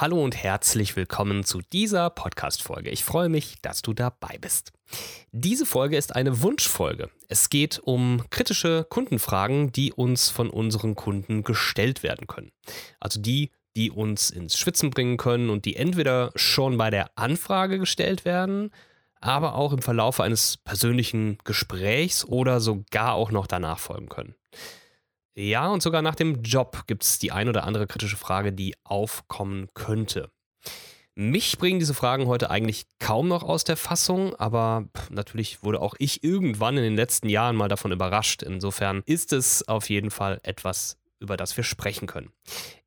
Hallo 0.00 0.24
und 0.24 0.34
herzlich 0.34 0.96
willkommen 0.96 1.44
zu 1.44 1.60
dieser 1.74 2.08
Podcast-Folge. 2.08 2.88
Ich 2.88 3.04
freue 3.04 3.28
mich, 3.28 3.60
dass 3.60 3.82
du 3.82 3.92
dabei 3.92 4.38
bist. 4.40 4.72
Diese 5.30 5.66
Folge 5.66 5.98
ist 5.98 6.16
eine 6.16 6.40
Wunschfolge. 6.40 7.10
Es 7.28 7.50
geht 7.50 7.80
um 7.84 8.24
kritische 8.30 8.86
Kundenfragen, 8.88 9.72
die 9.72 9.92
uns 9.92 10.30
von 10.30 10.48
unseren 10.48 10.94
Kunden 10.94 11.42
gestellt 11.42 12.02
werden 12.02 12.26
können. 12.26 12.50
Also 12.98 13.20
die, 13.20 13.50
die 13.76 13.90
uns 13.90 14.30
ins 14.30 14.56
Schwitzen 14.56 14.88
bringen 14.88 15.18
können 15.18 15.50
und 15.50 15.66
die 15.66 15.76
entweder 15.76 16.32
schon 16.34 16.78
bei 16.78 16.88
der 16.88 17.10
Anfrage 17.18 17.78
gestellt 17.78 18.24
werden, 18.24 18.70
aber 19.20 19.54
auch 19.54 19.74
im 19.74 19.82
Verlauf 19.82 20.18
eines 20.18 20.56
persönlichen 20.56 21.36
Gesprächs 21.44 22.24
oder 22.24 22.60
sogar 22.60 23.12
auch 23.12 23.30
noch 23.30 23.46
danach 23.46 23.78
folgen 23.78 24.08
können. 24.08 24.34
Ja, 25.34 25.68
und 25.68 25.82
sogar 25.82 26.02
nach 26.02 26.14
dem 26.14 26.42
Job 26.42 26.86
gibt 26.86 27.04
es 27.04 27.18
die 27.18 27.32
ein 27.32 27.48
oder 27.48 27.64
andere 27.64 27.86
kritische 27.86 28.16
Frage, 28.16 28.52
die 28.52 28.74
aufkommen 28.84 29.68
könnte. 29.74 30.30
Mich 31.14 31.58
bringen 31.58 31.78
diese 31.78 31.94
Fragen 31.94 32.26
heute 32.28 32.50
eigentlich 32.50 32.86
kaum 32.98 33.28
noch 33.28 33.42
aus 33.42 33.64
der 33.64 33.76
Fassung, 33.76 34.34
aber 34.36 34.88
natürlich 35.10 35.62
wurde 35.62 35.80
auch 35.80 35.94
ich 35.98 36.24
irgendwann 36.24 36.76
in 36.76 36.82
den 36.82 36.96
letzten 36.96 37.28
Jahren 37.28 37.56
mal 37.56 37.68
davon 37.68 37.92
überrascht. 37.92 38.42
Insofern 38.42 39.02
ist 39.06 39.32
es 39.32 39.66
auf 39.68 39.90
jeden 39.90 40.10
Fall 40.10 40.40
etwas, 40.44 40.98
über 41.18 41.36
das 41.36 41.56
wir 41.56 41.64
sprechen 41.64 42.06
können. 42.06 42.32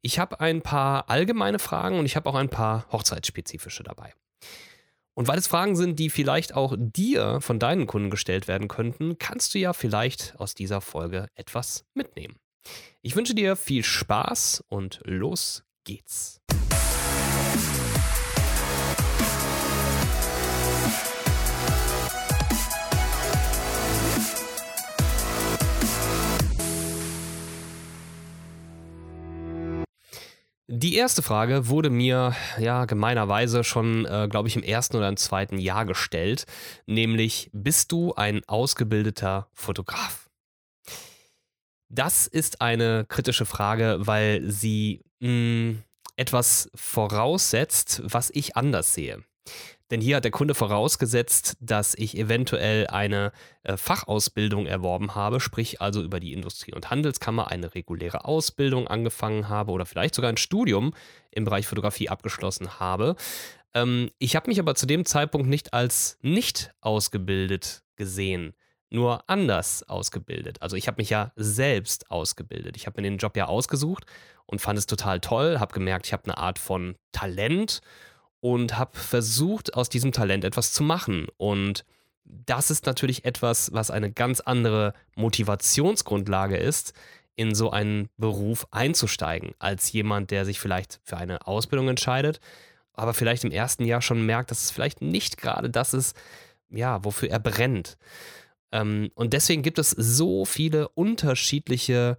Ich 0.02 0.20
habe 0.20 0.40
ein 0.40 0.62
paar 0.62 1.10
allgemeine 1.10 1.60
Fragen 1.60 2.00
und 2.00 2.06
ich 2.06 2.16
habe 2.16 2.30
auch 2.30 2.36
ein 2.36 2.50
paar 2.50 2.88
hochzeitsspezifische 2.92 3.84
dabei. 3.84 4.14
Und 5.16 5.28
weil 5.28 5.38
es 5.38 5.48
Fragen 5.48 5.76
sind, 5.76 6.00
die 6.00 6.10
vielleicht 6.10 6.56
auch 6.56 6.76
dir 6.78 7.40
von 7.42 7.60
deinen 7.60 7.88
Kunden 7.88 8.10
gestellt 8.10 8.48
werden 8.48 8.68
könnten, 8.68 9.18
kannst 9.20 9.54
du 9.54 9.60
ja 9.60 9.74
vielleicht 9.74 10.36
aus 10.38 10.56
dieser 10.56 10.82
Folge 10.82 11.28
etwas 11.36 11.86
mitnehmen. 11.94 12.38
Ich 13.02 13.16
wünsche 13.16 13.36
dir 13.36 13.56
viel 13.56 13.84
Spaß 13.84 14.64
und 14.68 15.02
los 15.04 15.64
geht's. 15.84 16.43
Die 30.68 30.96
erste 30.96 31.22
Frage 31.22 31.68
wurde 31.68 31.90
mir 31.90 32.36
ja 32.58 32.86
gemeinerweise 32.86 33.66
schon, 33.66 34.06
äh, 34.06 34.30
glaube 34.30 34.48
ich, 34.48 34.56
im 34.56 34.64
ersten 34.64 34.96
oder 34.96 35.10
im 35.10 35.18
zweiten 35.18 35.58
Jahr 35.58 35.86
gestellt, 35.86 36.46
nämlich 36.86 37.50
bist 37.52 37.92
du 37.92 38.14
ein 38.14 38.42
ausgebildeter 38.48 39.50
Fotograf? 39.54 40.30
Das 41.90 42.28
ist 42.28 42.62
eine 42.62 43.06
kritische 43.10 43.46
Frage, 43.46 43.98
weil 44.00 44.50
sie 44.50 45.04
mh, 45.20 45.28
hm, 45.28 45.84
etwas 46.16 46.72
voraussetzt, 46.76 48.02
was 48.06 48.30
ich 48.34 48.56
anders 48.56 48.94
sehe. 48.94 49.22
Denn 49.94 50.02
hier 50.02 50.16
hat 50.16 50.24
der 50.24 50.32
Kunde 50.32 50.56
vorausgesetzt, 50.56 51.56
dass 51.60 51.94
ich 51.94 52.18
eventuell 52.18 52.88
eine 52.88 53.32
äh, 53.62 53.78
Fachausbildung 53.78 54.66
erworben 54.66 55.14
habe, 55.14 55.40
sprich 55.40 55.82
also 55.82 56.02
über 56.02 56.20
die 56.20 56.34
Industrie- 56.34 56.74
und 56.74 56.90
Handelskammer 56.90 57.52
eine 57.52 57.76
reguläre 57.76 58.26
Ausbildung 58.26 58.88
angefangen 58.88 59.50
habe 59.50 59.72
oder 59.72 59.86
vielleicht 59.86 60.16
sogar 60.16 60.32
ein 60.32 60.38
Studium 60.38 60.96
im 61.30 61.46
Bereich 61.46 61.68
Fotografie 61.68 62.10
abgeschlossen 62.10 62.80
habe. 62.80 63.16
Ähm, 63.76 64.10
ich 64.18 64.36
habe 64.36 64.50
mich 64.50 64.60
aber 64.60 64.74
zu 64.74 64.88
dem 64.88 65.06
Zeitpunkt 65.06 65.48
nicht 65.48 65.76
als 65.76 66.18
nicht 66.24 66.72
ausgebildet 66.82 67.84
gesehen 67.96 68.56
nur 68.90 69.28
anders 69.28 69.88
ausgebildet. 69.90 70.62
Also 70.62 70.76
ich 70.76 70.88
habe 70.88 71.02
mich 71.02 71.10
ja 71.10 71.32
selbst 71.36 72.10
ausgebildet. 72.12 72.78
Ich 72.78 72.86
habe 72.86 73.00
mir 73.02 73.10
den 73.10 73.18
Job 73.18 73.36
ja 73.36 73.46
ausgesucht 73.46 74.06
und 74.46 74.60
fand 74.60 74.78
es 74.78 74.86
total 74.86 75.20
toll, 75.20 75.60
habe 75.60 75.74
gemerkt, 75.74 76.08
ich 76.08 76.14
habe 76.14 76.26
eine 76.26 76.38
Art 76.38 76.60
von 76.60 76.96
Talent 77.12 77.82
und 78.44 78.78
habe 78.78 78.98
versucht, 78.98 79.74
aus 79.74 79.88
diesem 79.88 80.12
Talent 80.12 80.44
etwas 80.44 80.74
zu 80.74 80.84
machen. 80.84 81.28
Und 81.38 81.86
das 82.26 82.72
ist 82.72 82.86
natürlich 82.86 83.24
etwas, 83.24 83.72
was 83.72 83.90
eine 83.90 84.12
ganz 84.12 84.42
andere 84.42 84.94
Motivationsgrundlage 85.16 86.58
ist, 86.58 86.92
in 87.38 87.56
so 87.56 87.72
einen 87.72 88.10
Beruf 88.18 88.68
einzusteigen, 88.70 89.54
als 89.60 89.94
jemand, 89.94 90.30
der 90.30 90.44
sich 90.44 90.60
vielleicht 90.60 91.00
für 91.06 91.16
eine 91.16 91.48
Ausbildung 91.48 91.88
entscheidet, 91.88 92.42
aber 92.92 93.14
vielleicht 93.14 93.46
im 93.46 93.52
ersten 93.52 93.86
Jahr 93.86 94.02
schon 94.02 94.26
merkt, 94.26 94.52
dass 94.52 94.62
es 94.62 94.72
vielleicht 94.72 95.02
nicht 95.02 95.38
gerade 95.38 95.70
das 95.70 95.94
ist, 95.94 96.14
ja, 96.70 97.02
wofür 97.06 97.30
er 97.30 97.40
brennt. 97.40 97.98
Ähm, 98.74 99.10
und 99.16 99.32
deswegen 99.32 99.62
gibt 99.62 99.80
es 99.80 99.92
so 99.92 100.44
viele 100.44 100.90
unterschiedliche 100.90 102.18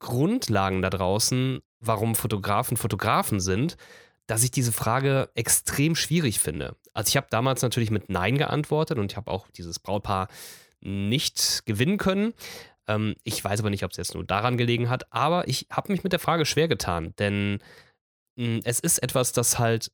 Grundlagen 0.00 0.82
da 0.82 0.90
draußen, 0.90 1.60
warum 1.80 2.14
Fotografen 2.14 2.76
Fotografen 2.76 3.40
sind 3.40 3.78
dass 4.32 4.44
ich 4.44 4.50
diese 4.50 4.72
Frage 4.72 5.28
extrem 5.34 5.94
schwierig 5.94 6.40
finde. 6.40 6.74
Also 6.94 7.10
ich 7.10 7.18
habe 7.18 7.26
damals 7.28 7.60
natürlich 7.60 7.90
mit 7.90 8.08
Nein 8.08 8.38
geantwortet 8.38 8.96
und 8.96 9.12
ich 9.12 9.18
habe 9.18 9.30
auch 9.30 9.46
dieses 9.50 9.78
Brautpaar 9.78 10.28
nicht 10.80 11.66
gewinnen 11.66 11.98
können. 11.98 12.32
Ähm, 12.88 13.14
ich 13.24 13.44
weiß 13.44 13.60
aber 13.60 13.68
nicht, 13.68 13.84
ob 13.84 13.90
es 13.90 13.98
jetzt 13.98 14.14
nur 14.14 14.24
daran 14.24 14.56
gelegen 14.56 14.88
hat, 14.88 15.12
aber 15.12 15.48
ich 15.48 15.66
habe 15.70 15.92
mich 15.92 16.02
mit 16.02 16.14
der 16.14 16.18
Frage 16.18 16.46
schwer 16.46 16.66
getan, 16.66 17.12
denn 17.18 17.58
mh, 18.36 18.46
hm, 18.46 18.60
es 18.64 18.80
ist 18.80 19.02
etwas, 19.02 19.32
das 19.34 19.58
halt 19.58 19.92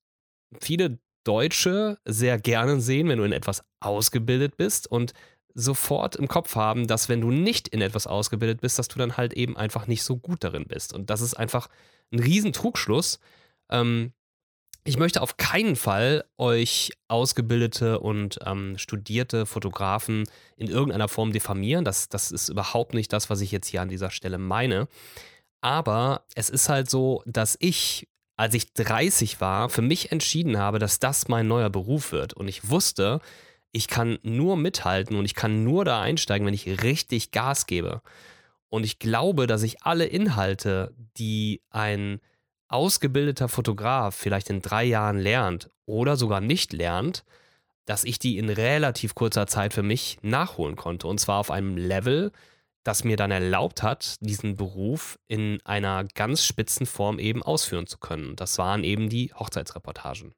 viele 0.60 1.00
Deutsche 1.24 1.98
sehr 2.04 2.38
gerne 2.38 2.80
sehen, 2.80 3.08
wenn 3.08 3.18
du 3.18 3.24
in 3.24 3.32
etwas 3.32 3.64
ausgebildet 3.80 4.56
bist 4.56 4.88
und 4.88 5.14
sofort 5.52 6.14
im 6.14 6.28
Kopf 6.28 6.54
haben, 6.54 6.86
dass 6.86 7.08
wenn 7.08 7.20
du 7.20 7.32
nicht 7.32 7.66
in 7.66 7.80
etwas 7.80 8.06
ausgebildet 8.06 8.60
bist, 8.60 8.78
dass 8.78 8.86
du 8.86 9.00
dann 9.00 9.16
halt 9.16 9.32
eben 9.32 9.56
einfach 9.56 9.88
nicht 9.88 10.04
so 10.04 10.16
gut 10.16 10.44
darin 10.44 10.66
bist. 10.68 10.94
Und 10.94 11.10
das 11.10 11.22
ist 11.22 11.34
einfach 11.34 11.66
ein 12.12 12.20
Riesentrugschluss. 12.20 13.18
Ähm, 13.68 14.12
ich 14.84 14.96
möchte 14.96 15.20
auf 15.20 15.36
keinen 15.36 15.76
Fall 15.76 16.24
euch 16.38 16.92
ausgebildete 17.08 18.00
und 18.00 18.38
ähm, 18.46 18.78
studierte 18.78 19.44
Fotografen 19.44 20.24
in 20.56 20.68
irgendeiner 20.68 21.08
Form 21.08 21.32
diffamieren. 21.32 21.84
Das, 21.84 22.08
das 22.08 22.30
ist 22.30 22.48
überhaupt 22.48 22.94
nicht 22.94 23.12
das, 23.12 23.28
was 23.28 23.40
ich 23.40 23.52
jetzt 23.52 23.68
hier 23.68 23.82
an 23.82 23.88
dieser 23.88 24.10
Stelle 24.10 24.38
meine. 24.38 24.88
Aber 25.60 26.24
es 26.34 26.48
ist 26.48 26.68
halt 26.68 26.88
so, 26.88 27.22
dass 27.26 27.56
ich, 27.60 28.08
als 28.36 28.54
ich 28.54 28.72
30 28.72 29.40
war, 29.40 29.68
für 29.68 29.82
mich 29.82 30.12
entschieden 30.12 30.58
habe, 30.58 30.78
dass 30.78 31.00
das 31.00 31.28
mein 31.28 31.48
neuer 31.48 31.70
Beruf 31.70 32.12
wird. 32.12 32.32
Und 32.34 32.48
ich 32.48 32.70
wusste, 32.70 33.20
ich 33.72 33.88
kann 33.88 34.18
nur 34.22 34.56
mithalten 34.56 35.16
und 35.16 35.24
ich 35.24 35.34
kann 35.34 35.64
nur 35.64 35.84
da 35.84 36.00
einsteigen, 36.00 36.46
wenn 36.46 36.54
ich 36.54 36.82
richtig 36.82 37.30
Gas 37.30 37.66
gebe. 37.66 38.00
Und 38.70 38.84
ich 38.84 38.98
glaube, 38.98 39.46
dass 39.46 39.62
ich 39.62 39.82
alle 39.82 40.06
Inhalte, 40.06 40.94
die 41.16 41.62
ein 41.70 42.20
ausgebildeter 42.68 43.48
Fotograf 43.48 44.14
vielleicht 44.14 44.50
in 44.50 44.62
drei 44.62 44.84
Jahren 44.84 45.18
lernt 45.18 45.70
oder 45.86 46.16
sogar 46.16 46.40
nicht 46.40 46.72
lernt, 46.72 47.24
dass 47.86 48.04
ich 48.04 48.18
die 48.18 48.36
in 48.36 48.50
relativ 48.50 49.14
kurzer 49.14 49.46
Zeit 49.46 49.72
für 49.72 49.82
mich 49.82 50.18
nachholen 50.22 50.76
konnte. 50.76 51.06
Und 51.06 51.18
zwar 51.18 51.38
auf 51.38 51.50
einem 51.50 51.76
Level, 51.76 52.32
das 52.84 53.04
mir 53.04 53.16
dann 53.16 53.30
erlaubt 53.30 53.82
hat, 53.82 54.16
diesen 54.20 54.56
Beruf 54.56 55.18
in 55.26 55.60
einer 55.64 56.04
ganz 56.04 56.44
spitzen 56.44 56.86
Form 56.86 57.18
eben 57.18 57.42
ausführen 57.42 57.86
zu 57.86 57.98
können. 57.98 58.36
Das 58.36 58.58
waren 58.58 58.84
eben 58.84 59.08
die 59.08 59.32
Hochzeitsreportagen. 59.32 60.34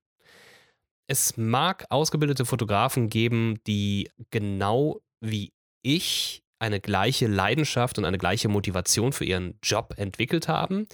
Es 1.09 1.37
mag 1.37 1.87
ausgebildete 1.91 2.45
Fotografen 2.45 3.09
geben, 3.09 3.59
die 3.67 4.09
genau 4.31 5.01
wie 5.21 5.53
ich 5.83 6.45
eine 6.61 6.79
gleiche 6.79 7.27
Leidenschaft 7.27 7.99
und 7.99 8.05
eine 8.05 8.19
gleiche 8.19 8.49
Motivation 8.49 9.13
für 9.13 9.25
ihren 9.25 9.59
Job 9.63 9.95
entwickelt 9.97 10.47
haben 10.47 10.87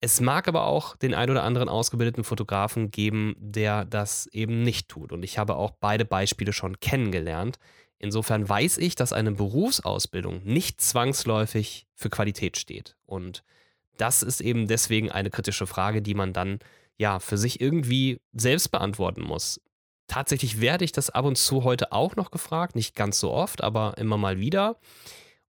es 0.00 0.20
mag 0.20 0.46
aber 0.46 0.64
auch 0.64 0.96
den 0.96 1.14
ein 1.14 1.30
oder 1.30 1.42
anderen 1.42 1.68
ausgebildeten 1.68 2.22
Fotografen 2.22 2.90
geben, 2.90 3.34
der 3.38 3.84
das 3.84 4.26
eben 4.28 4.62
nicht 4.62 4.88
tut. 4.88 5.12
Und 5.12 5.24
ich 5.24 5.38
habe 5.38 5.56
auch 5.56 5.72
beide 5.72 6.04
Beispiele 6.04 6.52
schon 6.52 6.78
kennengelernt. 6.78 7.58
Insofern 7.98 8.48
weiß 8.48 8.78
ich, 8.78 8.94
dass 8.94 9.12
eine 9.12 9.32
Berufsausbildung 9.32 10.42
nicht 10.44 10.80
zwangsläufig 10.80 11.88
für 11.94 12.10
Qualität 12.10 12.56
steht. 12.56 12.96
Und 13.06 13.42
das 13.96 14.22
ist 14.22 14.40
eben 14.40 14.68
deswegen 14.68 15.10
eine 15.10 15.30
kritische 15.30 15.66
Frage, 15.66 16.00
die 16.00 16.14
man 16.14 16.32
dann 16.32 16.60
ja 16.96 17.18
für 17.18 17.36
sich 17.36 17.60
irgendwie 17.60 18.20
selbst 18.32 18.70
beantworten 18.70 19.22
muss. 19.22 19.60
Tatsächlich 20.06 20.60
werde 20.60 20.84
ich 20.84 20.92
das 20.92 21.10
ab 21.10 21.24
und 21.24 21.36
zu 21.36 21.64
heute 21.64 21.90
auch 21.90 22.14
noch 22.14 22.30
gefragt, 22.30 22.76
nicht 22.76 22.94
ganz 22.94 23.18
so 23.18 23.32
oft, 23.32 23.62
aber 23.62 23.98
immer 23.98 24.16
mal 24.16 24.38
wieder. 24.38 24.76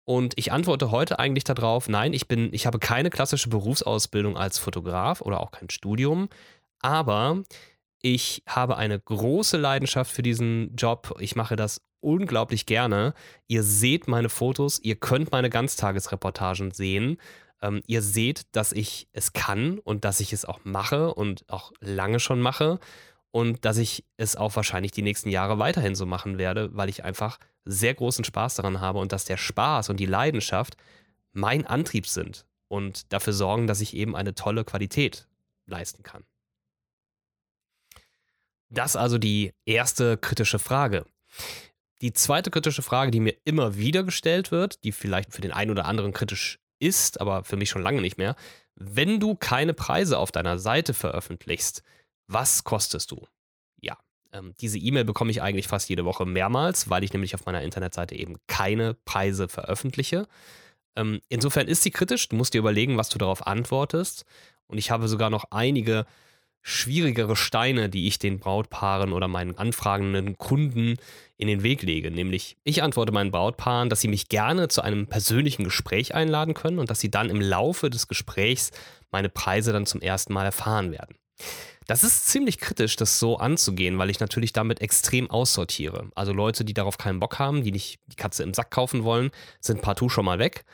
Und 0.09 0.33
ich 0.37 0.51
antworte 0.51 0.89
heute 0.89 1.19
eigentlich 1.19 1.43
darauf, 1.43 1.87
nein, 1.87 2.13
ich 2.13 2.27
bin, 2.27 2.51
ich 2.51 2.65
habe 2.65 2.79
keine 2.79 3.11
klassische 3.11 3.47
Berufsausbildung 3.47 4.37
als 4.37 4.57
Fotograf 4.57 5.21
oder 5.21 5.39
auch 5.39 5.51
kein 5.51 5.69
Studium, 5.69 6.29
aber 6.79 7.43
ich 8.01 8.41
habe 8.47 8.75
eine 8.77 8.99
große 8.99 9.57
Leidenschaft 9.57 10.11
für 10.11 10.23
diesen 10.23 10.75
Job. 10.75 11.15
Ich 11.19 11.35
mache 11.35 11.55
das 11.55 11.83
unglaublich 11.99 12.65
gerne. 12.65 13.13
Ihr 13.47 13.61
seht 13.61 14.07
meine 14.07 14.29
Fotos, 14.29 14.79
ihr 14.79 14.95
könnt 14.95 15.31
meine 15.31 15.51
Ganztagesreportagen 15.51 16.71
sehen. 16.71 17.17
Ähm, 17.61 17.83
ihr 17.85 18.01
seht, 18.01 18.47
dass 18.55 18.71
ich 18.71 19.09
es 19.11 19.33
kann 19.33 19.77
und 19.77 20.05
dass 20.05 20.21
ich 20.21 20.33
es 20.33 20.43
auch 20.43 20.61
mache 20.63 21.13
und 21.13 21.45
auch 21.49 21.71
lange 21.81 22.19
schon 22.19 22.41
mache 22.41 22.79
und 23.29 23.63
dass 23.63 23.77
ich 23.77 24.05
es 24.17 24.35
auch 24.35 24.55
wahrscheinlich 24.55 24.91
die 24.91 25.03
nächsten 25.03 25.29
Jahre 25.29 25.59
weiterhin 25.59 25.93
so 25.93 26.07
machen 26.07 26.39
werde, 26.39 26.71
weil 26.73 26.89
ich 26.89 27.03
einfach 27.03 27.37
sehr 27.65 27.93
großen 27.93 28.23
Spaß 28.23 28.55
daran 28.55 28.81
habe 28.81 28.99
und 28.99 29.11
dass 29.11 29.25
der 29.25 29.37
Spaß 29.37 29.89
und 29.89 29.99
die 29.99 30.05
Leidenschaft 30.05 30.77
mein 31.31 31.65
Antrieb 31.65 32.07
sind 32.07 32.45
und 32.67 33.11
dafür 33.13 33.33
sorgen, 33.33 33.67
dass 33.67 33.81
ich 33.81 33.95
eben 33.95 34.15
eine 34.15 34.35
tolle 34.35 34.63
Qualität 34.63 35.27
leisten 35.65 36.03
kann. 36.03 36.25
Das 38.69 38.95
also 38.95 39.17
die 39.17 39.51
erste 39.65 40.17
kritische 40.17 40.59
Frage. 40.59 41.05
Die 42.01 42.13
zweite 42.13 42.51
kritische 42.51 42.81
Frage, 42.81 43.11
die 43.11 43.19
mir 43.19 43.35
immer 43.43 43.75
wieder 43.75 44.03
gestellt 44.03 44.51
wird, 44.51 44.83
die 44.83 44.91
vielleicht 44.91 45.33
für 45.33 45.41
den 45.41 45.51
einen 45.51 45.71
oder 45.71 45.85
anderen 45.85 46.13
kritisch 46.13 46.59
ist, 46.79 47.19
aber 47.19 47.43
für 47.43 47.57
mich 47.57 47.69
schon 47.69 47.81
lange 47.81 48.01
nicht 48.01 48.17
mehr. 48.17 48.35
Wenn 48.75 49.19
du 49.19 49.35
keine 49.35 49.73
Preise 49.73 50.17
auf 50.17 50.31
deiner 50.31 50.59
Seite 50.59 50.93
veröffentlichst, 50.93 51.83
was 52.27 52.63
kostest 52.63 53.11
du? 53.11 53.27
Ähm, 54.31 54.53
diese 54.61 54.77
E-Mail 54.77 55.05
bekomme 55.05 55.31
ich 55.31 55.41
eigentlich 55.41 55.67
fast 55.67 55.89
jede 55.89 56.05
Woche 56.05 56.25
mehrmals, 56.25 56.89
weil 56.89 57.03
ich 57.03 57.13
nämlich 57.13 57.35
auf 57.35 57.45
meiner 57.45 57.61
Internetseite 57.61 58.15
eben 58.15 58.37
keine 58.47 58.93
Preise 58.93 59.47
veröffentliche. 59.47 60.27
Ähm, 60.95 61.21
insofern 61.29 61.67
ist 61.67 61.83
sie 61.83 61.91
kritisch. 61.91 62.29
Du 62.29 62.35
musst 62.35 62.53
dir 62.53 62.59
überlegen, 62.59 62.97
was 62.97 63.09
du 63.09 63.17
darauf 63.17 63.47
antwortest. 63.47 64.25
Und 64.67 64.77
ich 64.77 64.91
habe 64.91 65.07
sogar 65.07 65.29
noch 65.29 65.45
einige 65.51 66.05
schwierigere 66.61 67.35
Steine, 67.35 67.89
die 67.89 68.07
ich 68.07 68.19
den 68.19 68.39
Brautpaaren 68.39 69.13
oder 69.13 69.27
meinen 69.27 69.57
anfragenden 69.57 70.37
Kunden 70.37 70.97
in 71.37 71.47
den 71.47 71.63
Weg 71.63 71.81
lege. 71.81 72.11
Nämlich, 72.11 72.57
ich 72.63 72.83
antworte 72.83 73.13
meinen 73.13 73.31
Brautpaaren, 73.31 73.89
dass 73.89 74.01
sie 74.01 74.09
mich 74.09 74.27
gerne 74.27 74.67
zu 74.67 74.81
einem 74.81 75.07
persönlichen 75.07 75.63
Gespräch 75.63 76.13
einladen 76.13 76.53
können 76.53 76.79
und 76.79 76.89
dass 76.89 76.99
sie 76.99 77.09
dann 77.09 77.29
im 77.29 77.41
Laufe 77.41 77.89
des 77.89 78.07
Gesprächs 78.07 78.71
meine 79.09 79.29
Preise 79.29 79.71
dann 79.71 79.85
zum 79.85 80.01
ersten 80.01 80.33
Mal 80.33 80.45
erfahren 80.45 80.91
werden. 80.91 81.15
Das 81.87 82.03
ist 82.03 82.27
ziemlich 82.27 82.59
kritisch, 82.59 82.95
das 82.95 83.19
so 83.19 83.37
anzugehen, 83.37 83.97
weil 83.97 84.11
ich 84.11 84.19
natürlich 84.19 84.53
damit 84.53 84.79
extrem 84.81 85.29
aussortiere. 85.31 86.11
Also 86.13 86.33
Leute, 86.33 86.63
die 86.63 86.75
darauf 86.75 86.97
keinen 86.97 87.19
Bock 87.19 87.39
haben, 87.39 87.63
die 87.63 87.71
nicht 87.71 87.99
die 88.07 88.15
Katze 88.15 88.43
im 88.43 88.53
Sack 88.53 88.69
kaufen 88.69 89.03
wollen, 89.03 89.31
sind 89.59 89.81
partout 89.81 90.09
schon 90.09 90.25
mal 90.25 90.37
weg. 90.37 90.65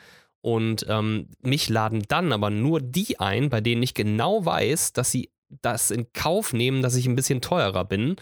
Und 0.42 0.84
ähm, 0.88 1.28
mich 1.40 1.68
laden 1.68 2.04
dann 2.08 2.32
aber 2.32 2.50
nur 2.50 2.80
die 2.80 3.18
ein, 3.18 3.48
bei 3.48 3.60
denen 3.60 3.82
ich 3.82 3.94
genau 3.94 4.44
weiß, 4.44 4.92
dass 4.92 5.10
sie 5.10 5.30
das 5.62 5.90
in 5.90 6.12
Kauf 6.12 6.52
nehmen, 6.52 6.82
dass 6.82 6.96
ich 6.96 7.06
ein 7.06 7.16
bisschen 7.16 7.40
teurer 7.40 7.84
bin 7.84 8.16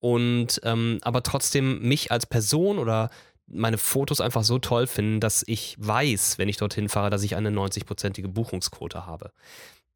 und 0.00 0.60
ähm, 0.62 0.98
aber 1.02 1.22
trotzdem 1.22 1.80
mich 1.80 2.12
als 2.12 2.26
Person 2.26 2.78
oder 2.78 3.10
meine 3.48 3.78
Fotos 3.78 4.20
einfach 4.20 4.44
so 4.44 4.58
toll 4.58 4.86
finden, 4.86 5.20
dass 5.20 5.44
ich 5.46 5.76
weiß, 5.78 6.38
wenn 6.38 6.48
ich 6.48 6.56
dorthin 6.56 6.88
fahre, 6.88 7.10
dass 7.10 7.22
ich 7.22 7.36
eine 7.36 7.50
90-prozentige 7.50 8.28
Buchungsquote 8.28 9.06
habe. 9.06 9.32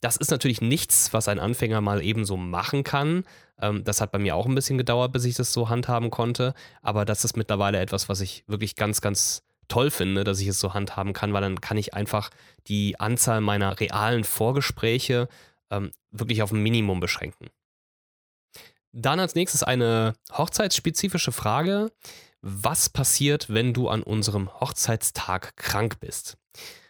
Das 0.00 0.16
ist 0.16 0.30
natürlich 0.30 0.60
nichts, 0.60 1.12
was 1.12 1.28
ein 1.28 1.38
Anfänger 1.38 1.80
mal 1.80 2.02
eben 2.02 2.24
so 2.24 2.36
machen 2.36 2.84
kann. 2.84 3.24
Ähm, 3.60 3.84
das 3.84 4.00
hat 4.00 4.12
bei 4.12 4.18
mir 4.18 4.34
auch 4.34 4.46
ein 4.46 4.54
bisschen 4.54 4.78
gedauert, 4.78 5.12
bis 5.12 5.24
ich 5.24 5.34
das 5.34 5.52
so 5.52 5.68
handhaben 5.68 6.10
konnte. 6.10 6.54
Aber 6.82 7.04
das 7.04 7.24
ist 7.24 7.36
mittlerweile 7.36 7.78
etwas, 7.78 8.08
was 8.08 8.20
ich 8.20 8.44
wirklich 8.46 8.76
ganz, 8.76 9.00
ganz 9.00 9.42
toll 9.68 9.90
finde, 9.90 10.24
dass 10.24 10.40
ich 10.40 10.48
es 10.48 10.58
so 10.58 10.74
handhaben 10.74 11.12
kann, 11.12 11.32
weil 11.32 11.42
dann 11.42 11.60
kann 11.60 11.76
ich 11.76 11.94
einfach 11.94 12.30
die 12.66 12.98
Anzahl 12.98 13.40
meiner 13.40 13.78
realen 13.78 14.24
Vorgespräche 14.24 15.28
ähm, 15.70 15.92
wirklich 16.10 16.42
auf 16.42 16.50
ein 16.50 16.62
Minimum 16.62 17.00
beschränken. 17.00 17.48
Dann 18.92 19.20
als 19.20 19.34
nächstes 19.34 19.62
eine 19.62 20.14
hochzeitsspezifische 20.32 21.30
Frage. 21.30 21.92
Was 22.42 22.88
passiert, 22.88 23.50
wenn 23.50 23.72
du 23.72 23.88
an 23.88 24.02
unserem 24.02 24.60
Hochzeitstag 24.60 25.56
krank 25.56 26.00
bist? 26.00 26.36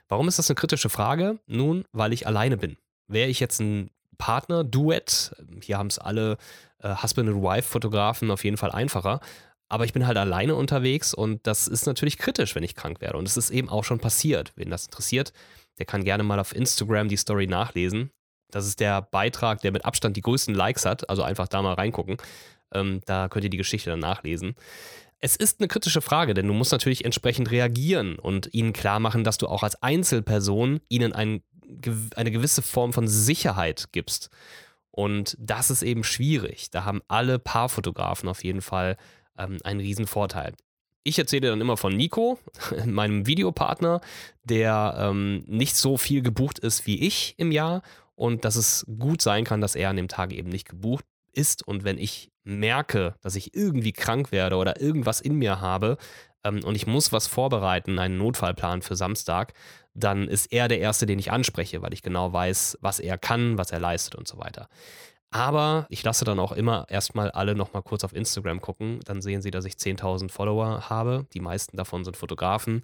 Warum 0.09 0.29
ist 0.29 0.39
das 0.39 0.49
eine 0.49 0.55
kritische 0.55 0.89
Frage? 0.89 1.39
Nun, 1.47 1.85
weil 1.93 2.13
ich 2.13 2.27
alleine 2.27 2.57
bin. 2.57 2.77
Wäre 3.11 3.29
ich 3.29 3.41
jetzt 3.41 3.61
ein 3.61 3.91
Partner, 4.19 4.65
Duett, 4.65 5.35
hier 5.63 5.79
haben 5.79 5.89
es 5.89 5.99
alle 5.99 6.37
äh, 6.79 6.95
Husband 7.03 7.29
and 7.29 7.43
Wife 7.43 7.69
Fotografen 7.69 8.31
auf 8.31 8.45
jeden 8.45 8.57
Fall 8.57 8.71
einfacher, 8.71 9.21
aber 9.69 9.85
ich 9.85 9.93
bin 9.93 10.07
halt 10.07 10.19
alleine 10.19 10.55
unterwegs 10.55 11.15
und 11.15 11.47
das 11.47 11.69
ist 11.69 11.87
natürlich 11.87 12.19
kritisch, 12.19 12.55
wenn 12.55 12.65
ich 12.65 12.75
krank 12.75 13.01
werde. 13.01 13.17
Und 13.17 13.27
es 13.27 13.37
ist 13.37 13.51
eben 13.51 13.69
auch 13.69 13.85
schon 13.85 14.01
passiert. 14.01 14.53
Wen 14.57 14.69
das 14.69 14.87
interessiert, 14.87 15.33
der 15.79 15.87
kann 15.87 16.05
gerne 16.05 16.25
mal 16.25 16.41
auf 16.41 16.55
Instagram 16.55 17.09
die 17.09 17.17
Story 17.17 17.47
nachlesen. 17.47 18.11
Das 18.51 18.67
ist 18.67 18.81
der 18.81 19.01
Beitrag, 19.01 19.61
der 19.61 19.71
mit 19.71 19.85
Abstand 19.85 20.17
die 20.17 20.23
größten 20.23 20.55
Likes 20.55 20.85
hat. 20.85 21.09
Also 21.09 21.23
einfach 21.23 21.47
da 21.47 21.63
mal 21.63 21.75
reingucken. 21.75 22.17
Ähm, 22.75 23.01
da 23.07 23.29
könnt 23.29 23.45
ihr 23.45 23.51
die 23.51 23.57
Geschichte 23.57 23.91
dann 23.91 24.01
nachlesen. 24.01 24.57
Es 25.21 25.37
ist 25.37 25.61
eine 25.61 25.69
kritische 25.69 26.01
Frage, 26.01 26.35
denn 26.35 26.49
du 26.49 26.55
musst 26.55 26.73
natürlich 26.73 27.05
entsprechend 27.05 27.51
reagieren 27.51 28.19
und 28.19 28.53
ihnen 28.55 28.73
klar 28.73 29.01
machen, 29.01 29.23
dass 29.23 29.37
du 29.39 29.47
auch 29.49 29.63
als 29.63 29.81
Einzelperson 29.83 30.81
ihnen 30.89 31.13
ein, 31.13 31.43
eine 32.17 32.31
gewisse 32.31 32.63
Form 32.63 32.93
von 32.93 33.09
Sicherheit 33.09 33.89
gibst. 33.93 34.31
Und 34.91 35.37
das 35.39 35.71
ist 35.71 35.83
eben 35.83 36.05
schwierig. 36.05 36.71
Da 36.71 36.85
haben 36.85 37.01
alle 37.09 37.39
Paarfotografen 37.39 38.29
auf 38.29 38.45
jeden 38.45 38.61
Fall 38.61 38.97
ähm, 39.39 39.59
einen 39.65 39.81
riesen 39.81 40.07
Vorteil. 40.07 40.55
Ich 41.03 41.19
erzähle 41.19 41.49
dann 41.49 41.61
immer 41.61 41.77
von 41.77 41.97
Nico, 41.97 42.39
meinem 42.85 43.27
Videopartner, 43.27 44.01
der 44.45 44.95
ähm, 44.99 45.45
nicht 45.47 45.77
so 45.77 45.97
viel 45.97 46.23
gebucht 46.23 46.59
ist 46.59 46.87
wie 46.87 47.07
ich 47.07 47.35
im 47.39 47.53
Jahr 47.53 47.83
und 48.15 48.45
dass 48.45 48.57
es 48.57 48.85
gut 48.99 49.23
sein 49.23 49.45
kann, 49.45 49.61
dass 49.61 49.75
er 49.75 49.89
an 49.89 49.97
dem 49.97 50.09
Tag 50.09 50.33
eben 50.33 50.51
nicht 50.51 50.69
gebucht 50.69 51.05
ist. 51.33 51.67
Und 51.67 51.85
wenn 51.85 51.97
ich 51.97 52.31
merke, 52.45 53.15
dass 53.23 53.37
ich 53.37 53.55
irgendwie 53.55 53.93
krank 53.93 54.33
werde 54.33 54.57
oder 54.57 54.81
irgendwas 54.81 55.21
in 55.21 55.35
mir 55.35 55.61
habe 55.61 55.97
ähm, 56.45 56.63
und 56.65 56.75
ich 56.75 56.87
muss 56.87 57.13
was 57.13 57.27
vorbereiten, 57.27 57.99
einen 57.99 58.19
Notfallplan 58.19 58.83
für 58.83 58.97
Samstag, 58.97 59.53
dann 59.95 60.29
ist 60.29 60.53
er 60.53 60.69
der 60.69 60.81
Erste, 60.81 61.07
den 61.07 61.19
ich 61.19 61.33
anspreche, 61.33 61.83
weil 61.83 61.93
ich 61.93 62.03
genau 62.03 62.33
weiß, 62.33 62.79
was 62.81 63.01
er 63.01 63.19
kann, 63.19 63.59
was 63.59 63.71
er 63.71 63.81
leistet 63.81 64.15
und 64.15 64.29
so 64.29 64.39
weiter. 64.39 64.69
Aber 65.33 65.87
ich 65.91 66.03
lasse 66.03 66.25
dann 66.25 66.41
auch 66.41 66.53
immer 66.53 66.87
erstmal 66.89 67.31
alle 67.31 67.55
nochmal 67.55 67.83
kurz 67.83 68.03
auf 68.03 68.15
Instagram 68.15 68.61
gucken. 68.61 68.99
Dann 69.05 69.23
sehen 69.23 69.43
sie, 69.43 69.53
dass 69.53 69.65
ich 69.65 69.75
10.000 69.75 70.29
Follower 70.31 70.91
habe. 70.91 71.27
Die 71.35 71.41
meisten 71.41 71.77
davon 71.77 72.05
sind 72.05 72.17
Fotografen 72.17 72.83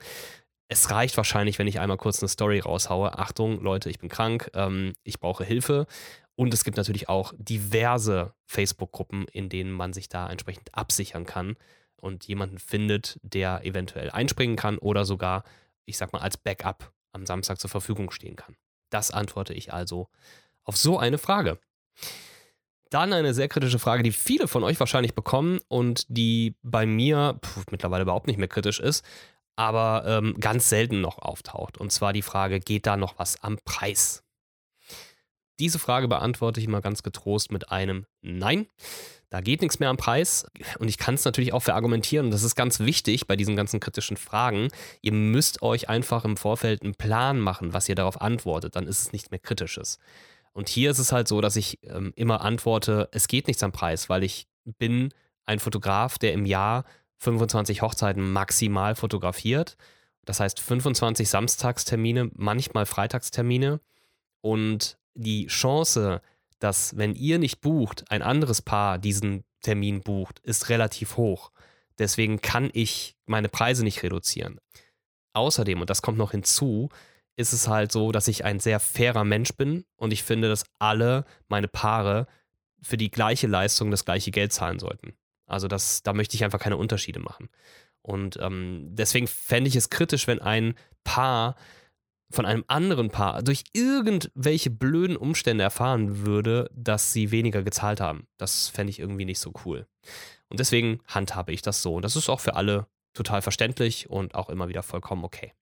es 0.68 0.90
reicht 0.90 1.16
wahrscheinlich, 1.16 1.58
wenn 1.58 1.68
ich 1.68 1.80
einmal 1.80 1.96
kurz 1.96 2.20
eine 2.20 2.28
Story 2.28 2.58
raushaue. 2.58 3.18
Achtung, 3.18 3.60
Leute, 3.60 3.88
ich 3.88 3.98
bin 3.98 4.08
krank, 4.08 4.50
ähm, 4.54 4.94
ich 5.04 5.20
brauche 5.20 5.44
Hilfe. 5.44 5.86
Und 6.34 6.52
es 6.52 6.64
gibt 6.64 6.76
natürlich 6.76 7.08
auch 7.08 7.32
diverse 7.38 8.34
Facebook-Gruppen, 8.44 9.26
in 9.28 9.48
denen 9.48 9.72
man 9.72 9.92
sich 9.92 10.08
da 10.08 10.28
entsprechend 10.28 10.74
absichern 10.74 11.24
kann 11.24 11.56
und 11.96 12.26
jemanden 12.26 12.58
findet, 12.58 13.18
der 13.22 13.64
eventuell 13.64 14.10
einspringen 14.10 14.56
kann 14.56 14.78
oder 14.78 15.04
sogar, 15.04 15.44
ich 15.84 15.96
sag 15.96 16.12
mal, 16.12 16.20
als 16.20 16.36
Backup 16.36 16.92
am 17.12 17.26
Samstag 17.26 17.60
zur 17.60 17.70
Verfügung 17.70 18.10
stehen 18.10 18.36
kann. 18.36 18.56
Das 18.90 19.10
antworte 19.10 19.54
ich 19.54 19.72
also 19.72 20.08
auf 20.64 20.76
so 20.76 20.98
eine 20.98 21.18
Frage. 21.18 21.58
Dann 22.90 23.12
eine 23.12 23.34
sehr 23.34 23.48
kritische 23.48 23.78
Frage, 23.78 24.02
die 24.02 24.12
viele 24.12 24.46
von 24.46 24.62
euch 24.62 24.78
wahrscheinlich 24.78 25.14
bekommen 25.14 25.58
und 25.68 26.06
die 26.08 26.54
bei 26.62 26.86
mir 26.86 27.40
pf, 27.44 27.66
mittlerweile 27.70 28.02
überhaupt 28.02 28.26
nicht 28.28 28.38
mehr 28.38 28.48
kritisch 28.48 28.78
ist 28.78 29.04
aber 29.56 30.04
ähm, 30.06 30.36
ganz 30.38 30.68
selten 30.68 31.00
noch 31.00 31.18
auftaucht. 31.18 31.78
Und 31.78 31.90
zwar 31.90 32.12
die 32.12 32.22
Frage, 32.22 32.60
geht 32.60 32.86
da 32.86 32.96
noch 32.96 33.18
was 33.18 33.42
am 33.42 33.58
Preis? 33.64 34.22
Diese 35.58 35.78
Frage 35.78 36.06
beantworte 36.06 36.60
ich 36.60 36.66
immer 36.66 36.82
ganz 36.82 37.02
getrost 37.02 37.50
mit 37.50 37.72
einem 37.72 38.06
Nein. 38.20 38.66
Da 39.30 39.40
geht 39.40 39.60
nichts 39.60 39.80
mehr 39.80 39.88
am 39.88 39.96
Preis. 39.96 40.46
Und 40.78 40.88
ich 40.88 40.98
kann 40.98 41.14
es 41.14 41.24
natürlich 41.24 41.52
auch 41.52 41.62
verargumentieren. 41.62 42.30
Das 42.30 42.42
ist 42.42 42.54
ganz 42.54 42.80
wichtig 42.80 43.26
bei 43.26 43.36
diesen 43.36 43.56
ganzen 43.56 43.80
kritischen 43.80 44.16
Fragen. 44.16 44.68
Ihr 45.02 45.12
müsst 45.12 45.62
euch 45.62 45.88
einfach 45.88 46.24
im 46.24 46.36
Vorfeld 46.36 46.82
einen 46.82 46.94
Plan 46.94 47.40
machen, 47.40 47.72
was 47.72 47.88
ihr 47.88 47.94
darauf 47.96 48.20
antwortet. 48.20 48.76
Dann 48.76 48.86
ist 48.86 49.00
es 49.00 49.12
nicht 49.12 49.30
mehr 49.30 49.40
kritisches. 49.40 49.98
Und 50.52 50.68
hier 50.68 50.90
ist 50.90 51.00
es 51.00 51.12
halt 51.12 51.28
so, 51.28 51.40
dass 51.40 51.56
ich 51.56 51.80
ähm, 51.82 52.12
immer 52.16 52.40
antworte, 52.40 53.08
es 53.12 53.28
geht 53.28 53.46
nichts 53.46 53.62
am 53.62 53.72
Preis, 53.72 54.08
weil 54.08 54.22
ich 54.22 54.46
bin 54.78 55.12
ein 55.44 55.58
Fotograf, 55.58 56.18
der 56.18 56.32
im 56.32 56.46
Jahr 56.46 56.84
25 57.18 57.82
Hochzeiten 57.82 58.32
maximal 58.32 58.94
fotografiert. 58.94 59.76
Das 60.24 60.40
heißt 60.40 60.60
25 60.60 61.28
Samstagstermine, 61.28 62.30
manchmal 62.34 62.86
Freitagstermine. 62.86 63.80
Und 64.40 64.98
die 65.14 65.46
Chance, 65.46 66.20
dass, 66.58 66.96
wenn 66.96 67.14
ihr 67.14 67.38
nicht 67.38 67.60
bucht, 67.60 68.10
ein 68.10 68.22
anderes 68.22 68.62
Paar 68.62 68.98
diesen 68.98 69.44
Termin 69.62 70.00
bucht, 70.02 70.38
ist 70.40 70.68
relativ 70.68 71.16
hoch. 71.16 71.50
Deswegen 71.98 72.40
kann 72.40 72.70
ich 72.72 73.16
meine 73.26 73.48
Preise 73.48 73.84
nicht 73.84 74.02
reduzieren. 74.02 74.58
Außerdem, 75.32 75.80
und 75.80 75.90
das 75.90 76.02
kommt 76.02 76.18
noch 76.18 76.30
hinzu, 76.30 76.88
ist 77.36 77.52
es 77.52 77.68
halt 77.68 77.92
so, 77.92 78.12
dass 78.12 78.28
ich 78.28 78.44
ein 78.44 78.60
sehr 78.60 78.80
fairer 78.80 79.24
Mensch 79.24 79.52
bin 79.52 79.84
und 79.96 80.12
ich 80.12 80.22
finde, 80.22 80.48
dass 80.48 80.64
alle 80.78 81.24
meine 81.48 81.68
Paare 81.68 82.26
für 82.80 82.96
die 82.96 83.10
gleiche 83.10 83.46
Leistung 83.46 83.90
das 83.90 84.04
gleiche 84.04 84.30
Geld 84.30 84.52
zahlen 84.52 84.78
sollten. 84.78 85.14
Also 85.46 85.68
das, 85.68 86.02
da 86.02 86.12
möchte 86.12 86.36
ich 86.36 86.44
einfach 86.44 86.58
keine 86.58 86.76
Unterschiede 86.76 87.20
machen. 87.20 87.50
Und 88.02 88.38
ähm, 88.40 88.88
deswegen 88.92 89.26
fände 89.26 89.68
ich 89.68 89.76
es 89.76 89.90
kritisch, 89.90 90.26
wenn 90.26 90.40
ein 90.40 90.74
Paar 91.04 91.56
von 92.30 92.44
einem 92.46 92.64
anderen 92.66 93.10
Paar 93.10 93.42
durch 93.42 93.64
irgendwelche 93.72 94.70
blöden 94.70 95.16
Umstände 95.16 95.64
erfahren 95.64 96.26
würde, 96.26 96.70
dass 96.74 97.12
sie 97.12 97.30
weniger 97.30 97.62
gezahlt 97.62 98.00
haben. 98.00 98.26
Das 98.36 98.68
fände 98.68 98.90
ich 98.90 98.98
irgendwie 98.98 99.24
nicht 99.24 99.38
so 99.38 99.52
cool. 99.64 99.86
Und 100.48 100.60
deswegen 100.60 101.00
handhabe 101.06 101.52
ich 101.52 101.62
das 101.62 101.82
so. 101.82 101.94
Und 101.94 102.04
das 102.04 102.16
ist 102.16 102.28
auch 102.28 102.40
für 102.40 102.56
alle 102.56 102.86
total 103.14 103.42
verständlich 103.42 104.10
und 104.10 104.34
auch 104.34 104.48
immer 104.48 104.68
wieder 104.68 104.82
vollkommen 104.82 105.24
okay. 105.24 105.52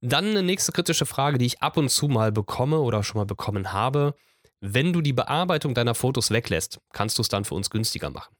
Dann 0.00 0.26
eine 0.26 0.42
nächste 0.42 0.72
kritische 0.72 1.06
Frage, 1.06 1.38
die 1.38 1.46
ich 1.46 1.62
ab 1.62 1.76
und 1.76 1.88
zu 1.88 2.08
mal 2.08 2.32
bekomme 2.32 2.80
oder 2.80 3.02
schon 3.02 3.18
mal 3.18 3.26
bekommen 3.26 3.72
habe. 3.72 4.14
Wenn 4.60 4.92
du 4.92 5.00
die 5.00 5.12
Bearbeitung 5.12 5.74
deiner 5.74 5.94
Fotos 5.94 6.30
weglässt, 6.30 6.80
kannst 6.92 7.18
du 7.18 7.22
es 7.22 7.28
dann 7.28 7.44
für 7.44 7.54
uns 7.54 7.70
günstiger 7.70 8.10
machen. 8.10 8.34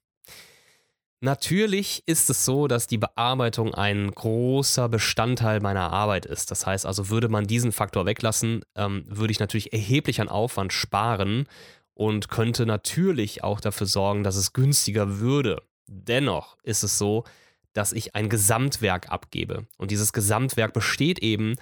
Natürlich 1.20 2.02
ist 2.06 2.28
es 2.28 2.44
so, 2.44 2.68
dass 2.68 2.86
die 2.86 2.98
Bearbeitung 2.98 3.74
ein 3.74 4.10
großer 4.10 4.88
Bestandteil 4.88 5.60
meiner 5.60 5.90
Arbeit 5.90 6.26
ist. 6.26 6.50
Das 6.50 6.66
heißt 6.66 6.84
also, 6.84 7.08
würde 7.08 7.28
man 7.28 7.46
diesen 7.46 7.72
Faktor 7.72 8.04
weglassen, 8.04 8.62
ähm, 8.74 9.04
würde 9.08 9.32
ich 9.32 9.40
natürlich 9.40 9.72
erheblich 9.72 10.20
an 10.20 10.28
Aufwand 10.28 10.74
sparen 10.74 11.46
und 11.94 12.28
könnte 12.28 12.66
natürlich 12.66 13.42
auch 13.42 13.60
dafür 13.60 13.86
sorgen, 13.86 14.24
dass 14.24 14.36
es 14.36 14.52
günstiger 14.52 15.18
würde. 15.18 15.62
Dennoch 15.86 16.58
ist 16.62 16.82
es 16.82 16.98
so, 16.98 17.24
dass 17.72 17.92
ich 17.92 18.14
ein 18.14 18.28
Gesamtwerk 18.28 19.10
abgebe. 19.10 19.66
Und 19.78 19.90
dieses 19.90 20.12
Gesamtwerk 20.12 20.74
besteht 20.74 21.18
eben 21.20 21.56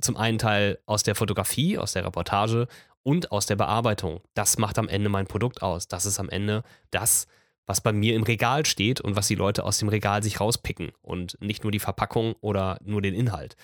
zum 0.00 0.16
einen 0.16 0.38
Teil 0.38 0.78
aus 0.86 1.02
der 1.02 1.16
Fotografie, 1.16 1.78
aus 1.78 1.92
der 1.92 2.04
Reportage 2.04 2.68
und 3.02 3.32
aus 3.32 3.46
der 3.46 3.56
Bearbeitung. 3.56 4.20
Das 4.34 4.58
macht 4.58 4.78
am 4.78 4.88
Ende 4.88 5.08
mein 5.08 5.26
Produkt 5.26 5.62
aus. 5.62 5.88
Das 5.88 6.06
ist 6.06 6.20
am 6.20 6.28
Ende 6.28 6.62
das, 6.90 7.26
was 7.26 7.41
bei 7.80 7.92
mir 7.92 8.14
im 8.14 8.22
Regal 8.22 8.66
steht 8.66 9.00
und 9.00 9.16
was 9.16 9.28
die 9.28 9.34
Leute 9.34 9.64
aus 9.64 9.78
dem 9.78 9.88
Regal 9.88 10.22
sich 10.22 10.40
rauspicken 10.40 10.92
und 11.00 11.38
nicht 11.40 11.62
nur 11.62 11.72
die 11.72 11.78
Verpackung 11.78 12.34
oder 12.40 12.78
nur 12.84 13.02
den 13.02 13.14
Inhalt. 13.14 13.56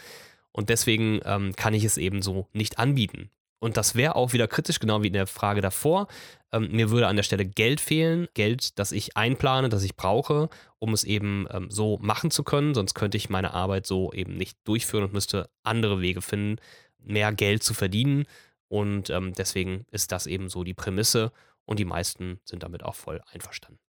Und 0.52 0.69
deswegen 0.69 1.21
ähm, 1.25 1.55
kann 1.57 1.75
ich 1.75 1.85
es 1.85 1.99
eben 1.99 2.23
so 2.23 2.49
nicht 2.52 2.78
anbieten. 2.78 3.31
Und 3.61 3.76
das 3.76 3.97
wäre 3.97 4.14
auch 4.14 4.33
wieder 4.33 4.47
kritisch, 4.47 4.78
genau 4.78 5.02
wie 5.02 5.09
in 5.09 5.12
der 5.12 5.26
Frage 5.26 5.61
davor. 5.61 6.07
Ähm, 6.52 6.69
mir 6.71 6.90
würde 6.90 7.09
an 7.09 7.17
der 7.17 7.25
Stelle 7.25 7.45
Geld 7.45 7.81
fehlen, 7.81 8.28
Geld, 8.35 8.78
das 8.78 8.93
ich 8.93 9.17
einplane, 9.17 9.69
das 9.69 9.83
ich 9.83 9.97
brauche, 9.97 10.49
um 10.78 10.95
es 10.95 11.05
eben 11.05 11.47
ähm, 11.50 11.71
so 11.71 11.99
machen 12.00 12.31
zu 12.31 12.45
können. 12.45 12.75
Sonst 12.75 12.95
könnte 12.95 13.17
ich 13.17 13.31
meine 13.31 13.55
Arbeit 13.55 13.87
so 13.87 14.12
eben 14.12 14.37
nicht 14.37 14.57
durchführen 14.64 15.05
und 15.05 15.12
müsste 15.12 15.50
andere 15.64 16.00
Wege 16.00 16.23
finden, 16.23 16.57
mehr 16.99 17.33
Geld 17.33 17.64
zu 17.64 17.75
verdienen. 17.75 18.26
Und 18.69 19.11
ähm, 19.11 19.33
deswegen 19.33 19.87
ist 19.90 20.12
das 20.12 20.26
eben 20.26 20.49
so 20.49 20.62
die 20.62 20.75
Prämisse 20.75 21.33
und 21.64 21.78
die 21.78 21.85
meisten 21.85 22.40
sind 22.45 22.62
damit 22.62 22.85
auch 22.85 22.95
voll 22.95 23.21
einverstanden. 23.33 23.81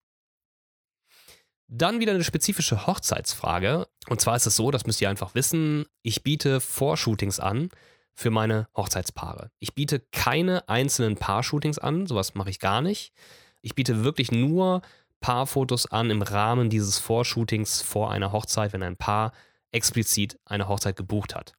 Dann 1.71 1.99
wieder 1.99 2.13
eine 2.13 2.23
spezifische 2.23 2.87
Hochzeitsfrage. 2.87 3.87
Und 4.07 4.19
zwar 4.19 4.35
ist 4.35 4.47
es 4.47 4.55
so, 4.55 4.71
das 4.71 4.87
müsst 4.87 5.01
ihr 5.01 5.09
einfach 5.09 5.35
wissen, 5.35 5.85
ich 6.01 6.23
biete 6.23 6.59
Vorshootings 6.59 7.39
an 7.39 7.69
für 8.15 8.31
meine 8.31 8.67
Hochzeitspaare. 8.75 9.51
Ich 9.59 9.75
biete 9.75 9.99
keine 9.99 10.67
einzelnen 10.67 11.15
Paar-Shootings 11.15 11.77
an, 11.77 12.07
sowas 12.07 12.33
mache 12.33 12.49
ich 12.49 12.59
gar 12.59 12.81
nicht. 12.81 13.13
Ich 13.61 13.75
biete 13.75 14.03
wirklich 14.03 14.31
nur 14.31 14.81
Paarfotos 15.19 15.85
an 15.85 16.09
im 16.09 16.23
Rahmen 16.23 16.71
dieses 16.71 16.97
Vorshootings 16.97 17.83
vor 17.83 18.09
einer 18.09 18.31
Hochzeit, 18.31 18.73
wenn 18.73 18.81
ein 18.81 18.97
Paar 18.97 19.31
explizit 19.71 20.39
eine 20.45 20.67
Hochzeit 20.67 20.95
gebucht 20.95 21.35
hat. 21.35 21.53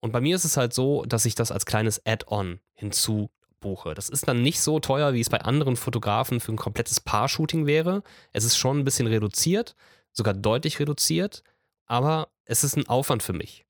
Und 0.00 0.12
bei 0.12 0.20
mir 0.20 0.36
ist 0.36 0.44
es 0.44 0.56
halt 0.56 0.72
so, 0.72 1.04
dass 1.04 1.24
ich 1.24 1.34
das 1.34 1.50
als 1.50 1.66
kleines 1.66 2.00
Add-on 2.06 2.60
hinzu 2.74 3.30
buche. 3.62 3.94
Das 3.94 4.10
ist 4.10 4.28
dann 4.28 4.42
nicht 4.42 4.60
so 4.60 4.78
teuer, 4.78 5.14
wie 5.14 5.20
es 5.20 5.30
bei 5.30 5.40
anderen 5.40 5.76
Fotografen 5.76 6.40
für 6.40 6.52
ein 6.52 6.56
komplettes 6.56 7.00
Paar-Shooting 7.00 7.64
wäre. 7.64 8.02
Es 8.32 8.44
ist 8.44 8.58
schon 8.58 8.80
ein 8.80 8.84
bisschen 8.84 9.06
reduziert, 9.06 9.74
sogar 10.12 10.34
deutlich 10.34 10.78
reduziert, 10.78 11.42
aber 11.86 12.28
es 12.44 12.64
ist 12.64 12.76
ein 12.76 12.86
Aufwand 12.86 13.22
für 13.22 13.32
mich. 13.32 13.64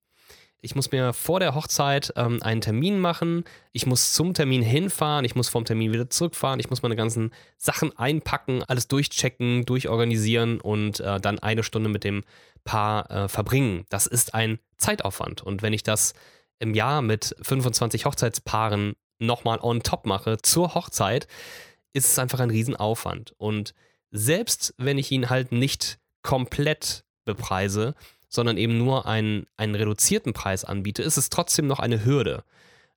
Ich 0.65 0.77
muss 0.77 0.93
mir 0.93 1.13
vor 1.13 1.41
der 1.41 1.57
Hochzeit 1.57 2.13
ähm, 2.17 2.41
einen 2.41 2.61
Termin 2.61 3.01
machen. 3.01 3.43
Ich 3.73 3.85
muss 3.85 4.13
zum 4.13 4.33
Termin 4.33 4.63
hinfahren. 4.63 5.25
Ich 5.25 5.35
muss 5.35 5.49
vom 5.49 5.65
Termin 5.65 5.93
wieder 5.93 6.09
zurückfahren. 6.09 6.61
Ich 6.61 6.71
muss 6.71 6.83
meine 6.83 6.95
ganzen 6.95 7.33
Sachen 7.59 7.97
einpacken, 7.99 8.63
alles 8.69 8.87
durchchecken, 8.87 9.65
durchorganisieren 9.65 10.61
und 10.61 11.01
äh, 11.01 11.21
dann 11.21 11.41
eine 11.41 11.65
Stunde 11.65 11.89
mit 11.89 12.05
dem 12.05 12.23
Paar 12.63 13.11
äh, 13.11 13.29
verbringen. 13.29 13.87
Das 13.89 14.07
ist 14.07 14.35
ein 14.35 14.61
Zeitaufwand. 14.77 15.43
Und 15.43 15.63
wenn 15.63 15.73
ich 15.73 15.83
das 15.83 16.15
im 16.61 16.75
Jahr 16.75 17.03
mit 17.03 17.35
25 17.43 18.05
Hochzeitspaaren 18.05 18.95
nochmal 19.23 19.59
on 19.61 19.83
top 19.83 20.07
mache 20.07 20.38
zur 20.43 20.75
Hochzeit, 20.75 21.26
ist 21.93 22.11
es 22.11 22.19
einfach 22.19 22.41
ein 22.41 22.50
Riesenaufwand. 22.50 23.35
Und 23.38 23.75
selbst 24.11 24.75
wenn 24.79 24.99
ich 24.99 25.11
ihn 25.11 25.31
halt 25.31 25.52
nicht 25.52 25.99
komplett 26.23 27.05
bepreise, 27.25 27.95
sondern 28.29 28.57
eben 28.57 28.79
nur 28.79 29.07
einen, 29.07 29.47
einen 29.57 29.75
reduzierten 29.75 30.33
Preis 30.33 30.64
anbiete, 30.64 31.02
ist 31.02 31.17
es 31.17 31.31
trotzdem 31.31 31.67
noch 31.67 31.81
eine 31.81 32.05
Hürde. 32.05 32.45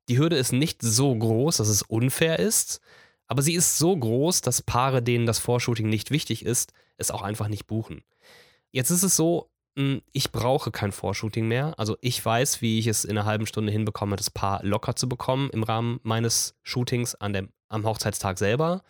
Die 0.07 0.17
Hürde 0.17 0.37
ist 0.37 0.53
nicht 0.53 0.81
so 0.81 1.15
groß, 1.15 1.57
dass 1.57 1.67
es 1.67 1.81
unfair 1.81 2.39
ist, 2.39 2.79
aber 3.27 3.41
sie 3.41 3.53
ist 3.53 3.77
so 3.77 3.95
groß, 3.97 4.41
dass 4.41 4.61
Paare, 4.61 5.01
denen 5.01 5.25
das 5.25 5.39
Vorshooting 5.39 5.89
nicht 5.89 6.11
wichtig 6.11 6.45
ist, 6.45 6.73
es 6.97 7.11
auch 7.11 7.21
einfach 7.21 7.47
nicht 7.47 7.65
buchen. 7.67 8.03
Jetzt 8.71 8.91
ist 8.91 9.03
es 9.03 9.15
so, 9.15 9.49
ich 9.75 10.31
brauche 10.31 10.71
kein 10.71 10.93
Vorshooting 10.93 11.47
mehr. 11.47 11.73
Also 11.77 11.97
ich 11.99 12.23
weiß, 12.23 12.61
wie 12.61 12.79
ich 12.79 12.87
es 12.87 13.03
in 13.03 13.17
einer 13.17 13.25
halben 13.25 13.45
Stunde 13.45 13.71
hinbekomme, 13.71 14.15
das 14.15 14.29
Paar 14.29 14.63
locker 14.63 14.95
zu 14.95 15.09
bekommen 15.09 15.49
im 15.49 15.63
Rahmen 15.63 15.99
meines 16.03 16.55
Shootings 16.63 17.15
an 17.15 17.33
dem, 17.33 17.49
am 17.67 17.85
Hochzeitstag 17.85 18.37
selber. 18.37 18.83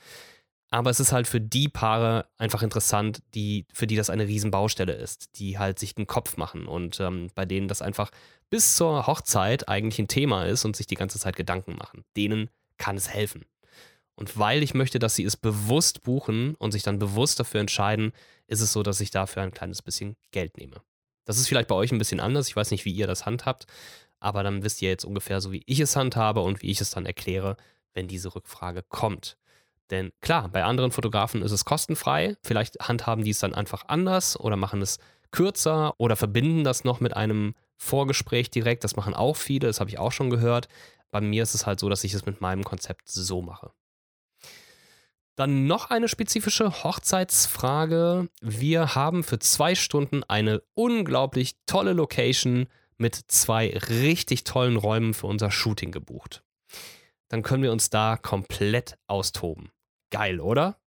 Aber 0.70 0.90
es 0.90 1.00
ist 1.00 1.12
halt 1.12 1.28
für 1.28 1.42
die 1.42 1.70
Paare 1.70 2.28
einfach 2.38 2.62
interessant, 2.62 3.24
die, 3.34 3.66
für 3.74 3.88
die 3.88 3.96
das 3.96 4.10
eine 4.10 4.28
Riesenbaustelle 4.28 4.94
ist, 4.94 5.40
die 5.40 5.58
halt 5.58 5.80
sich 5.80 5.96
einen 5.98 6.08
Kopf 6.08 6.38
machen 6.38 6.68
und 6.68 7.00
ähm, 7.00 7.30
bei 7.34 7.46
denen 7.46 7.68
das 7.68 7.82
einfach 7.82 8.12
bis 8.50 8.76
zur 8.76 9.08
Hochzeit 9.08 9.70
eigentlich 9.70 10.00
ein 10.00 10.08
Thema 10.08 10.46
ist 10.46 10.66
und 10.66 10.76
sich 10.76 10.88
die 10.88 10.96
ganze 10.96 11.20
Zeit 11.20 11.36
Gedanken 11.36 11.76
machen. 11.76 12.04
Denen 12.16 12.50
kann 12.78 12.98
es 12.98 13.10
helfen. 13.10 13.46
Und 14.16 14.38
weil 14.38 14.64
ich 14.64 14.74
möchte, 14.74 15.00
dass 15.00 15.16
sie 15.16 15.26
es 15.26 15.36
bewusst 15.36 16.04
buchen 16.04 16.56
und 16.56 16.72
sich 16.72 16.84
dann 16.84 17.00
bewusst 17.00 17.40
dafür 17.40 17.60
entscheiden, 17.60 18.14
ist 18.48 18.62
es 18.62 18.72
so, 18.72 18.82
dass 18.84 19.02
ich 19.02 19.12
dafür 19.12 19.44
ein 19.44 19.52
kleines 19.52 19.82
bisschen 19.82 20.16
Geld 20.32 20.58
nehme. 20.58 20.82
Das 21.26 21.38
ist 21.38 21.48
vielleicht 21.48 21.68
bei 21.68 21.76
euch 21.76 21.92
ein 21.92 21.98
bisschen 21.98 22.20
anders. 22.20 22.48
Ich 22.48 22.56
weiß 22.56 22.72
nicht, 22.72 22.86
wie 22.86 22.94
ihr 22.94 23.08
das 23.08 23.26
handhabt, 23.26 23.66
aber 24.20 24.44
dann 24.44 24.64
wisst 24.64 24.82
ihr 24.82 24.90
jetzt 24.90 25.06
ungefähr 25.06 25.42
so, 25.42 25.52
wie 25.52 25.64
ich 25.66 25.80
es 25.80 25.96
handhabe 25.96 26.42
und 26.42 26.62
wie 26.62 26.72
ich 26.72 26.80
es 26.82 26.92
dann 26.92 27.06
erkläre, 27.06 27.58
wenn 27.94 28.08
diese 28.08 28.34
Rückfrage 28.34 28.84
kommt. 28.84 29.38
Denn 29.92 30.12
klar, 30.22 30.50
bei 30.50 30.64
anderen 30.64 30.92
Fotografen 30.92 31.42
ist 31.42 31.52
es 31.52 31.66
kostenfrei. 31.66 32.38
Vielleicht 32.44 32.80
handhaben 32.80 33.24
die 33.24 33.32
es 33.32 33.40
dann 33.40 33.54
einfach 33.54 33.84
anders 33.88 34.40
oder 34.40 34.56
machen 34.56 34.82
es 34.82 35.00
kürzer 35.32 35.94
oder 35.98 36.16
verbinden 36.16 36.64
das 36.64 36.84
noch 36.84 37.00
mit 37.00 37.16
einem 37.16 37.56
Vorgespräch 37.78 38.50
direkt. 38.50 38.84
Das 38.84 38.96
machen 38.96 39.14
auch 39.14 39.36
viele, 39.36 39.68
das 39.68 39.80
habe 39.80 39.90
ich 39.90 40.00
auch 40.00 40.12
schon 40.12 40.30
gehört. 40.30 40.68
Bei 41.12 41.22
mir 41.22 41.44
ist 41.44 41.54
es 41.54 41.66
halt 41.66 41.80
so, 41.80 41.90
dass 41.90 42.04
ich 42.04 42.14
es 42.14 42.26
mit 42.26 42.42
meinem 42.42 42.64
Konzept 42.64 43.08
so 43.08 43.42
mache. 43.42 43.72
Dann 45.36 45.68
noch 45.68 45.90
eine 45.90 46.08
spezifische 46.08 46.84
Hochzeitsfrage. 46.84 48.30
Wir 48.42 48.96
haben 48.96 49.24
für 49.24 49.38
zwei 49.40 49.76
Stunden 49.76 50.24
eine 50.24 50.64
unglaublich 50.74 51.58
tolle 51.66 51.94
Location 51.94 52.68
mit 52.98 53.16
zwei 53.28 53.70
richtig 53.90 54.46
tollen 54.46 54.78
Räumen 54.78 55.14
für 55.14 55.28
unser 55.28 55.52
Shooting 55.52 55.92
gebucht. 55.92 56.44
Dann 57.28 57.44
können 57.44 57.64
wir 57.64 57.74
uns 57.74 57.90
da 57.90 58.16
komplett 58.16 58.98
austoben. 59.08 59.72
Geil, 60.10 60.40
oder? 60.40 60.80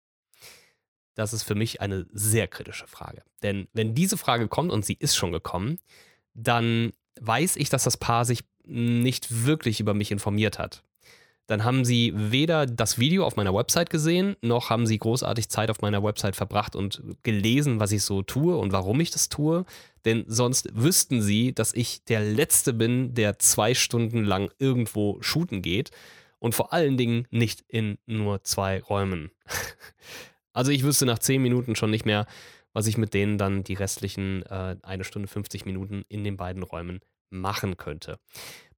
Das 1.15 1.35
ist 1.35 1.43
für 1.43 1.55
mich 1.55 1.83
eine 1.83 2.07
sehr 2.13 2.49
kritische 2.49 2.87
Frage. 2.87 3.25
Denn 3.43 3.69
wenn 3.75 3.95
diese 3.95 4.17
Frage 4.17 4.49
kommt, 4.49 4.73
und 4.73 4.87
sie 4.87 4.97
ist 4.99 5.17
schon 5.17 5.33
gekommen, 5.33 5.79
dann 6.33 6.93
weiß 7.21 7.57
ich, 7.57 7.69
dass 7.69 7.85
das 7.85 7.99
Paar 7.99 8.25
sich 8.25 8.45
nicht 8.65 9.45
wirklich 9.45 9.81
über 9.81 9.93
mich 9.93 10.11
informiert 10.11 10.59
hat 10.59 10.85
dann 11.49 11.65
haben 11.65 11.87
sie 11.87 12.13
weder 12.15 12.67
das 12.67 12.99
Video 12.99 13.25
auf 13.25 13.37
meiner 13.37 13.55
Website 13.55 13.89
gesehen, 13.89 14.37
noch 14.43 14.69
haben 14.69 14.87
sie 14.87 14.99
großartig 14.99 15.49
Zeit 15.49 15.71
auf 15.71 15.81
meiner 15.81 16.05
Website 16.05 16.37
verbracht 16.37 16.77
und 16.77 17.03
gelesen, 17.23 17.81
was 17.81 17.91
ich 17.91 18.03
so 18.03 18.23
tue 18.23 18.55
und 18.57 18.73
warum 18.73 19.01
ich 19.01 19.11
das 19.11 19.31
tue. 19.31 19.65
Denn 20.05 20.25
sonst 20.29 20.69
wüssten 20.75 21.23
sie, 21.23 21.55
dass 21.55 21.73
ich 21.73 22.05
der 22.05 22.21
Letzte 22.21 22.75
bin, 22.75 23.15
der 23.15 23.39
zwei 23.39 23.75
Stunden 23.75 24.25
lang 24.25 24.51
irgendwo 24.59 25.17
shooten 25.23 25.63
geht 25.63 25.91
und 26.39 26.55
vor 26.55 26.75
allen 26.75 26.99
Dingen 26.99 27.27
nicht 27.31 27.65
in 27.67 27.97
nur 28.05 28.45
zwei 28.45 28.83
Räumen. 28.83 29.31
also 30.53 30.71
ich 30.71 30.83
wüsste 30.83 31.07
nach 31.07 31.19
zehn 31.19 31.41
Minuten 31.41 31.77
schon 31.77 31.91
nicht 31.91 32.05
mehr, 32.05 32.27
was 32.75 32.87
ich 32.87 32.99
mit 32.99 33.15
denen 33.15 33.39
dann 33.39 33.65
die 33.65 33.75
restlichen 33.75 34.43
äh, 34.43 34.77
eine 34.83 35.05
Stunde 35.05 35.29
50 35.29 35.65
Minuten 35.65 36.05
in 36.11 36.25
den 36.25 36.37
beiden 36.37 36.63
Räumen 36.63 37.01
machen 37.31 37.79
könnte. 37.79 38.19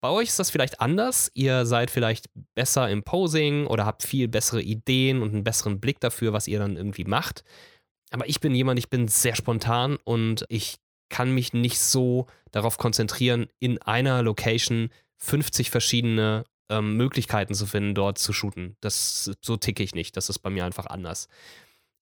Bei 0.01 0.09
euch 0.09 0.29
ist 0.29 0.39
das 0.39 0.51
vielleicht 0.51 0.81
anders. 0.81 1.31
Ihr 1.35 1.67
seid 1.67 1.91
vielleicht 1.91 2.31
besser 2.55 2.89
im 2.89 3.03
Posing 3.03 3.67
oder 3.67 3.85
habt 3.85 4.03
viel 4.03 4.29
bessere 4.29 4.63
Ideen 4.63 5.23
und 5.23 5.33
einen 5.35 5.45
besseren 5.45 5.81
Blick 5.81 6.01
dafür, 6.01 6.33
was 6.33 6.49
ihr 6.49 6.59
dann 6.59 6.77
irgendwie 6.77 7.05
macht. 7.05 7.45
Aber 8.11 8.29
ich 8.29 8.41
bin 8.41 8.55
jemand, 8.55 8.79
ich 8.79 8.89
bin 8.89 9.09
sehr 9.09 9.37
spontan 9.37 9.99
und 10.05 10.45
ich 10.49 10.79
kann 11.11 11.33
mich 11.33 11.53
nicht 11.53 11.79
so 11.79 12.27
darauf 12.51 12.79
konzentrieren, 12.79 13.49
in 13.59 13.81
einer 13.83 14.23
Location 14.23 14.91
50 15.19 15.71
verschiedene 15.71 16.45
ähm, 16.71 16.97
Möglichkeiten 16.97 17.55
zu 17.55 17.67
finden, 17.67 17.95
dort 17.95 18.19
zu 18.19 18.33
shooten. 18.33 18.77
Das, 18.81 19.31
so 19.43 19.57
ticke 19.57 19.83
ich 19.83 19.95
nicht. 19.95 20.17
Das 20.17 20.31
ist 20.31 20.39
bei 20.39 20.51
mir 20.51 20.65
einfach 20.65 20.87
anders 20.87 21.29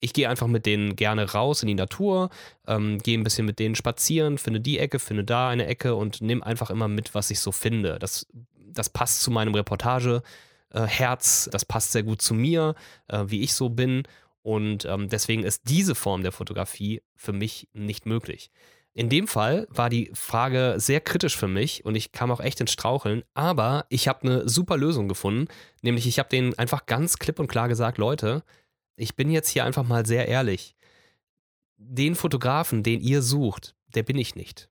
ich 0.00 0.12
gehe 0.12 0.28
einfach 0.28 0.46
mit 0.46 0.66
denen 0.66 0.96
gerne 0.96 1.32
raus 1.32 1.62
in 1.62 1.68
die 1.68 1.74
Natur, 1.74 2.30
ähm, 2.66 2.98
gehe 2.98 3.18
ein 3.18 3.24
bisschen 3.24 3.46
mit 3.46 3.58
denen 3.58 3.74
spazieren, 3.74 4.38
finde 4.38 4.60
die 4.60 4.78
Ecke, 4.78 4.98
finde 4.98 5.24
da 5.24 5.48
eine 5.48 5.66
Ecke 5.66 5.94
und 5.94 6.20
nehme 6.20 6.44
einfach 6.44 6.70
immer 6.70 6.88
mit, 6.88 7.14
was 7.14 7.30
ich 7.30 7.40
so 7.40 7.52
finde. 7.52 7.98
Das, 7.98 8.26
das 8.54 8.88
passt 8.90 9.22
zu 9.22 9.30
meinem 9.30 9.54
Reportage-Herz, 9.54 11.46
äh, 11.46 11.50
das 11.50 11.64
passt 11.64 11.92
sehr 11.92 12.04
gut 12.04 12.22
zu 12.22 12.34
mir, 12.34 12.74
äh, 13.08 13.24
wie 13.26 13.42
ich 13.42 13.54
so 13.54 13.68
bin. 13.70 14.04
Und 14.42 14.84
ähm, 14.84 15.08
deswegen 15.08 15.42
ist 15.42 15.68
diese 15.68 15.94
Form 15.94 16.22
der 16.22 16.32
Fotografie 16.32 17.02
für 17.16 17.32
mich 17.32 17.68
nicht 17.72 18.06
möglich. 18.06 18.50
In 18.94 19.08
dem 19.08 19.28
Fall 19.28 19.68
war 19.70 19.90
die 19.90 20.10
Frage 20.14 20.74
sehr 20.78 21.00
kritisch 21.00 21.36
für 21.36 21.46
mich 21.46 21.84
und 21.84 21.94
ich 21.94 22.10
kam 22.10 22.32
auch 22.32 22.40
echt 22.40 22.60
ins 22.60 22.72
Straucheln, 22.72 23.22
aber 23.34 23.86
ich 23.90 24.08
habe 24.08 24.22
eine 24.22 24.48
super 24.48 24.76
Lösung 24.76 25.06
gefunden, 25.06 25.46
nämlich 25.82 26.06
ich 26.06 26.18
habe 26.18 26.28
denen 26.28 26.58
einfach 26.58 26.86
ganz 26.86 27.18
klipp 27.18 27.38
und 27.38 27.46
klar 27.46 27.68
gesagt, 27.68 27.98
Leute, 27.98 28.42
ich 29.00 29.16
bin 29.16 29.30
jetzt 29.30 29.48
hier 29.48 29.64
einfach 29.64 29.84
mal 29.84 30.06
sehr 30.06 30.28
ehrlich. 30.28 30.74
Den 31.76 32.14
Fotografen, 32.14 32.82
den 32.82 33.00
ihr 33.00 33.22
sucht, 33.22 33.76
der 33.94 34.02
bin 34.02 34.18
ich 34.18 34.34
nicht. 34.34 34.68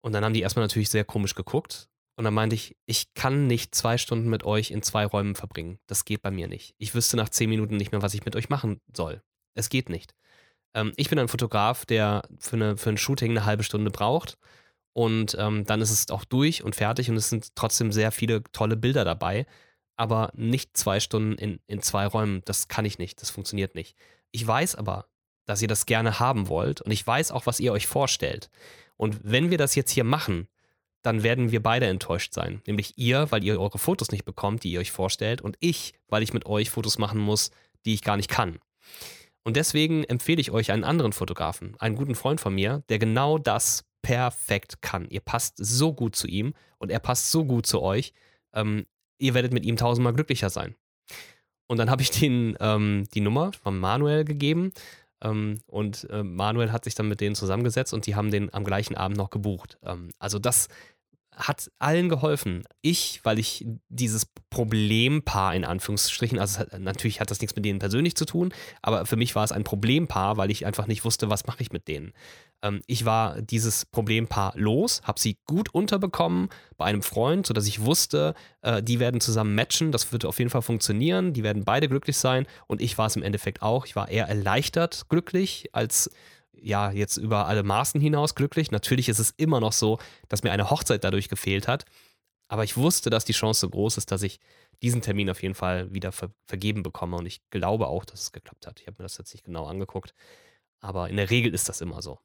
Und 0.00 0.12
dann 0.12 0.24
haben 0.24 0.34
die 0.34 0.42
erstmal 0.42 0.64
natürlich 0.64 0.90
sehr 0.90 1.04
komisch 1.04 1.34
geguckt 1.34 1.88
Und 2.16 2.24
dann 2.24 2.34
meinte 2.34 2.54
ich, 2.54 2.76
ich 2.86 3.12
kann 3.14 3.46
nicht 3.46 3.74
zwei 3.74 3.98
Stunden 3.98 4.28
mit 4.28 4.44
euch 4.44 4.70
in 4.70 4.82
zwei 4.82 5.04
Räumen 5.04 5.34
verbringen. 5.34 5.78
Das 5.86 6.04
geht 6.04 6.22
bei 6.22 6.30
mir 6.30 6.48
nicht. 6.48 6.74
Ich 6.78 6.94
wüsste 6.94 7.16
nach 7.16 7.28
zehn 7.28 7.50
Minuten 7.50 7.76
nicht 7.76 7.92
mehr, 7.92 8.02
was 8.02 8.14
ich 8.14 8.24
mit 8.24 8.36
euch 8.36 8.48
machen 8.48 8.80
soll. 8.94 9.22
Es 9.54 9.68
geht 9.68 9.88
nicht. 9.88 10.14
Ähm, 10.74 10.92
ich 10.96 11.10
bin 11.10 11.18
ein 11.18 11.28
Fotograf, 11.28 11.84
der 11.86 12.22
für, 12.38 12.56
eine, 12.56 12.76
für 12.76 12.90
ein 12.90 12.98
Shooting 12.98 13.32
eine 13.32 13.44
halbe 13.46 13.64
Stunde 13.64 13.90
braucht. 13.90 14.38
Und 14.92 15.36
ähm, 15.38 15.64
dann 15.64 15.80
ist 15.80 15.90
es 15.90 16.10
auch 16.10 16.24
durch 16.24 16.62
und 16.62 16.76
fertig 16.76 17.10
und 17.10 17.16
es 17.16 17.28
sind 17.28 17.54
trotzdem 17.54 17.92
sehr 17.92 18.12
viele 18.12 18.44
tolle 18.52 18.76
Bilder 18.76 19.04
dabei. 19.04 19.46
Aber 19.96 20.30
nicht 20.34 20.76
zwei 20.76 21.00
Stunden 21.00 21.38
in, 21.38 21.60
in 21.66 21.80
zwei 21.80 22.06
Räumen. 22.06 22.42
Das 22.44 22.68
kann 22.68 22.84
ich 22.84 22.98
nicht. 22.98 23.20
Das 23.22 23.30
funktioniert 23.30 23.74
nicht. 23.74 23.96
Ich 24.30 24.46
weiß 24.46 24.74
aber, 24.74 25.06
dass 25.46 25.62
ihr 25.62 25.68
das 25.68 25.86
gerne 25.86 26.18
haben 26.20 26.48
wollt 26.48 26.82
und 26.82 26.90
ich 26.90 27.06
weiß 27.06 27.30
auch, 27.30 27.46
was 27.46 27.60
ihr 27.60 27.72
euch 27.72 27.86
vorstellt. 27.86 28.50
Und 28.96 29.20
wenn 29.22 29.50
wir 29.50 29.58
das 29.58 29.74
jetzt 29.74 29.92
hier 29.92 30.04
machen, 30.04 30.48
dann 31.02 31.22
werden 31.22 31.52
wir 31.52 31.62
beide 31.62 31.86
enttäuscht 31.86 32.34
sein. 32.34 32.62
Nämlich 32.66 32.98
ihr, 32.98 33.30
weil 33.30 33.44
ihr 33.44 33.60
eure 33.60 33.78
Fotos 33.78 34.10
nicht 34.10 34.24
bekommt, 34.24 34.64
die 34.64 34.72
ihr 34.72 34.80
euch 34.80 34.90
vorstellt, 34.90 35.40
und 35.40 35.56
ich, 35.60 35.94
weil 36.08 36.22
ich 36.22 36.34
mit 36.34 36.46
euch 36.46 36.70
Fotos 36.70 36.98
machen 36.98 37.20
muss, 37.20 37.52
die 37.84 37.94
ich 37.94 38.02
gar 38.02 38.16
nicht 38.16 38.28
kann. 38.28 38.58
Und 39.44 39.56
deswegen 39.56 40.02
empfehle 40.02 40.40
ich 40.40 40.50
euch 40.50 40.72
einen 40.72 40.82
anderen 40.82 41.12
Fotografen, 41.12 41.76
einen 41.78 41.94
guten 41.94 42.16
Freund 42.16 42.40
von 42.40 42.52
mir, 42.52 42.82
der 42.88 42.98
genau 42.98 43.38
das 43.38 43.84
perfekt 44.02 44.82
kann. 44.82 45.08
Ihr 45.08 45.20
passt 45.20 45.54
so 45.58 45.92
gut 45.92 46.16
zu 46.16 46.26
ihm 46.26 46.54
und 46.78 46.90
er 46.90 46.98
passt 46.98 47.30
so 47.30 47.44
gut 47.44 47.66
zu 47.66 47.82
euch. 47.82 48.12
Ähm, 48.52 48.86
ihr 49.18 49.34
werdet 49.34 49.52
mit 49.52 49.64
ihm 49.64 49.76
tausendmal 49.76 50.12
glücklicher 50.12 50.50
sein. 50.50 50.74
Und 51.66 51.78
dann 51.78 51.90
habe 51.90 52.02
ich 52.02 52.10
den 52.10 52.56
ähm, 52.60 53.08
die 53.14 53.20
Nummer 53.20 53.52
von 53.52 53.78
Manuel 53.78 54.24
gegeben 54.24 54.72
ähm, 55.22 55.60
und 55.66 56.08
äh, 56.10 56.22
Manuel 56.22 56.72
hat 56.72 56.84
sich 56.84 56.94
dann 56.94 57.08
mit 57.08 57.20
denen 57.20 57.34
zusammengesetzt 57.34 57.92
und 57.94 58.06
die 58.06 58.14
haben 58.14 58.30
den 58.30 58.52
am 58.52 58.64
gleichen 58.64 58.96
Abend 58.96 59.16
noch 59.16 59.30
gebucht. 59.30 59.78
Ähm, 59.82 60.10
also 60.18 60.38
das 60.38 60.68
hat 61.36 61.70
allen 61.78 62.08
geholfen. 62.08 62.64
Ich, 62.80 63.20
weil 63.22 63.38
ich 63.38 63.66
dieses 63.88 64.26
Problempaar 64.50 65.54
in 65.54 65.64
Anführungsstrichen, 65.64 66.38
also 66.38 66.64
natürlich 66.78 67.20
hat 67.20 67.30
das 67.30 67.40
nichts 67.40 67.54
mit 67.54 67.64
denen 67.64 67.78
persönlich 67.78 68.16
zu 68.16 68.24
tun, 68.24 68.52
aber 68.80 69.04
für 69.04 69.16
mich 69.16 69.34
war 69.34 69.44
es 69.44 69.52
ein 69.52 69.64
Problempaar, 69.64 70.38
weil 70.38 70.50
ich 70.50 70.64
einfach 70.64 70.86
nicht 70.86 71.04
wusste, 71.04 71.28
was 71.28 71.46
mache 71.46 71.62
ich 71.62 71.72
mit 71.72 71.88
denen. 71.88 72.12
Ähm, 72.62 72.80
ich 72.86 73.04
war 73.04 73.42
dieses 73.42 73.84
Problempaar 73.84 74.54
los, 74.56 75.02
habe 75.04 75.20
sie 75.20 75.38
gut 75.46 75.72
unterbekommen 75.74 76.48
bei 76.78 76.86
einem 76.86 77.02
Freund, 77.02 77.46
sodass 77.46 77.66
ich 77.66 77.82
wusste, 77.82 78.34
äh, 78.62 78.82
die 78.82 78.98
werden 78.98 79.20
zusammen 79.20 79.54
matchen, 79.54 79.92
das 79.92 80.12
wird 80.12 80.24
auf 80.24 80.38
jeden 80.38 80.50
Fall 80.50 80.62
funktionieren, 80.62 81.34
die 81.34 81.42
werden 81.42 81.64
beide 81.64 81.88
glücklich 81.88 82.16
sein 82.16 82.46
und 82.66 82.80
ich 82.80 82.96
war 82.96 83.06
es 83.06 83.16
im 83.16 83.22
Endeffekt 83.22 83.60
auch. 83.60 83.84
Ich 83.84 83.94
war 83.94 84.08
eher 84.08 84.26
erleichtert 84.26 85.08
glücklich 85.10 85.68
als 85.72 86.10
ja, 86.60 86.90
jetzt 86.90 87.16
über 87.16 87.46
alle 87.46 87.62
Maßen 87.62 88.00
hinaus 88.00 88.34
glücklich. 88.34 88.70
Natürlich 88.70 89.08
ist 89.08 89.18
es 89.18 89.30
immer 89.36 89.60
noch 89.60 89.72
so, 89.72 89.98
dass 90.28 90.42
mir 90.42 90.52
eine 90.52 90.70
Hochzeit 90.70 91.04
dadurch 91.04 91.28
gefehlt 91.28 91.68
hat. 91.68 91.84
Aber 92.48 92.64
ich 92.64 92.76
wusste, 92.76 93.10
dass 93.10 93.24
die 93.24 93.32
Chance 93.32 93.60
so 93.60 93.70
groß 93.70 93.96
ist, 93.96 94.12
dass 94.12 94.22
ich 94.22 94.38
diesen 94.82 95.02
Termin 95.02 95.30
auf 95.30 95.42
jeden 95.42 95.54
Fall 95.54 95.92
wieder 95.92 96.12
ver 96.12 96.30
vergeben 96.46 96.82
bekomme. 96.82 97.16
Und 97.16 97.26
ich 97.26 97.40
glaube 97.50 97.88
auch, 97.88 98.04
dass 98.04 98.20
es 98.20 98.32
geklappt 98.32 98.66
hat. 98.66 98.80
Ich 98.80 98.86
habe 98.86 98.96
mir 98.98 99.04
das 99.04 99.18
jetzt 99.18 99.34
nicht 99.34 99.44
genau 99.44 99.66
angeguckt. 99.66 100.14
Aber 100.80 101.08
in 101.08 101.16
der 101.16 101.30
Regel 101.30 101.54
ist 101.54 101.68
das 101.68 101.80
immer 101.80 102.02
so. 102.02 102.18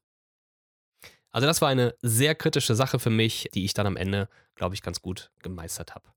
Also 1.31 1.47
das 1.47 1.61
war 1.61 1.69
eine 1.69 1.95
sehr 2.01 2.35
kritische 2.35 2.75
Sache 2.75 2.99
für 2.99 3.09
mich, 3.09 3.49
die 3.53 3.63
ich 3.63 3.73
dann 3.73 3.87
am 3.87 3.95
Ende, 3.97 4.27
glaube 4.55 4.75
ich, 4.75 4.81
ganz 4.81 5.01
gut 5.01 5.31
gemeistert 5.41 5.95
habe. 5.95 6.09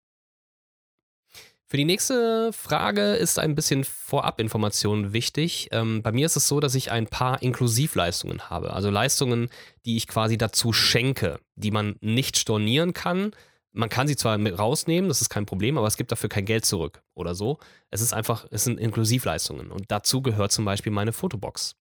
Für 1.67 1.79
die 1.79 1.87
nächste 1.87 2.53
Frage 2.53 3.15
ist 3.15 3.39
ein 3.39 3.55
bisschen 3.55 3.85
Vorabinformation 3.85 5.13
wichtig. 5.15 5.69
Ähm, 5.73 6.03
bei 6.03 6.13
mir 6.13 6.27
ist 6.27 6.37
es 6.37 6.47
so, 6.47 6.61
dass 6.61 6.75
ich 6.75 6.91
ein 6.91 7.07
paar 7.07 7.43
Inklusivleistungen 7.43 8.51
habe. 8.51 8.75
Also 8.75 8.91
Leistungen, 8.91 9.49
die 9.87 9.97
ich 9.97 10.07
quasi 10.07 10.37
dazu 10.37 10.73
schenke, 10.73 11.41
die 11.57 11.71
man 11.71 11.97
nicht 12.01 12.37
stornieren 12.39 12.93
kann. 12.93 13.33
Man 13.73 13.89
kann 13.89 14.07
sie 14.07 14.15
zwar 14.15 14.37
mit 14.39 14.59
rausnehmen, 14.59 15.09
das 15.09 15.21
ist 15.21 15.31
kein 15.31 15.47
Problem, 15.47 15.79
aber 15.79 15.87
es 15.87 15.97
gibt 15.97 16.13
dafür 16.13 16.29
kein 16.29 16.45
Geld 16.45 16.65
zurück 16.65 17.03
oder 17.15 17.35
so. 17.35 17.59
Es 17.91 18.03
ist 18.03 18.13
einfach, 18.13 18.47
es 18.51 18.65
sind 18.65 18.79
Inklusivleistungen. 18.79 19.73
Und 19.73 19.91
dazu 19.91 20.23
gehört 20.23 20.53
zum 20.53 20.65
Beispiel 20.65 20.93
meine 20.93 21.13
Fotobox. 21.13 21.77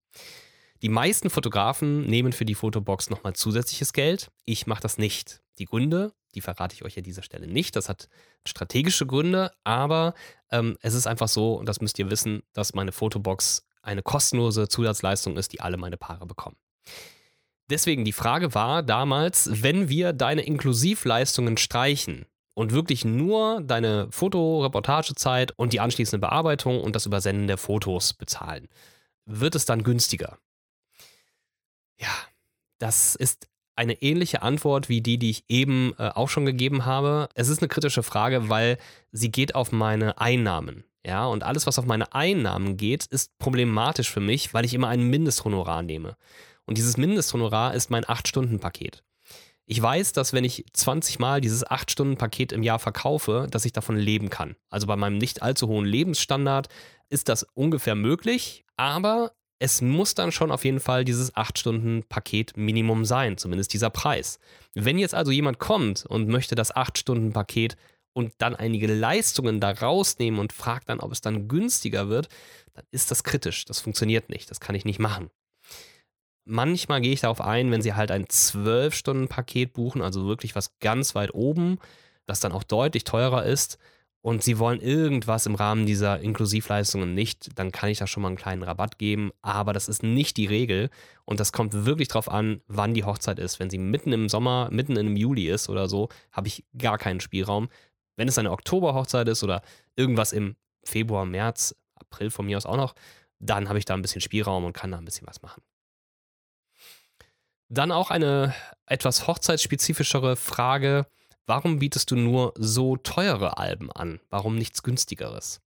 Die 0.83 0.89
meisten 0.89 1.31
Fotografen 1.31 2.05
nehmen 2.05 2.33
für 2.33 2.45
die 2.45 2.55
Fotobox 2.55 3.09
nochmal 3.09 3.33
zusätzliches 3.33 3.93
Geld. 3.93 4.29
Ich 4.45 4.67
mache 4.67 4.81
das 4.81 4.99
nicht. 4.99 5.41
Die 5.57 5.65
Gründe 5.65 6.13
die 6.35 6.41
verrate 6.41 6.75
ich 6.75 6.83
euch 6.83 6.97
an 6.97 7.03
dieser 7.03 7.23
Stelle 7.23 7.47
nicht. 7.47 7.75
Das 7.75 7.89
hat 7.89 8.09
strategische 8.45 9.05
Gründe, 9.05 9.51
aber 9.63 10.13
ähm, 10.51 10.77
es 10.81 10.93
ist 10.93 11.07
einfach 11.07 11.27
so, 11.27 11.53
und 11.53 11.67
das 11.67 11.81
müsst 11.81 11.99
ihr 11.99 12.09
wissen, 12.09 12.43
dass 12.53 12.73
meine 12.73 12.91
Fotobox 12.91 13.65
eine 13.81 14.01
kostenlose 14.01 14.67
Zusatzleistung 14.67 15.37
ist, 15.37 15.53
die 15.53 15.61
alle 15.61 15.77
meine 15.77 15.97
Paare 15.97 16.25
bekommen. 16.25 16.55
Deswegen 17.69 18.05
die 18.05 18.11
Frage 18.11 18.53
war 18.53 18.83
damals, 18.83 19.49
wenn 19.63 19.89
wir 19.89 20.13
deine 20.13 20.41
Inklusivleistungen 20.41 21.57
streichen 21.57 22.25
und 22.55 22.71
wirklich 22.71 23.05
nur 23.05 23.61
deine 23.61 24.07
Fotoreportagezeit 24.11 25.53
und 25.57 25.73
die 25.73 25.79
anschließende 25.79 26.19
Bearbeitung 26.19 26.81
und 26.81 26.95
das 26.95 27.05
Übersenden 27.05 27.47
der 27.47 27.57
Fotos 27.57 28.13
bezahlen, 28.13 28.67
wird 29.25 29.55
es 29.55 29.65
dann 29.65 29.83
günstiger? 29.83 30.37
Ja, 31.97 32.09
das 32.79 33.15
ist 33.15 33.47
eine 33.75 34.01
ähnliche 34.01 34.41
Antwort 34.41 34.89
wie 34.89 35.01
die, 35.01 35.17
die 35.17 35.29
ich 35.29 35.45
eben 35.47 35.93
äh, 35.97 36.09
auch 36.09 36.29
schon 36.29 36.45
gegeben 36.45 36.85
habe. 36.85 37.29
Es 37.33 37.49
ist 37.49 37.61
eine 37.61 37.69
kritische 37.69 38.03
Frage, 38.03 38.49
weil 38.49 38.77
sie 39.11 39.31
geht 39.31 39.55
auf 39.55 39.71
meine 39.71 40.19
Einnahmen. 40.19 40.83
Ja, 41.05 41.25
und 41.25 41.43
alles, 41.43 41.67
was 41.67 41.79
auf 41.79 41.85
meine 41.85 42.13
Einnahmen 42.13 42.77
geht, 42.77 43.05
ist 43.07 43.37
problematisch 43.37 44.09
für 44.09 44.21
mich, 44.21 44.53
weil 44.53 44.63
ich 44.63 44.73
immer 44.73 44.87
ein 44.87 45.09
Mindesthonorar 45.09 45.81
nehme. 45.81 46.15
Und 46.65 46.77
dieses 46.77 46.95
Mindesthonorar 46.95 47.73
ist 47.73 47.89
mein 47.89 48.05
8-Stunden-Paket. 48.05 49.03
Ich 49.65 49.81
weiß, 49.81 50.13
dass 50.13 50.33
wenn 50.33 50.43
ich 50.43 50.65
20 50.71 51.19
Mal 51.19 51.41
dieses 51.41 51.65
8-Stunden-Paket 51.65 52.53
im 52.53 52.63
Jahr 52.63 52.79
verkaufe, 52.79 53.47
dass 53.49 53.65
ich 53.65 53.73
davon 53.73 53.97
leben 53.97 54.29
kann. 54.29 54.55
Also 54.69 54.87
bei 54.87 54.95
meinem 54.95 55.17
nicht 55.17 55.41
allzu 55.41 55.67
hohen 55.67 55.85
Lebensstandard 55.85 56.67
ist 57.09 57.27
das 57.27 57.43
ungefähr 57.53 57.95
möglich, 57.95 58.65
aber 58.77 59.33
es 59.63 59.81
muss 59.81 60.13
dann 60.13 60.33
schon 60.33 60.51
auf 60.51 60.65
jeden 60.65 60.81
Fall 60.81 61.05
dieses 61.05 61.33
8-Stunden-Paket 61.35 62.57
Minimum 62.57 63.05
sein, 63.05 63.37
zumindest 63.37 63.71
dieser 63.71 63.89
Preis. 63.89 64.37
Wenn 64.73 64.97
jetzt 64.97 65.15
also 65.15 65.31
jemand 65.31 65.57
kommt 65.57 66.05
und 66.05 66.27
möchte 66.27 66.55
das 66.55 66.75
8-Stunden-Paket 66.75 67.77
und 68.11 68.33
dann 68.39 68.57
einige 68.57 68.93
Leistungen 68.93 69.61
da 69.61 69.71
rausnehmen 69.71 70.37
und 70.41 70.51
fragt 70.51 70.89
dann, 70.89 70.99
ob 70.99 71.13
es 71.13 71.21
dann 71.21 71.47
günstiger 71.47 72.09
wird, 72.09 72.27
dann 72.73 72.83
ist 72.91 73.09
das 73.09 73.23
kritisch. 73.23 73.63
Das 73.63 73.79
funktioniert 73.79 74.27
nicht. 74.27 74.51
Das 74.51 74.59
kann 74.59 74.75
ich 74.75 74.83
nicht 74.83 74.99
machen. 74.99 75.29
Manchmal 76.43 76.99
gehe 76.99 77.13
ich 77.13 77.21
darauf 77.21 77.39
ein, 77.39 77.71
wenn 77.71 77.81
sie 77.81 77.93
halt 77.93 78.11
ein 78.11 78.25
12-Stunden-Paket 78.25 79.71
buchen, 79.71 80.01
also 80.01 80.27
wirklich 80.27 80.55
was 80.55 80.77
ganz 80.79 81.15
weit 81.15 81.33
oben, 81.33 81.79
das 82.25 82.41
dann 82.41 82.51
auch 82.51 82.63
deutlich 82.63 83.05
teurer 83.05 83.45
ist, 83.45 83.77
und 84.23 84.41
sie 84.41 84.57
wollen 84.57 84.79
irgendwas 84.79 85.45
im 85.47 85.55
Rahmen 85.55 85.85
dieser 85.85 86.21
Inklusivleistungen 86.21 87.13
nicht, 87.13 87.59
dann 87.59 87.73
kann 87.73 87.89
ich 87.89 87.97
da 87.97 88.07
schon 88.07 88.23
mal 88.23 88.29
einen 88.29 88.37
kleinen 88.37 88.63
Rabatt 88.63 88.97
geben. 88.97 89.31
Aber 89.41 89.73
das 89.73 89.89
ist 89.89 90.01
nicht 90.01 90.37
die 90.37 90.45
Regel. 90.45 90.89
Und 91.25 91.41
das 91.41 91.51
kommt 91.51 91.85
wirklich 91.85 92.07
drauf 92.07 92.29
an, 92.29 92.61
wann 92.67 92.93
die 92.93 93.03
Hochzeit 93.03 93.37
ist. 93.37 93.59
Wenn 93.59 93.69
sie 93.69 93.77
mitten 93.77 94.13
im 94.13 94.29
Sommer, 94.29 94.69
mitten 94.71 94.95
im 94.95 95.17
Juli 95.17 95.49
ist 95.49 95.67
oder 95.67 95.89
so, 95.89 96.07
habe 96.31 96.47
ich 96.47 96.63
gar 96.77 96.97
keinen 96.97 97.19
Spielraum. 97.19 97.67
Wenn 98.15 98.29
es 98.29 98.37
eine 98.37 98.51
Oktoberhochzeit 98.51 99.27
ist 99.27 99.43
oder 99.43 99.61
irgendwas 99.97 100.31
im 100.31 100.55
Februar, 100.85 101.25
März, 101.25 101.75
April 101.95 102.29
von 102.29 102.45
mir 102.45 102.55
aus 102.55 102.65
auch 102.65 102.77
noch, 102.77 102.95
dann 103.39 103.67
habe 103.67 103.77
ich 103.77 103.83
da 103.83 103.93
ein 103.93 104.01
bisschen 104.01 104.21
Spielraum 104.21 104.63
und 104.63 104.71
kann 104.71 104.91
da 104.91 104.99
ein 104.99 105.05
bisschen 105.05 105.27
was 105.27 105.41
machen. 105.41 105.61
Dann 107.67 107.91
auch 107.91 108.09
eine 108.09 108.55
etwas 108.85 109.27
hochzeitsspezifischere 109.27 110.37
Frage 110.37 111.07
warum 111.45 111.79
bietest 111.79 112.11
du 112.11 112.15
nur 112.15 112.53
so 112.57 112.97
teure 112.97 113.57
Alben 113.57 113.91
an? 113.91 114.19
Warum 114.29 114.57
nichts 114.57 114.83
günstigeres? 114.83 115.61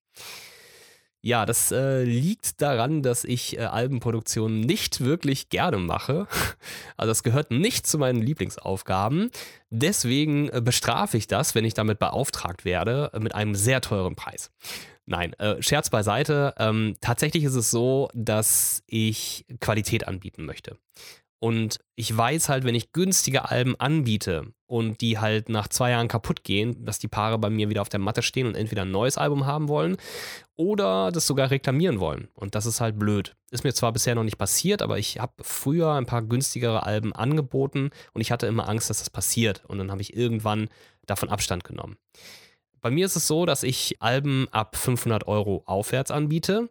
Ja, 1.21 1.45
das 1.45 1.71
äh, 1.71 2.03
liegt 2.03 2.61
daran, 2.61 3.01
dass 3.01 3.23
ich 3.23 3.57
äh, 3.57 3.63
Albenproduktion 3.63 4.61
nicht 4.61 5.01
wirklich 5.01 5.49
gerne 5.49 5.77
mache. 5.77 6.27
Also 6.99 7.11
das 7.11 7.21
gehört 7.21 7.51
nicht 7.51 7.85
zu 7.85 7.99
meinen 7.99 8.23
Lieblingsaufgaben. 8.23 9.29
Deswegen 9.69 10.49
äh, 10.49 10.61
bestrafe 10.63 11.17
ich 11.17 11.27
das, 11.27 11.53
wenn 11.53 11.63
ich 11.63 11.75
damit 11.75 11.99
beauftragt 11.99 12.65
werde, 12.65 13.11
mit 13.19 13.35
einem 13.35 13.53
sehr 13.53 13.81
teuren 13.81 14.15
Preis. 14.15 14.51
Nein, 15.05 15.33
äh, 15.33 15.61
Scherz 15.61 15.89
beiseite. 15.91 16.55
Ähm, 16.57 16.95
tatsächlich 17.01 17.43
ist 17.43 17.55
es 17.55 17.69
so, 17.69 18.09
dass 18.13 18.83
ich 18.87 19.45
Qualität 19.59 20.07
anbieten 20.07 20.45
möchte. 20.45 20.77
Und 21.39 21.79
ich 21.95 22.15
weiß 22.15 22.49
halt, 22.49 22.63
wenn 22.63 22.73
ich 22.73 22.93
günstige 22.93 23.49
Alben 23.49 23.75
anbiete 23.79 24.53
und 24.65 25.01
die 25.01 25.19
halt 25.19 25.49
nach 25.49 25.67
zwei 25.67 25.91
Jahren 25.91 26.07
kaputt 26.07 26.43
gehen, 26.43 26.83
dass 26.83 26.97
die 26.97 27.07
Paare 27.07 27.37
bei 27.37 27.49
mir 27.49 27.69
wieder 27.69 27.83
auf 27.83 27.89
der 27.89 27.99
Matte 27.99 28.23
stehen 28.23 28.47
und 28.47 28.55
entweder 28.55 28.81
ein 28.81 28.91
neues 28.91 29.17
Album 29.17 29.45
haben 29.45 29.67
wollen 29.67 29.97
oder 30.55 31.11
das 31.11 31.27
sogar 31.27 31.51
reklamieren 31.51 31.99
wollen. 31.99 32.27
Und 32.33 32.55
das 32.55 32.65
ist 32.65 32.81
halt 32.81 32.97
blöd. 32.97 33.35
Ist 33.51 33.63
mir 33.63 33.73
zwar 33.73 33.93
bisher 33.93 34.15
noch 34.15 34.23
nicht 34.23 34.39
passiert, 34.39 34.81
aber 34.81 34.97
ich 34.97 35.19
habe 35.19 35.33
früher 35.41 35.93
ein 35.93 36.07
paar 36.07 36.23
günstigere 36.23 36.83
Alben 36.83 37.13
angeboten 37.13 37.91
und 38.13 38.21
ich 38.21 38.31
hatte 38.31 38.47
immer 38.47 38.67
Angst, 38.67 38.89
dass 38.89 38.99
das 38.99 39.11
passiert. 39.11 39.63
Und 39.67 39.77
dann 39.77 39.91
habe 39.91 40.01
ich 40.01 40.15
irgendwann 40.15 40.69
davon 41.05 41.29
Abstand 41.29 41.63
genommen. 41.63 41.97
Bei 42.81 42.89
mir 42.89 43.05
ist 43.05 43.15
es 43.15 43.27
so, 43.27 43.45
dass 43.45 43.63
ich 43.63 44.01
Alben 44.01 44.47
ab 44.51 44.75
500 44.75 45.27
Euro 45.27 45.63
aufwärts 45.65 46.09
anbiete, 46.09 46.69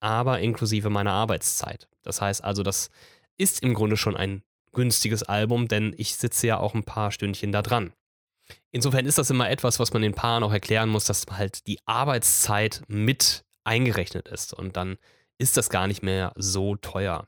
aber 0.00 0.40
inklusive 0.40 0.90
meiner 0.90 1.12
Arbeitszeit. 1.12 1.88
Das 2.02 2.20
heißt 2.20 2.44
also, 2.44 2.62
dass 2.62 2.90
ist 3.36 3.62
im 3.62 3.74
Grunde 3.74 3.96
schon 3.96 4.16
ein 4.16 4.42
günstiges 4.72 5.22
Album, 5.22 5.68
denn 5.68 5.94
ich 5.96 6.16
sitze 6.16 6.46
ja 6.46 6.58
auch 6.58 6.74
ein 6.74 6.84
paar 6.84 7.10
Stündchen 7.10 7.52
da 7.52 7.62
dran. 7.62 7.92
Insofern 8.70 9.06
ist 9.06 9.18
das 9.18 9.30
immer 9.30 9.50
etwas, 9.50 9.80
was 9.80 9.92
man 9.92 10.02
den 10.02 10.14
Paaren 10.14 10.44
auch 10.44 10.52
erklären 10.52 10.88
muss, 10.88 11.04
dass 11.04 11.26
halt 11.30 11.66
die 11.66 11.78
Arbeitszeit 11.86 12.82
mit 12.88 13.44
eingerechnet 13.64 14.28
ist 14.28 14.52
und 14.52 14.76
dann 14.76 14.98
ist 15.38 15.56
das 15.56 15.70
gar 15.70 15.86
nicht 15.86 16.02
mehr 16.02 16.32
so 16.36 16.76
teuer. 16.76 17.26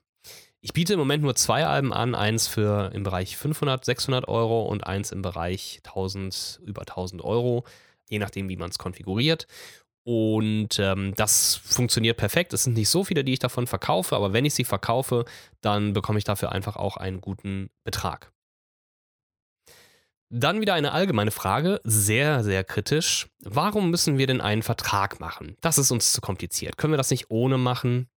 Ich 0.60 0.72
biete 0.72 0.94
im 0.94 0.98
Moment 0.98 1.22
nur 1.22 1.36
zwei 1.36 1.66
Alben 1.66 1.92
an, 1.92 2.14
eins 2.14 2.48
für 2.48 2.90
im 2.92 3.02
Bereich 3.04 3.36
500, 3.36 3.84
600 3.84 4.28
Euro 4.28 4.62
und 4.62 4.86
eins 4.86 5.12
im 5.12 5.22
Bereich 5.22 5.80
1000, 5.84 6.60
über 6.64 6.82
1000 6.82 7.22
Euro, 7.22 7.64
je 8.08 8.18
nachdem, 8.18 8.48
wie 8.48 8.56
man 8.56 8.70
es 8.70 8.78
konfiguriert. 8.78 9.46
Und 10.08 10.78
ähm, 10.78 11.12
das 11.16 11.56
funktioniert 11.56 12.16
perfekt. 12.16 12.54
Es 12.54 12.64
sind 12.64 12.72
nicht 12.72 12.88
so 12.88 13.04
viele, 13.04 13.24
die 13.24 13.34
ich 13.34 13.40
davon 13.40 13.66
verkaufe, 13.66 14.16
aber 14.16 14.32
wenn 14.32 14.46
ich 14.46 14.54
sie 14.54 14.64
verkaufe, 14.64 15.26
dann 15.60 15.92
bekomme 15.92 16.16
ich 16.16 16.24
dafür 16.24 16.50
einfach 16.50 16.76
auch 16.76 16.96
einen 16.96 17.20
guten 17.20 17.68
Betrag. 17.84 18.32
Dann 20.30 20.62
wieder 20.62 20.72
eine 20.72 20.92
allgemeine 20.92 21.30
Frage, 21.30 21.78
sehr, 21.84 22.42
sehr 22.42 22.64
kritisch. 22.64 23.28
Warum 23.40 23.90
müssen 23.90 24.16
wir 24.16 24.26
denn 24.26 24.40
einen 24.40 24.62
Vertrag 24.62 25.20
machen? 25.20 25.58
Das 25.60 25.76
ist 25.76 25.90
uns 25.90 26.14
zu 26.14 26.22
kompliziert. 26.22 26.78
Können 26.78 26.94
wir 26.94 26.98
das 26.98 27.10
nicht 27.10 27.30
ohne 27.30 27.58
machen? 27.58 28.08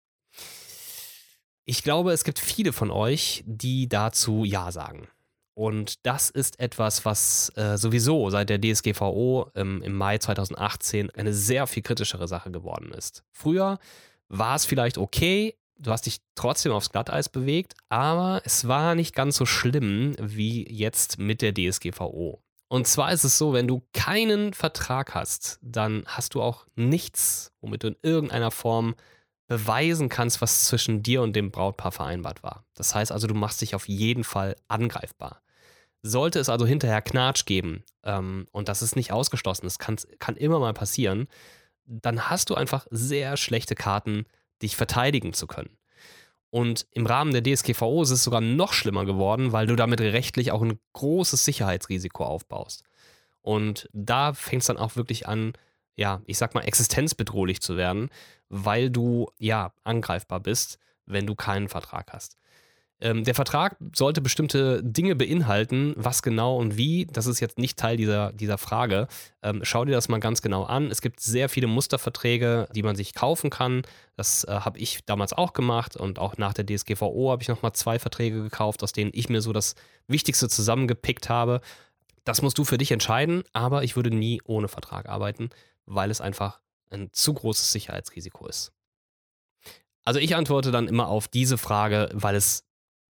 Ich 1.65 1.84
glaube, 1.84 2.13
es 2.13 2.23
gibt 2.23 2.39
viele 2.39 2.71
von 2.71 2.89
euch, 2.89 3.43
die 3.45 3.89
dazu 3.89 4.45
Ja 4.45 4.71
sagen. 4.71 5.10
Und 5.53 6.05
das 6.05 6.29
ist 6.29 6.59
etwas, 6.59 7.05
was 7.05 7.51
äh, 7.55 7.77
sowieso 7.77 8.29
seit 8.29 8.49
der 8.49 8.59
DSGVO 8.59 9.51
ähm, 9.55 9.81
im 9.83 9.93
Mai 9.93 10.17
2018 10.17 11.09
eine 11.11 11.33
sehr 11.33 11.67
viel 11.67 11.83
kritischere 11.83 12.27
Sache 12.27 12.51
geworden 12.51 12.91
ist. 12.93 13.23
Früher 13.31 13.77
war 14.29 14.55
es 14.55 14.65
vielleicht 14.65 14.97
okay, 14.97 15.55
du 15.77 15.91
hast 15.91 16.05
dich 16.05 16.21
trotzdem 16.35 16.71
aufs 16.71 16.91
Glatteis 16.91 17.27
bewegt, 17.27 17.73
aber 17.89 18.41
es 18.45 18.67
war 18.67 18.95
nicht 18.95 19.13
ganz 19.13 19.35
so 19.35 19.45
schlimm 19.45 20.15
wie 20.19 20.65
jetzt 20.71 21.19
mit 21.19 21.41
der 21.41 21.53
DSGVO. 21.53 22.41
Und 22.69 22.87
zwar 22.87 23.11
ist 23.11 23.25
es 23.25 23.37
so, 23.37 23.51
wenn 23.51 23.67
du 23.67 23.83
keinen 23.91 24.53
Vertrag 24.53 25.13
hast, 25.13 25.59
dann 25.61 26.03
hast 26.05 26.35
du 26.35 26.41
auch 26.41 26.65
nichts, 26.75 27.51
womit 27.59 27.83
du 27.83 27.89
in 27.89 27.97
irgendeiner 28.01 28.51
Form 28.51 28.95
beweisen 29.47 30.07
kannst, 30.07 30.41
was 30.41 30.63
zwischen 30.63 31.03
dir 31.03 31.21
und 31.21 31.35
dem 31.35 31.51
Brautpaar 31.51 31.91
vereinbart 31.91 32.41
war. 32.43 32.63
Das 32.73 32.95
heißt 32.95 33.11
also, 33.11 33.27
du 33.27 33.33
machst 33.33 33.59
dich 33.59 33.75
auf 33.75 33.89
jeden 33.89 34.23
Fall 34.23 34.55
angreifbar. 34.69 35.40
Sollte 36.03 36.39
es 36.39 36.49
also 36.49 36.65
hinterher 36.65 37.01
Knatsch 37.01 37.45
geben, 37.45 37.83
ähm, 38.03 38.47
und 38.51 38.69
das 38.69 38.81
ist 38.81 38.95
nicht 38.95 39.11
ausgeschlossen, 39.11 39.65
das 39.65 39.79
kann, 39.79 39.97
kann 40.19 40.35
immer 40.35 40.59
mal 40.59 40.73
passieren, 40.73 41.27
dann 41.85 42.29
hast 42.29 42.49
du 42.49 42.55
einfach 42.55 42.87
sehr 42.89 43.37
schlechte 43.37 43.75
Karten, 43.75 44.25
dich 44.61 44.75
verteidigen 44.75 45.33
zu 45.33 45.47
können. 45.47 45.77
Und 46.49 46.85
im 46.91 47.05
Rahmen 47.05 47.31
der 47.31 47.43
DSGVO 47.43 48.03
ist 48.03 48.11
es 48.11 48.23
sogar 48.23 48.41
noch 48.41 48.73
schlimmer 48.73 49.05
geworden, 49.05 49.53
weil 49.53 49.67
du 49.67 49.75
damit 49.75 50.01
rechtlich 50.01 50.51
auch 50.51 50.61
ein 50.61 50.79
großes 50.93 51.45
Sicherheitsrisiko 51.45 52.25
aufbaust. 52.25 52.83
Und 53.41 53.89
da 53.93 54.33
fängt 54.33 54.61
es 54.61 54.67
dann 54.67 54.77
auch 54.77 54.95
wirklich 54.95 55.27
an, 55.27 55.53
ja, 55.95 56.21
ich 56.25 56.37
sag 56.37 56.53
mal, 56.53 56.61
existenzbedrohlich 56.61 57.61
zu 57.61 57.77
werden, 57.77 58.09
weil 58.49 58.89
du 58.89 59.29
ja 59.37 59.73
angreifbar 59.83 60.41
bist, 60.41 60.77
wenn 61.05 61.25
du 61.25 61.35
keinen 61.35 61.69
Vertrag 61.69 62.11
hast. 62.11 62.37
Ähm, 63.01 63.23
der 63.23 63.33
Vertrag 63.33 63.77
sollte 63.95 64.21
bestimmte 64.21 64.83
Dinge 64.83 65.15
beinhalten, 65.15 65.93
was 65.97 66.21
genau 66.21 66.57
und 66.57 66.77
wie, 66.77 67.07
das 67.11 67.25
ist 67.25 67.39
jetzt 67.39 67.57
nicht 67.57 67.77
Teil 67.77 67.97
dieser, 67.97 68.31
dieser 68.31 68.59
Frage. 68.59 69.07
Ähm, 69.41 69.61
schau 69.63 69.85
dir 69.85 69.93
das 69.93 70.07
mal 70.07 70.19
ganz 70.19 70.43
genau 70.43 70.63
an. 70.63 70.91
Es 70.91 71.01
gibt 71.01 71.19
sehr 71.19 71.49
viele 71.49 71.65
Musterverträge, 71.65 72.67
die 72.75 72.83
man 72.83 72.95
sich 72.95 73.15
kaufen 73.15 73.49
kann. 73.49 73.81
Das 74.15 74.43
äh, 74.43 74.51
habe 74.51 74.77
ich 74.77 75.03
damals 75.05 75.33
auch 75.33 75.53
gemacht 75.53 75.97
und 75.97 76.19
auch 76.19 76.37
nach 76.37 76.53
der 76.53 76.65
DSGVO 76.65 77.31
habe 77.31 77.41
ich 77.41 77.49
nochmal 77.49 77.73
zwei 77.73 77.97
Verträge 77.97 78.43
gekauft, 78.43 78.83
aus 78.83 78.93
denen 78.93 79.09
ich 79.15 79.29
mir 79.29 79.41
so 79.41 79.51
das 79.51 79.73
Wichtigste 80.07 80.47
zusammengepickt 80.47 81.27
habe. 81.27 81.61
Das 82.23 82.43
musst 82.43 82.59
du 82.59 82.65
für 82.65 82.77
dich 82.77 82.91
entscheiden, 82.91 83.43
aber 83.51 83.83
ich 83.83 83.95
würde 83.95 84.11
nie 84.11 84.41
ohne 84.45 84.67
Vertrag 84.67 85.09
arbeiten, 85.09 85.49
weil 85.87 86.11
es 86.11 86.21
einfach 86.21 86.61
ein 86.91 87.09
zu 87.11 87.33
großes 87.33 87.71
Sicherheitsrisiko 87.71 88.45
ist. 88.45 88.73
Also 90.03 90.19
ich 90.19 90.35
antworte 90.35 90.71
dann 90.71 90.87
immer 90.87 91.07
auf 91.07 91.27
diese 91.27 91.57
Frage, 91.57 92.09
weil 92.13 92.35
es 92.35 92.63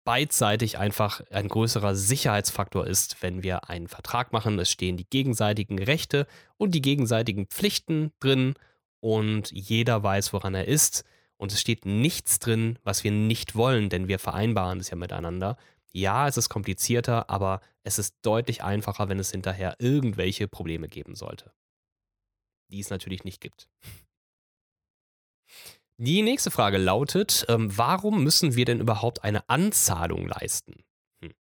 beidseitig 0.05 0.77
einfach 0.77 1.21
ein 1.31 1.49
größerer 1.49 1.95
Sicherheitsfaktor 1.95 2.87
ist, 2.87 3.21
wenn 3.21 3.43
wir 3.43 3.69
einen 3.69 3.87
Vertrag 3.87 4.31
machen. 4.31 4.57
Es 4.59 4.69
stehen 4.69 4.97
die 4.97 5.09
gegenseitigen 5.09 5.81
Rechte 5.81 6.27
und 6.57 6.71
die 6.71 6.81
gegenseitigen 6.81 7.47
Pflichten 7.47 8.13
drin 8.19 8.53
und 9.01 9.51
jeder 9.51 10.03
weiß, 10.03 10.31
woran 10.31 10.55
er 10.55 10.67
ist. 10.67 11.03
Und 11.37 11.51
es 11.51 11.59
steht 11.59 11.85
nichts 11.85 12.39
drin, 12.39 12.79
was 12.83 13.03
wir 13.03 13.11
nicht 13.11 13.55
wollen, 13.55 13.89
denn 13.89 14.07
wir 14.07 14.19
vereinbaren 14.19 14.79
es 14.79 14.89
ja 14.89 14.95
miteinander. 14.95 15.57
Ja, 15.91 16.27
es 16.27 16.37
ist 16.37 16.49
komplizierter, 16.49 17.29
aber 17.29 17.59
es 17.83 17.99
ist 17.99 18.15
deutlich 18.21 18.63
einfacher, 18.63 19.09
wenn 19.09 19.19
es 19.19 19.31
hinterher 19.31 19.75
irgendwelche 19.79 20.47
Probleme 20.47 20.87
geben 20.87 21.15
sollte. 21.15 21.51
Die 22.69 22.79
es 22.79 22.89
natürlich 22.89 23.23
nicht 23.23 23.41
gibt. 23.41 23.67
Die 25.97 26.21
nächste 26.21 26.51
Frage 26.51 26.77
lautet, 26.77 27.45
ähm, 27.47 27.75
warum 27.77 28.23
müssen 28.23 28.55
wir 28.55 28.65
denn 28.65 28.81
überhaupt 28.81 29.23
eine 29.23 29.47
Anzahlung 29.49 30.27
leisten? 30.27 30.84
Hm. 31.21 31.31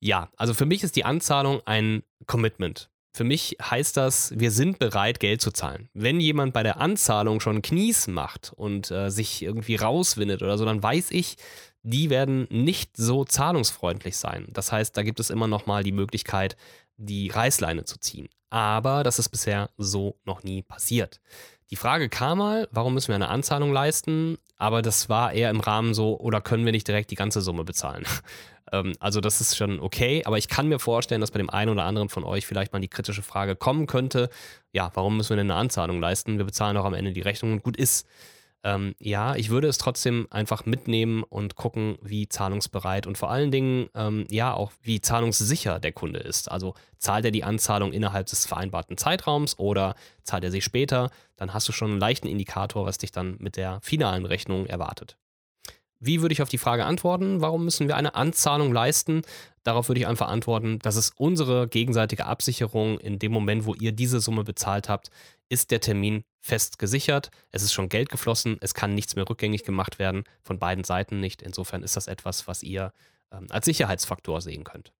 Ja, 0.00 0.30
also 0.36 0.52
für 0.52 0.66
mich 0.66 0.82
ist 0.82 0.96
die 0.96 1.04
Anzahlung 1.04 1.60
ein 1.64 2.02
Commitment. 2.26 2.90
Für 3.14 3.24
mich 3.24 3.56
heißt 3.60 3.96
das, 3.96 4.32
wir 4.36 4.50
sind 4.50 4.78
bereit, 4.78 5.20
Geld 5.20 5.40
zu 5.40 5.50
zahlen. 5.50 5.88
Wenn 5.94 6.20
jemand 6.20 6.52
bei 6.52 6.62
der 6.62 6.80
Anzahlung 6.80 7.40
schon 7.40 7.62
Knies 7.62 8.06
macht 8.06 8.52
und 8.54 8.90
äh, 8.90 9.10
sich 9.10 9.42
irgendwie 9.42 9.76
rauswindet 9.76 10.42
oder 10.42 10.58
so, 10.58 10.64
dann 10.64 10.82
weiß 10.82 11.10
ich, 11.12 11.36
die 11.82 12.10
werden 12.10 12.46
nicht 12.50 12.96
so 12.96 13.24
zahlungsfreundlich 13.24 14.16
sein. 14.16 14.46
Das 14.50 14.72
heißt, 14.72 14.96
da 14.96 15.02
gibt 15.02 15.20
es 15.20 15.30
immer 15.30 15.46
noch 15.46 15.66
mal 15.66 15.84
die 15.84 15.92
Möglichkeit, 15.92 16.56
die 16.96 17.28
Reißleine 17.28 17.84
zu 17.84 17.98
ziehen. 17.98 18.28
Aber 18.50 19.04
das 19.04 19.18
ist 19.18 19.28
bisher 19.28 19.70
so 19.76 20.18
noch 20.24 20.42
nie 20.42 20.62
passiert. 20.62 21.20
Die 21.70 21.76
Frage 21.76 22.08
kam 22.08 22.38
mal, 22.38 22.66
warum 22.70 22.94
müssen 22.94 23.08
wir 23.08 23.14
eine 23.14 23.28
Anzahlung 23.28 23.72
leisten? 23.72 24.38
Aber 24.56 24.80
das 24.80 25.10
war 25.10 25.32
eher 25.32 25.50
im 25.50 25.60
Rahmen 25.60 25.92
so, 25.92 26.18
oder 26.18 26.40
können 26.40 26.64
wir 26.64 26.72
nicht 26.72 26.88
direkt 26.88 27.10
die 27.10 27.14
ganze 27.14 27.42
Summe 27.42 27.64
bezahlen? 27.64 28.04
ähm, 28.72 28.94
also 29.00 29.20
das 29.20 29.42
ist 29.42 29.56
schon 29.56 29.78
okay, 29.78 30.22
aber 30.24 30.38
ich 30.38 30.48
kann 30.48 30.68
mir 30.68 30.78
vorstellen, 30.78 31.20
dass 31.20 31.30
bei 31.30 31.38
dem 31.38 31.50
einen 31.50 31.70
oder 31.70 31.84
anderen 31.84 32.08
von 32.08 32.24
euch 32.24 32.46
vielleicht 32.46 32.72
mal 32.72 32.80
die 32.80 32.88
kritische 32.88 33.22
Frage 33.22 33.54
kommen 33.54 33.86
könnte, 33.86 34.30
ja, 34.72 34.90
warum 34.94 35.18
müssen 35.18 35.30
wir 35.30 35.36
denn 35.36 35.50
eine 35.50 35.60
Anzahlung 35.60 36.00
leisten? 36.00 36.38
Wir 36.38 36.46
bezahlen 36.46 36.74
doch 36.74 36.86
am 36.86 36.94
Ende 36.94 37.12
die 37.12 37.20
Rechnung 37.20 37.52
und 37.52 37.62
gut 37.62 37.76
ist. 37.76 38.06
Ähm, 38.64 38.94
ja, 38.98 39.36
ich 39.36 39.50
würde 39.50 39.68
es 39.68 39.78
trotzdem 39.78 40.26
einfach 40.30 40.66
mitnehmen 40.66 41.22
und 41.22 41.54
gucken, 41.54 41.96
wie 42.02 42.28
zahlungsbereit 42.28 43.06
und 43.06 43.16
vor 43.16 43.30
allen 43.30 43.50
Dingen, 43.50 43.88
ähm, 43.94 44.26
ja, 44.30 44.52
auch 44.52 44.72
wie 44.82 45.00
zahlungssicher 45.00 45.78
der 45.78 45.92
Kunde 45.92 46.18
ist. 46.18 46.50
Also 46.50 46.74
zahlt 46.98 47.24
er 47.24 47.30
die 47.30 47.44
Anzahlung 47.44 47.92
innerhalb 47.92 48.26
des 48.26 48.46
vereinbarten 48.46 48.96
Zeitraums 48.96 49.58
oder 49.58 49.94
zahlt 50.24 50.42
er 50.42 50.50
sie 50.50 50.60
später, 50.60 51.10
dann 51.38 51.54
hast 51.54 51.66
du 51.68 51.72
schon 51.72 51.92
einen 51.92 52.00
leichten 52.00 52.28
Indikator, 52.28 52.84
was 52.84 52.98
dich 52.98 53.12
dann 53.12 53.36
mit 53.38 53.56
der 53.56 53.80
finalen 53.80 54.26
Rechnung 54.26 54.66
erwartet. 54.66 55.16
Wie 56.00 56.20
würde 56.20 56.32
ich 56.32 56.42
auf 56.42 56.48
die 56.48 56.58
Frage 56.58 56.84
antworten? 56.84 57.40
Warum 57.40 57.64
müssen 57.64 57.88
wir 57.88 57.96
eine 57.96 58.14
Anzahlung 58.14 58.72
leisten? 58.72 59.22
Darauf 59.64 59.88
würde 59.88 60.00
ich 60.00 60.06
einfach 60.06 60.28
antworten, 60.28 60.78
das 60.78 60.96
ist 60.96 61.12
unsere 61.16 61.66
gegenseitige 61.66 62.26
Absicherung. 62.26 62.98
In 63.00 63.18
dem 63.18 63.32
Moment, 63.32 63.66
wo 63.66 63.74
ihr 63.74 63.92
diese 63.92 64.20
Summe 64.20 64.44
bezahlt 64.44 64.88
habt, 64.88 65.10
ist 65.48 65.70
der 65.70 65.80
Termin 65.80 66.24
fest 66.40 66.78
gesichert. 66.78 67.30
Es 67.50 67.62
ist 67.62 67.72
schon 67.72 67.88
Geld 67.88 68.10
geflossen. 68.10 68.58
Es 68.60 68.74
kann 68.74 68.94
nichts 68.94 69.16
mehr 69.16 69.28
rückgängig 69.28 69.64
gemacht 69.64 69.98
werden. 69.98 70.24
Von 70.42 70.58
beiden 70.58 70.84
Seiten 70.84 71.20
nicht. 71.20 71.42
Insofern 71.42 71.82
ist 71.82 71.96
das 71.96 72.06
etwas, 72.06 72.46
was 72.46 72.62
ihr 72.62 72.92
ähm, 73.32 73.46
als 73.50 73.64
Sicherheitsfaktor 73.64 74.40
sehen 74.40 74.64
könnt. 74.64 74.92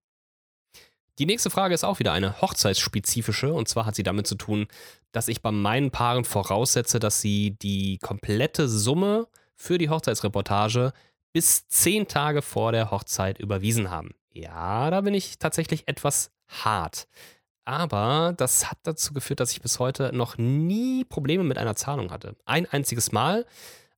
Die 1.19 1.27
nächste 1.27 1.51
Frage 1.51 1.75
ist 1.75 1.85
auch 1.85 1.99
wieder 1.99 2.13
eine 2.13 2.41
hochzeitsspezifische. 2.41 3.53
Und 3.53 3.69
zwar 3.69 3.87
hat 3.87 3.95
sie 3.95 4.03
damit 4.05 4.27
zu 4.27 4.35
tun, 4.35 4.67
dass 5.13 5.29
ich 5.29 5.43
bei 5.43 5.51
meinen 5.51 5.91
Paaren 5.91 6.25
voraussetze, 6.25 6.99
dass 6.99 7.21
sie 7.21 7.53
die 7.53 7.99
komplette 7.99 8.69
Summe 8.69 9.27
für 9.55 9.79
die 9.79 9.91
Hochzeitsreportage 9.91 10.93
bis 11.33 11.67
zehn 11.69 12.09
Tage 12.09 12.43
vor 12.43 12.73
der 12.73 12.91
Hochzeit 12.91 13.39
überwiesen 13.39 13.91
haben. 13.91 14.15
Ja, 14.33 14.91
da 14.91 15.01
bin 15.01 15.15
ich 15.15 15.39
tatsächlich 15.39 15.89
etwas 15.89 16.31
hart. 16.47 17.09
Aber 17.65 18.33
das 18.37 18.71
hat 18.71 18.79
dazu 18.85 19.13
geführt, 19.13 19.41
dass 19.41 19.53
ich 19.53 19.61
bis 19.61 19.79
heute 19.79 20.11
noch 20.15 20.39
nie 20.39 21.05
Probleme 21.05 21.45
mit 21.45 21.59
einer 21.59 21.77
Zahlung 21.77 22.11
hatte. 22.11 22.35
Ein 22.47 22.67
einziges 22.67 23.13
Mal. 23.13 23.45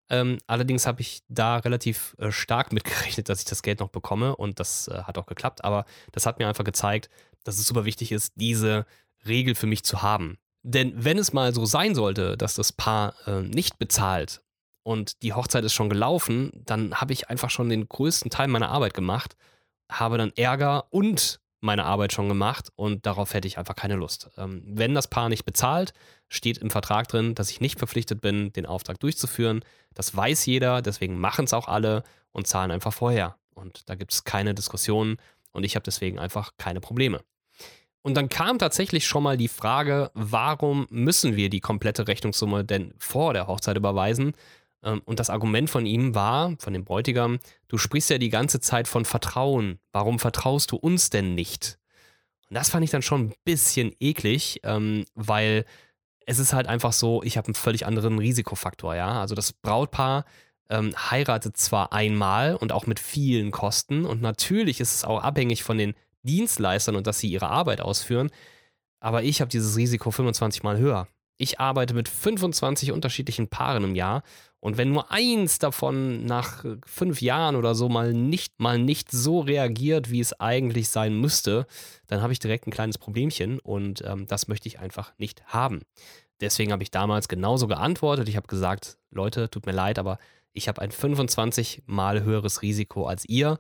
Ähm, 0.09 0.39
allerdings 0.49 0.89
habe 0.89 1.03
ich 1.03 1.23
da 1.29 1.59
relativ 1.59 2.17
äh, 2.19 2.33
stark 2.33 2.73
mitgerechnet, 2.73 3.29
dass 3.29 3.39
ich 3.41 3.45
das 3.45 3.63
Geld 3.63 3.79
noch 3.79 3.91
bekomme 3.91 4.35
und 4.35 4.59
das 4.59 4.89
äh, 4.89 5.03
hat 5.05 5.19
auch 5.19 5.27
geklappt. 5.27 5.65
Aber 5.65 5.85
das 6.11 6.27
hat 6.27 6.41
mir 6.41 6.49
einfach 6.49 6.65
gezeigt, 6.65 7.11
dass 7.45 7.59
es 7.59 7.67
super 7.67 7.85
wichtig 7.85 8.11
ist, 8.11 8.33
diese 8.35 8.87
Regel 9.27 9.55
für 9.55 9.67
mich 9.67 9.85
zu 9.85 10.03
haben. 10.03 10.39
Denn 10.63 10.93
wenn 10.97 11.19
es 11.19 11.33
mal 11.33 11.55
so 11.55 11.65
sein 11.65 11.95
sollte, 11.95 12.37
dass 12.37 12.55
das 12.55 12.73
Paar 12.73 13.15
äh, 13.27 13.41
nicht 13.43 13.79
bezahlt 13.79 14.43
und 14.83 15.23
die 15.23 15.33
Hochzeit 15.33 15.65
ist 15.65 15.75
schon 15.75 15.89
gelaufen, 15.89 16.51
dann 16.55 16.95
habe 16.95 17.13
ich 17.13 17.31
einfach 17.31 17.51
schon 17.51 17.69
den 17.69 17.89
größten 17.89 18.31
Teil 18.31 18.49
meiner 18.49 18.71
Arbeit 18.71 18.95
gemacht, 18.95 19.37
habe 19.91 20.19
dann 20.19 20.33
Ärger 20.37 20.87
und 20.91 21.41
meine 21.61 21.85
Arbeit 21.85 22.13
schon 22.13 22.29
gemacht 22.29 22.71
und 22.77 23.07
darauf 23.07 23.35
hätte 23.35 23.47
ich 23.47 23.59
einfach 23.59 23.77
keine 23.77 23.97
Lust. 23.97 24.31
Ähm, 24.37 24.63
wenn 24.67 24.95
das 24.95 25.09
Paar 25.09 25.29
nicht 25.29 25.45
bezahlt, 25.45 25.93
steht 26.29 26.59
im 26.59 26.71
Vertrag 26.71 27.09
drin, 27.09 27.35
dass 27.35 27.51
ich 27.51 27.61
nicht 27.61 27.79
verpflichtet 27.79 28.21
bin, 28.21 28.53
den 28.53 28.67
Auftrag 28.67 28.99
durchzuführen. 29.01 29.63
Das 29.95 30.15
weiß 30.15 30.47
jeder, 30.47 30.83
deswegen 30.83 31.19
machen 31.19 31.45
es 31.45 31.53
auch 31.53 31.69
alle 31.69 32.03
und 32.33 32.47
zahlen 32.47 32.71
einfach 32.71 32.93
vorher. 32.93 33.37
Und 33.55 33.89
da 33.91 33.95
gibt 33.95 34.13
es 34.13 34.25
keine 34.25 34.55
Diskussionen 34.55 35.19
und 35.53 35.65
ich 35.65 35.75
habe 35.75 35.83
deswegen 35.85 36.19
einfach 36.19 36.53
keine 36.57 36.81
Probleme. 36.81 37.21
Und 38.03 38.15
dann 38.15 38.29
kam 38.29 38.59
tatsächlich 38.59 39.07
schon 39.07 39.23
mal 39.23 39.37
die 39.37 39.49
Frage, 39.49 40.11
warum 40.15 40.87
müssen 40.91 41.37
wir 41.37 41.51
die 41.51 41.61
komplette 41.61 42.09
Rechnungssumme 42.09 42.65
denn 42.65 42.95
vor 42.99 43.35
der 43.35 43.47
Hochzeit 43.47 43.77
überweisen? 43.77 44.33
Ähm, 44.83 45.03
und 45.05 45.21
das 45.21 45.31
Argument 45.31 45.69
von 45.69 45.87
ihm 45.87 46.15
war, 46.15 46.55
von 46.59 46.73
dem 46.73 46.85
Bräutigam, 46.85 47.39
du 47.69 47.79
sprichst 47.79 48.11
ja 48.11 48.19
die 48.19 48.31
ganze 48.31 48.61
Zeit 48.61 48.89
von 48.89 49.05
Vertrauen. 49.05 49.79
Warum 49.93 50.19
vertraust 50.19 50.73
du 50.73 50.77
uns 50.77 51.11
denn 51.11 51.35
nicht? 51.35 51.79
Und 52.49 52.55
das 52.57 52.71
fand 52.71 52.85
ich 52.85 52.91
dann 52.91 53.03
schon 53.03 53.27
ein 53.27 53.35
bisschen 53.45 53.93
eklig, 54.01 54.61
ähm, 54.65 55.05
weil 55.15 55.65
es 56.27 56.39
ist 56.39 56.53
halt 56.53 56.67
einfach 56.67 56.93
so, 56.93 57.23
ich 57.23 57.37
habe 57.37 57.49
einen 57.49 57.55
völlig 57.55 57.87
anderen 57.87 58.19
Risikofaktor, 58.19 58.95
ja. 58.95 59.21
Also 59.21 59.35
das 59.35 59.53
Brautpaar 59.53 60.25
ähm, 60.69 60.95
heiratet 61.11 61.57
zwar 61.57 61.93
einmal 61.93 62.57
und 62.57 62.73
auch 62.73 62.87
mit 62.87 63.01
vielen 63.01 63.51
Kosten 63.51 64.05
und 64.07 64.23
natürlich 64.23 64.81
ist 64.81 64.95
es 64.95 65.05
auch 65.05 65.23
abhängig 65.23 65.65
von 65.65 65.79
den 65.79 65.95
Dienstleistern 66.23 66.97
und 66.97 67.07
dass 67.07 67.19
sie 67.19 67.29
ihre 67.29 67.49
Arbeit 67.49 67.81
ausführen. 67.81 68.31
Aber 69.01 69.23
ich 69.23 69.41
habe 69.41 69.51
dieses 69.51 69.77
Risiko 69.77 70.11
25 70.11 70.63
mal 70.63 70.79
höher. 70.79 71.09
Ich 71.39 71.59
arbeite 71.59 71.95
mit 71.95 72.09
25 72.09 72.93
unterschiedlichen 72.93 73.49
Paaren 73.49 73.85
im 73.85 73.95
Jahr 73.95 74.23
und 74.61 74.77
wenn 74.77 74.91
nur 74.91 75.11
eins 75.11 75.59
davon 75.59 76.27
nach 76.27 76.65
fünf 76.85 77.23
Jahren 77.23 77.57
oder 77.57 77.75
so 77.75 77.89
mal 77.89 78.13
nicht, 78.13 78.61
mal 78.61 78.79
nicht 78.79 79.11
so 79.11 79.41
reagiert, 79.41 80.11
wie 80.11 80.21
es 80.21 80.39
eigentlich 80.39 80.91
sein 80.91 81.19
müsste, 81.19 81.67
dann 82.07 82.21
habe 82.21 82.35
ich 82.35 82.41
direkt 82.41 82.67
ein 82.67 82.73
kleines 82.73 82.99
Problemchen 82.99 83.59
und 83.59 84.05
ähm, 84.07 84.27
das 84.27 84.49
möchte 84.49 84.69
ich 84.69 84.79
einfach 84.79 85.15
nicht 85.17 85.43
haben. 85.47 85.81
Deswegen 86.43 86.73
habe 86.73 86.83
ich 86.83 86.91
damals 86.91 87.29
genauso 87.29 87.69
geantwortet. 87.69 88.29
Ich 88.29 88.37
habe 88.37 88.47
gesagt, 88.47 88.99
Leute, 89.11 89.49
tut 89.49 89.65
mir 89.65 89.73
leid, 89.73 89.99
aber 89.99 90.19
ich 90.53 90.69
habe 90.69 90.83
ein 90.83 90.91
25 90.91 91.85
mal 91.87 92.23
höheres 92.23 92.61
Risiko 92.61 93.07
als 93.07 93.25
ihr 93.27 93.59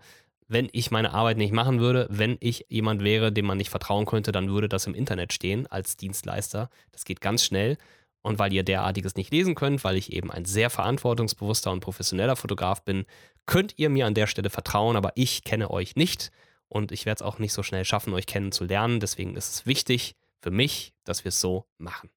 wenn 0.50 0.68
ich 0.72 0.90
meine 0.90 1.12
Arbeit 1.12 1.36
nicht 1.36 1.52
machen 1.52 1.78
würde, 1.78 2.08
wenn 2.10 2.36
ich 2.40 2.66
jemand 2.68 3.04
wäre, 3.04 3.30
dem 3.30 3.46
man 3.46 3.56
nicht 3.56 3.70
vertrauen 3.70 4.04
könnte, 4.04 4.32
dann 4.32 4.50
würde 4.50 4.68
das 4.68 4.86
im 4.86 4.94
Internet 4.94 5.32
stehen 5.32 5.68
als 5.68 5.96
Dienstleister. 5.96 6.70
Das 6.90 7.04
geht 7.04 7.20
ganz 7.20 7.44
schnell. 7.44 7.78
Und 8.22 8.40
weil 8.40 8.52
ihr 8.52 8.64
derartiges 8.64 9.14
nicht 9.14 9.32
lesen 9.32 9.54
könnt, 9.54 9.84
weil 9.84 9.96
ich 9.96 10.12
eben 10.12 10.30
ein 10.30 10.44
sehr 10.44 10.68
verantwortungsbewusster 10.68 11.70
und 11.70 11.80
professioneller 11.80 12.34
Fotograf 12.34 12.82
bin, 12.82 13.06
könnt 13.46 13.78
ihr 13.78 13.90
mir 13.90 14.06
an 14.06 14.14
der 14.14 14.26
Stelle 14.26 14.50
vertrauen, 14.50 14.96
aber 14.96 15.12
ich 15.14 15.44
kenne 15.44 15.70
euch 15.70 15.94
nicht 15.94 16.32
und 16.68 16.90
ich 16.90 17.06
werde 17.06 17.22
es 17.22 17.26
auch 17.26 17.38
nicht 17.38 17.52
so 17.52 17.62
schnell 17.62 17.84
schaffen, 17.84 18.12
euch 18.12 18.26
kennenzulernen. 18.26 18.98
Deswegen 18.98 19.36
ist 19.36 19.54
es 19.54 19.66
wichtig 19.66 20.16
für 20.40 20.50
mich, 20.50 20.92
dass 21.04 21.24
wir 21.24 21.30
es 21.30 21.40
so 21.40 21.64
machen. 21.78 22.10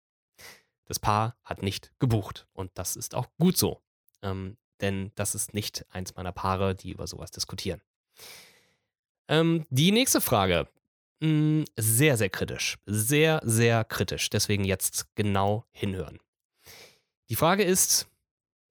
Das 0.85 0.97
Paar 0.97 1.37
hat 1.43 1.61
nicht 1.61 1.91
gebucht 1.99 2.47
und 2.53 2.71
das 2.73 2.95
ist 2.95 3.13
auch 3.13 3.27
gut 3.39 3.57
so, 3.57 3.79
ähm, 4.23 4.57
denn 4.81 5.11
das 5.13 5.35
ist 5.35 5.53
nicht 5.53 5.85
eins 5.91 6.15
meiner 6.15 6.31
Paare, 6.31 6.73
die 6.73 6.91
über 6.91 7.05
sowas 7.05 7.29
diskutieren. 7.29 7.81
Ähm, 9.27 9.65
die 9.69 9.91
nächste 9.91 10.21
Frage. 10.21 10.67
Hm, 11.21 11.65
sehr, 11.77 12.17
sehr 12.17 12.29
kritisch. 12.29 12.77
Sehr, 12.85 13.41
sehr 13.43 13.83
kritisch. 13.83 14.29
Deswegen 14.29 14.65
jetzt 14.65 15.15
genau 15.15 15.65
hinhören. 15.71 16.19
Die 17.29 17.35
Frage 17.35 17.63
ist, 17.63 18.07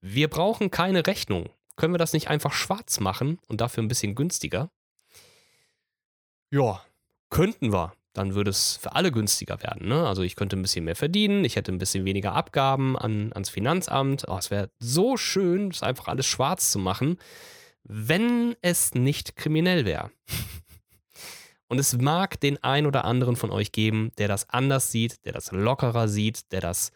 wir 0.00 0.28
brauchen 0.28 0.70
keine 0.70 1.06
Rechnung. 1.06 1.48
Können 1.76 1.94
wir 1.94 1.98
das 1.98 2.12
nicht 2.12 2.28
einfach 2.28 2.52
schwarz 2.52 3.00
machen 3.00 3.38
und 3.48 3.60
dafür 3.60 3.82
ein 3.82 3.88
bisschen 3.88 4.14
günstiger? 4.14 4.70
Ja, 6.50 6.84
könnten 7.30 7.72
wir. 7.72 7.94
Dann 8.12 8.34
würde 8.34 8.50
es 8.50 8.76
für 8.76 8.94
alle 8.94 9.10
günstiger 9.10 9.62
werden. 9.62 9.88
Ne? 9.88 10.06
Also 10.06 10.20
ich 10.20 10.36
könnte 10.36 10.54
ein 10.54 10.60
bisschen 10.60 10.84
mehr 10.84 10.96
verdienen, 10.96 11.46
ich 11.46 11.56
hätte 11.56 11.72
ein 11.72 11.78
bisschen 11.78 12.04
weniger 12.04 12.34
Abgaben 12.34 12.98
an, 12.98 13.32
ans 13.32 13.48
Finanzamt. 13.48 14.28
Oh, 14.28 14.36
es 14.36 14.50
wäre 14.50 14.70
so 14.78 15.16
schön, 15.16 15.70
das 15.70 15.82
einfach 15.82 16.08
alles 16.08 16.26
schwarz 16.26 16.70
zu 16.70 16.78
machen 16.78 17.16
wenn 17.84 18.54
es 18.62 18.94
nicht 18.94 19.36
kriminell 19.36 19.84
wäre. 19.84 20.10
Und 21.68 21.78
es 21.78 21.96
mag 21.96 22.38
den 22.40 22.62
ein 22.62 22.84
oder 22.84 23.04
anderen 23.04 23.34
von 23.34 23.50
euch 23.50 23.72
geben, 23.72 24.12
der 24.18 24.28
das 24.28 24.48
anders 24.50 24.92
sieht, 24.92 25.24
der 25.24 25.32
das 25.32 25.52
lockerer 25.52 26.06
sieht, 26.06 26.52
der 26.52 26.60
das 26.60 26.92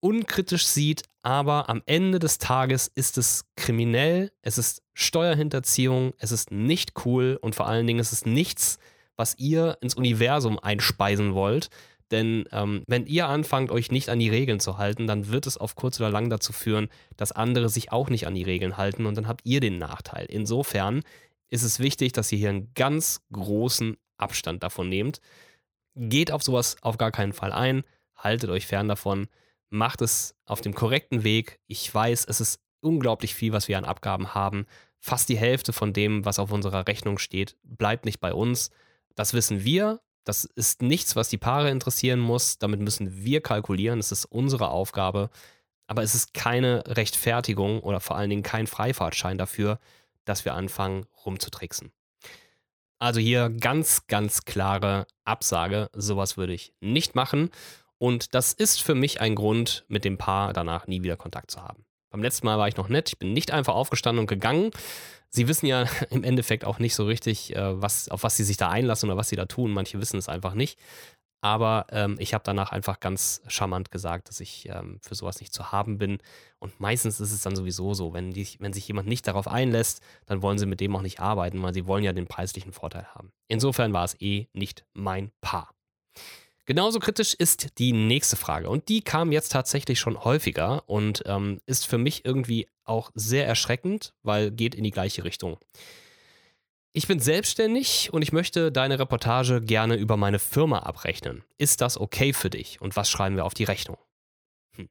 unkritisch 0.00 0.66
sieht, 0.66 1.04
aber 1.22 1.68
am 1.68 1.82
Ende 1.86 2.18
des 2.18 2.38
Tages 2.38 2.88
ist 2.88 3.18
es 3.18 3.44
kriminell, 3.56 4.30
es 4.42 4.58
ist 4.58 4.82
Steuerhinterziehung, 4.94 6.12
es 6.18 6.32
ist 6.32 6.50
nicht 6.50 6.92
cool 7.04 7.38
und 7.40 7.54
vor 7.54 7.66
allen 7.66 7.86
Dingen 7.86 8.00
ist 8.00 8.12
es 8.12 8.26
nichts, 8.26 8.78
was 9.16 9.38
ihr 9.38 9.78
ins 9.80 9.94
Universum 9.94 10.58
einspeisen 10.58 11.34
wollt, 11.34 11.68
denn 12.10 12.44
ähm, 12.52 12.82
wenn 12.86 13.06
ihr 13.06 13.28
anfangt, 13.28 13.70
euch 13.70 13.90
nicht 13.90 14.08
an 14.08 14.18
die 14.18 14.28
Regeln 14.28 14.60
zu 14.60 14.78
halten, 14.78 15.06
dann 15.06 15.28
wird 15.28 15.46
es 15.46 15.56
auf 15.56 15.74
kurz 15.74 15.98
oder 16.00 16.10
lang 16.10 16.30
dazu 16.30 16.52
führen, 16.52 16.88
dass 17.16 17.32
andere 17.32 17.68
sich 17.68 17.92
auch 17.92 18.10
nicht 18.10 18.26
an 18.26 18.34
die 18.34 18.44
Regeln 18.44 18.76
halten 18.76 19.06
und 19.06 19.16
dann 19.16 19.28
habt 19.28 19.40
ihr 19.44 19.60
den 19.60 19.78
Nachteil. 19.78 20.26
Insofern 20.26 21.02
ist 21.48 21.62
es 21.62 21.78
wichtig, 21.80 22.12
dass 22.12 22.30
ihr 22.30 22.38
hier 22.38 22.50
einen 22.50 22.72
ganz 22.74 23.22
großen 23.32 23.96
Abstand 24.18 24.62
davon 24.62 24.88
nehmt. 24.88 25.20
Geht 25.94 26.30
auf 26.30 26.42
sowas 26.42 26.76
auf 26.82 26.98
gar 26.98 27.10
keinen 27.10 27.32
Fall 27.32 27.52
ein, 27.52 27.82
haltet 28.16 28.50
euch 28.50 28.66
fern 28.66 28.88
davon, 28.88 29.28
macht 29.70 30.00
es 30.02 30.36
auf 30.44 30.60
dem 30.60 30.74
korrekten 30.74 31.24
Weg. 31.24 31.58
Ich 31.66 31.92
weiß, 31.92 32.24
es 32.26 32.40
ist 32.40 32.60
unglaublich 32.80 33.34
viel, 33.34 33.52
was 33.52 33.68
wir 33.68 33.78
an 33.78 33.84
Abgaben 33.84 34.34
haben. 34.34 34.66
Fast 34.98 35.28
die 35.28 35.38
Hälfte 35.38 35.72
von 35.72 35.92
dem, 35.92 36.24
was 36.24 36.38
auf 36.38 36.52
unserer 36.52 36.86
Rechnung 36.86 37.18
steht, 37.18 37.56
bleibt 37.62 38.04
nicht 38.04 38.20
bei 38.20 38.32
uns. 38.32 38.70
Das 39.14 39.34
wissen 39.34 39.64
wir, 39.64 40.00
das 40.26 40.44
ist 40.44 40.82
nichts, 40.82 41.14
was 41.14 41.28
die 41.28 41.38
Paare 41.38 41.70
interessieren 41.70 42.18
muss. 42.18 42.58
Damit 42.58 42.80
müssen 42.80 43.24
wir 43.24 43.40
kalkulieren. 43.40 44.00
Das 44.00 44.10
ist 44.10 44.24
unsere 44.24 44.68
Aufgabe. 44.68 45.30
Aber 45.86 46.02
es 46.02 46.16
ist 46.16 46.34
keine 46.34 46.82
Rechtfertigung 46.88 47.80
oder 47.80 48.00
vor 48.00 48.16
allen 48.16 48.28
Dingen 48.30 48.42
kein 48.42 48.66
Freifahrtschein 48.66 49.38
dafür, 49.38 49.78
dass 50.24 50.44
wir 50.44 50.54
anfangen 50.54 51.06
rumzutricksen. 51.24 51.92
Also 52.98 53.20
hier 53.20 53.50
ganz, 53.50 54.08
ganz 54.08 54.44
klare 54.44 55.06
Absage. 55.24 55.90
Sowas 55.92 56.36
würde 56.36 56.54
ich 56.54 56.74
nicht 56.80 57.14
machen. 57.14 57.50
Und 57.98 58.34
das 58.34 58.52
ist 58.52 58.82
für 58.82 58.96
mich 58.96 59.20
ein 59.20 59.36
Grund, 59.36 59.84
mit 59.86 60.04
dem 60.04 60.18
Paar 60.18 60.52
danach 60.52 60.88
nie 60.88 61.04
wieder 61.04 61.16
Kontakt 61.16 61.52
zu 61.52 61.62
haben. 61.62 61.86
Beim 62.16 62.22
letzten 62.22 62.46
Mal 62.46 62.56
war 62.56 62.66
ich 62.66 62.78
noch 62.78 62.88
nett. 62.88 63.10
Ich 63.10 63.18
bin 63.18 63.34
nicht 63.34 63.50
einfach 63.50 63.74
aufgestanden 63.74 64.20
und 64.20 64.26
gegangen. 64.26 64.70
Sie 65.28 65.48
wissen 65.48 65.66
ja 65.66 65.84
im 66.10 66.24
Endeffekt 66.24 66.64
auch 66.64 66.78
nicht 66.78 66.94
so 66.94 67.04
richtig, 67.04 67.54
äh, 67.54 67.82
was, 67.82 68.08
auf 68.08 68.22
was 68.22 68.38
sie 68.38 68.44
sich 68.44 68.56
da 68.56 68.70
einlassen 68.70 69.10
oder 69.10 69.18
was 69.18 69.28
sie 69.28 69.36
da 69.36 69.44
tun. 69.44 69.70
Manche 69.70 70.00
wissen 70.00 70.16
es 70.16 70.26
einfach 70.26 70.54
nicht. 70.54 70.78
Aber 71.42 71.84
ähm, 71.90 72.16
ich 72.18 72.32
habe 72.32 72.42
danach 72.42 72.72
einfach 72.72 73.00
ganz 73.00 73.42
charmant 73.48 73.90
gesagt, 73.90 74.30
dass 74.30 74.40
ich 74.40 74.66
ähm, 74.70 74.98
für 75.02 75.14
sowas 75.14 75.40
nicht 75.40 75.52
zu 75.52 75.72
haben 75.72 75.98
bin. 75.98 76.16
Und 76.58 76.80
meistens 76.80 77.20
ist 77.20 77.32
es 77.32 77.42
dann 77.42 77.54
sowieso 77.54 77.92
so, 77.92 78.14
wenn, 78.14 78.32
die, 78.32 78.48
wenn 78.60 78.72
sich 78.72 78.88
jemand 78.88 79.08
nicht 79.08 79.26
darauf 79.26 79.46
einlässt, 79.46 80.00
dann 80.24 80.40
wollen 80.40 80.56
sie 80.56 80.64
mit 80.64 80.80
dem 80.80 80.96
auch 80.96 81.02
nicht 81.02 81.20
arbeiten, 81.20 81.62
weil 81.62 81.74
sie 81.74 81.86
wollen 81.86 82.02
ja 82.02 82.14
den 82.14 82.26
preislichen 82.26 82.72
Vorteil 82.72 83.06
haben. 83.14 83.30
Insofern 83.46 83.92
war 83.92 84.04
es 84.04 84.18
eh 84.22 84.46
nicht 84.54 84.86
mein 84.94 85.32
Paar. 85.42 85.75
Genauso 86.66 86.98
kritisch 86.98 87.32
ist 87.32 87.78
die 87.78 87.92
nächste 87.92 88.34
Frage 88.34 88.68
und 88.68 88.88
die 88.88 89.00
kam 89.00 89.30
jetzt 89.30 89.52
tatsächlich 89.52 90.00
schon 90.00 90.24
häufiger 90.24 90.82
und 90.88 91.22
ähm, 91.24 91.60
ist 91.66 91.86
für 91.86 91.96
mich 91.96 92.24
irgendwie 92.24 92.68
auch 92.82 93.12
sehr 93.14 93.46
erschreckend, 93.46 94.14
weil 94.24 94.50
geht 94.50 94.74
in 94.74 94.82
die 94.82 94.90
gleiche 94.90 95.22
Richtung. 95.22 95.58
Ich 96.92 97.06
bin 97.06 97.20
selbstständig 97.20 98.12
und 98.12 98.22
ich 98.22 98.32
möchte 98.32 98.72
deine 98.72 98.98
Reportage 98.98 99.60
gerne 99.60 99.94
über 99.94 100.16
meine 100.16 100.40
Firma 100.40 100.80
abrechnen. 100.80 101.44
Ist 101.56 101.82
das 101.82 102.00
okay 102.00 102.32
für 102.32 102.50
dich 102.50 102.80
und 102.80 102.96
was 102.96 103.10
schreiben 103.10 103.36
wir 103.36 103.44
auf 103.44 103.54
die 103.54 103.64
Rechnung? 103.64 103.98
Hm. 104.74 104.88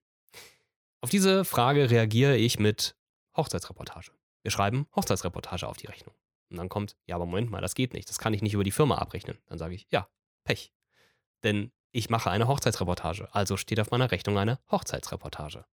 Auf 1.01 1.09
diese 1.09 1.43
Frage 1.43 1.89
reagiere 1.89 2.37
ich 2.37 2.57
mit 2.57 2.95
Hochzeitsreportage. 3.35 4.11
Wir 4.43 4.51
schreiben 4.51 4.87
Hochzeitsreportage 4.95 5.67
auf 5.67 5.75
die 5.75 5.87
Rechnung. 5.87 6.15
Und 6.51 6.57
dann 6.57 6.69
kommt, 6.69 6.95
ja, 7.05 7.15
aber 7.15 7.25
Moment 7.25 7.51
mal, 7.51 7.59
das 7.59 7.75
geht 7.75 7.93
nicht. 7.93 8.07
Das 8.07 8.19
kann 8.19 8.33
ich 8.33 8.41
nicht 8.41 8.53
über 8.53 8.63
die 8.63 8.71
Firma 8.71 8.95
abrechnen. 8.99 9.39
Dann 9.47 9.57
sage 9.57 9.75
ich, 9.75 9.87
ja, 9.89 10.07
Pech 10.45 10.71
denn 11.45 11.71
ich 11.91 12.09
mache 12.09 12.29
eine 12.29 12.47
Hochzeitsreportage. 12.47 13.29
Also 13.31 13.55
steht 13.55 13.79
auf 13.79 13.91
meiner 13.91 14.11
Rechnung 14.11 14.37
eine 14.37 14.59
Hochzeitsreportage. 14.69 15.63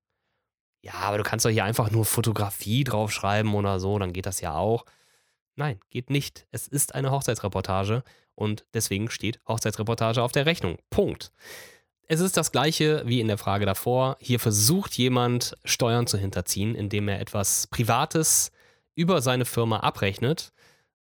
Ja, 0.82 0.94
aber 0.94 1.18
du 1.18 1.24
kannst 1.24 1.44
doch 1.44 1.50
hier 1.50 1.64
einfach 1.64 1.90
nur 1.90 2.04
Fotografie 2.04 2.84
draufschreiben 2.84 3.54
oder 3.54 3.80
so, 3.80 3.98
dann 3.98 4.12
geht 4.12 4.26
das 4.26 4.40
ja 4.40 4.54
auch. 4.54 4.84
Nein, 5.56 5.80
geht 5.90 6.10
nicht. 6.10 6.46
Es 6.50 6.68
ist 6.68 6.94
eine 6.94 7.10
Hochzeitsreportage 7.10 8.02
und 8.34 8.64
deswegen 8.74 9.10
steht 9.10 9.40
Hochzeitsreportage 9.46 10.22
auf 10.22 10.32
der 10.32 10.46
Rechnung. 10.46 10.78
Punkt. 10.90 11.32
Es 12.08 12.20
ist 12.20 12.36
das 12.36 12.52
gleiche 12.52 13.02
wie 13.06 13.20
in 13.20 13.28
der 13.28 13.38
Frage 13.38 13.66
davor. 13.66 14.16
Hier 14.20 14.40
versucht 14.40 14.96
jemand 14.98 15.56
Steuern 15.64 16.06
zu 16.06 16.18
hinterziehen, 16.18 16.74
indem 16.74 17.08
er 17.08 17.20
etwas 17.20 17.66
Privates 17.68 18.50
über 18.94 19.22
seine 19.22 19.44
Firma 19.44 19.80
abrechnet 19.80 20.52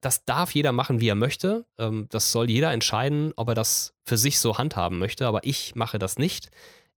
das 0.01 0.25
darf 0.25 0.53
jeder 0.53 0.71
machen, 0.71 1.01
wie 1.01 1.09
er 1.09 1.15
möchte. 1.15 1.65
Ähm, 1.77 2.07
das 2.09 2.31
soll 2.31 2.49
jeder 2.49 2.71
entscheiden, 2.71 3.33
ob 3.35 3.49
er 3.49 3.55
das 3.55 3.93
für 4.03 4.17
sich 4.17 4.39
so 4.39 4.57
handhaben 4.57 4.97
möchte. 4.99 5.27
Aber 5.27 5.43
ich 5.43 5.75
mache 5.75 5.99
das 5.99 6.17
nicht. 6.17 6.49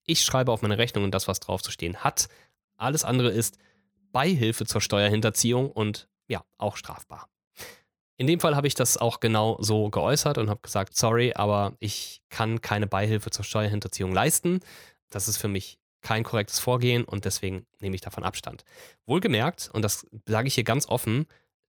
Ich 0.05 0.25
schreibe 0.25 0.53
auf 0.53 0.62
meine 0.62 0.79
Rechnung 0.79 1.05
und 1.05 1.12
das, 1.12 1.29
was 1.29 1.41
drauf 1.41 1.62
zu 1.62 1.71
stehen 1.71 1.99
hat. 1.99 2.29
Alles 2.77 3.05
andere 3.05 3.31
ist 3.31 3.59
Beihilfe 4.12 4.67
zur 4.67 4.81
Steuerhinterziehung 4.81 5.71
und 5.71 6.09
ja, 6.29 6.45
auch 6.59 6.77
strafbar. 6.77 7.29
In 8.17 8.27
dem 8.27 8.41
Fall 8.41 8.55
habe 8.55 8.67
ich 8.67 8.75
das 8.75 8.99
auch 8.99 9.21
genau 9.21 9.57
so 9.61 9.91
geäußert 9.91 10.38
und 10.38 10.49
habe 10.49 10.61
gesagt, 10.62 10.97
sorry, 10.97 11.33
aber 11.35 11.75
ich 11.81 12.23
kann 12.29 12.61
keine 12.61 12.87
Beihilfe 12.87 13.31
zur 13.31 13.45
Steuerhinterziehung 13.45 14.12
leisten. 14.12 14.61
Das 15.11 15.29
ist 15.29 15.38
für 15.38 15.49
mich 15.49 15.79
kein 16.03 16.25
korrektes 16.25 16.59
Vorgehen 16.59 17.05
und 17.05 17.25
deswegen 17.25 17.67
nehme 17.81 17.95
ich 17.95 18.01
davon 18.01 18.25
Abstand. 18.25 18.65
Wohlgemerkt, 19.07 19.71
und 19.73 19.83
das 19.83 20.07
sage 20.27 20.49
ich 20.49 20.55
hier 20.55 20.65
ganz 20.65 20.88
offen, 20.88 21.27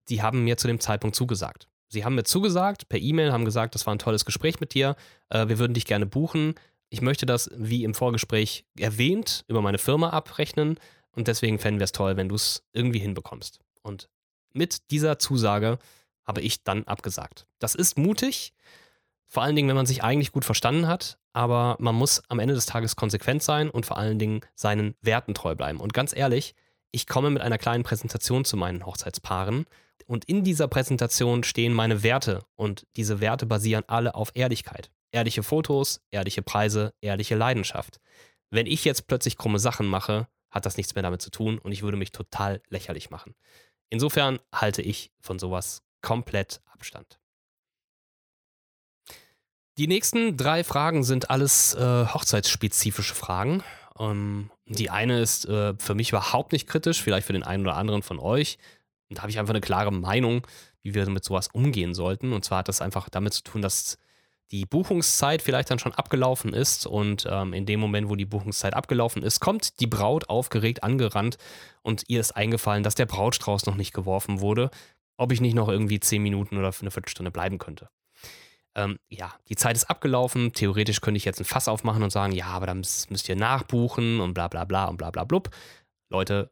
die 0.09 0.21
haben 0.21 0.43
mir 0.43 0.57
zu 0.57 0.67
dem 0.67 0.79
Zeitpunkt 0.79 1.15
zugesagt. 1.15 1.67
Sie 1.87 2.03
haben 2.03 2.15
mir 2.15 2.23
zugesagt, 2.23 2.89
per 2.89 2.99
E-Mail, 2.99 3.31
haben 3.31 3.45
gesagt, 3.45 3.75
das 3.75 3.85
war 3.85 3.93
ein 3.93 3.99
tolles 3.99 4.25
Gespräch 4.25 4.59
mit 4.59 4.73
dir, 4.73 4.95
äh, 5.29 5.47
wir 5.47 5.59
würden 5.59 5.73
dich 5.73 5.85
gerne 5.85 6.05
buchen. 6.05 6.55
Ich 6.89 7.01
möchte 7.01 7.25
das, 7.25 7.49
wie 7.55 7.83
im 7.83 7.93
Vorgespräch 7.93 8.65
erwähnt, 8.77 9.45
über 9.47 9.61
meine 9.61 9.77
Firma 9.77 10.09
abrechnen 10.09 10.79
und 11.11 11.27
deswegen 11.27 11.59
fänden 11.59 11.79
wir 11.79 11.85
es 11.85 11.91
toll, 11.91 12.17
wenn 12.17 12.29
du 12.29 12.35
es 12.35 12.63
irgendwie 12.73 12.99
hinbekommst. 12.99 13.59
Und 13.81 14.09
mit 14.53 14.91
dieser 14.91 15.19
Zusage 15.19 15.79
habe 16.25 16.41
ich 16.41 16.63
dann 16.63 16.83
abgesagt. 16.85 17.47
Das 17.59 17.75
ist 17.75 17.97
mutig, 17.97 18.53
vor 19.27 19.43
allen 19.43 19.55
Dingen, 19.55 19.67
wenn 19.67 19.75
man 19.75 19.85
sich 19.85 20.03
eigentlich 20.03 20.31
gut 20.31 20.45
verstanden 20.45 20.87
hat, 20.87 21.17
aber 21.33 21.75
man 21.79 21.95
muss 21.95 22.21
am 22.29 22.39
Ende 22.39 22.53
des 22.53 22.67
Tages 22.67 22.95
konsequent 22.95 23.41
sein 23.41 23.69
und 23.69 23.85
vor 23.85 23.97
allen 23.97 24.19
Dingen 24.19 24.41
seinen 24.55 24.95
Werten 25.01 25.33
treu 25.33 25.55
bleiben. 25.55 25.79
Und 25.79 25.93
ganz 25.93 26.15
ehrlich, 26.15 26.53
ich 26.93 27.07
komme 27.07 27.31
mit 27.31 27.41
einer 27.41 27.57
kleinen 27.57 27.83
Präsentation 27.83 28.45
zu 28.45 28.55
meinen 28.55 28.85
Hochzeitspaaren 28.85 29.65
und 30.05 30.25
in 30.25 30.43
dieser 30.43 30.67
Präsentation 30.67 31.43
stehen 31.43 31.73
meine 31.73 32.03
Werte 32.03 32.45
und 32.55 32.85
diese 32.95 33.19
Werte 33.19 33.45
basieren 33.45 33.83
alle 33.87 34.15
auf 34.15 34.31
Ehrlichkeit. 34.35 34.91
Ehrliche 35.11 35.43
Fotos, 35.43 36.01
ehrliche 36.11 36.43
Preise, 36.43 36.93
ehrliche 37.01 37.35
Leidenschaft. 37.35 37.99
Wenn 38.51 38.67
ich 38.67 38.85
jetzt 38.85 39.07
plötzlich 39.07 39.37
krumme 39.37 39.59
Sachen 39.59 39.87
mache, 39.87 40.27
hat 40.51 40.67
das 40.67 40.77
nichts 40.77 40.93
mehr 40.93 41.01
damit 41.01 41.21
zu 41.21 41.31
tun 41.31 41.57
und 41.57 41.71
ich 41.71 41.81
würde 41.81 41.97
mich 41.97 42.11
total 42.11 42.61
lächerlich 42.69 43.09
machen. 43.09 43.33
Insofern 43.89 44.39
halte 44.53 44.83
ich 44.83 45.11
von 45.19 45.39
sowas 45.39 45.81
komplett 46.01 46.61
Abstand. 46.71 47.19
Die 49.79 49.87
nächsten 49.87 50.37
drei 50.37 50.63
Fragen 50.63 51.03
sind 51.03 51.31
alles 51.31 51.73
äh, 51.73 52.05
hochzeitsspezifische 52.05 53.15
Fragen. 53.15 53.63
Ähm, 53.99 54.49
die 54.65 54.89
eine 54.89 55.19
ist 55.19 55.45
äh, 55.45 55.73
für 55.77 55.95
mich 55.95 56.09
überhaupt 56.09 56.51
nicht 56.51 56.67
kritisch, 56.67 57.01
vielleicht 57.01 57.27
für 57.27 57.33
den 57.33 57.43
einen 57.43 57.65
oder 57.65 57.75
anderen 57.75 58.01
von 58.01 58.19
euch. 58.19 58.57
Und 59.09 59.17
da 59.17 59.21
habe 59.23 59.31
ich 59.31 59.39
einfach 59.39 59.53
eine 59.53 59.61
klare 59.61 59.91
Meinung, 59.91 60.47
wie 60.81 60.93
wir 60.93 61.09
mit 61.09 61.23
sowas 61.23 61.49
umgehen 61.49 61.93
sollten. 61.93 62.33
Und 62.33 62.43
zwar 62.45 62.59
hat 62.59 62.67
das 62.67 62.81
einfach 62.81 63.09
damit 63.09 63.33
zu 63.33 63.43
tun, 63.43 63.61
dass 63.61 63.97
die 64.51 64.65
Buchungszeit 64.65 65.41
vielleicht 65.41 65.71
dann 65.71 65.79
schon 65.79 65.93
abgelaufen 65.93 66.53
ist 66.53 66.85
und 66.85 67.27
ähm, 67.29 67.53
in 67.53 67.65
dem 67.65 67.79
Moment, 67.79 68.09
wo 68.09 68.15
die 68.15 68.25
Buchungszeit 68.25 68.75
abgelaufen 68.75 69.23
ist, 69.23 69.39
kommt 69.39 69.79
die 69.79 69.87
Braut 69.87 70.29
aufgeregt 70.29 70.83
angerannt 70.83 71.37
und 71.81 72.03
ihr 72.07 72.19
ist 72.19 72.33
eingefallen, 72.33 72.83
dass 72.83 72.93
der 72.93 73.07
Brautstrauß 73.07 73.65
noch 73.65 73.75
nicht 73.75 73.93
geworfen 73.93 74.41
wurde, 74.41 74.69
ob 75.17 75.31
ich 75.31 75.41
nicht 75.41 75.55
noch 75.55 75.69
irgendwie 75.69 75.99
zehn 75.99 76.21
Minuten 76.21 76.57
oder 76.57 76.71
eine 76.79 76.91
Viertelstunde 76.91 77.31
bleiben 77.31 77.57
könnte 77.57 77.89
ähm, 78.75 78.97
ja, 79.09 79.33
die 79.49 79.55
Zeit 79.55 79.75
ist 79.75 79.89
abgelaufen. 79.89 80.53
Theoretisch 80.53 81.01
könnte 81.01 81.17
ich 81.17 81.25
jetzt 81.25 81.39
ein 81.39 81.45
Fass 81.45 81.67
aufmachen 81.67 82.03
und 82.03 82.11
sagen, 82.11 82.33
ja, 82.33 82.47
aber 82.47 82.65
dann 82.65 82.77
müsst 82.77 83.29
ihr 83.29 83.35
nachbuchen 83.35 84.19
und 84.19 84.33
bla 84.33 84.47
bla 84.47 84.65
bla 84.65 84.85
und 84.85 84.97
bla 84.97 85.11
bla 85.11 85.23
blub. 85.23 85.49
Leute, 86.09 86.51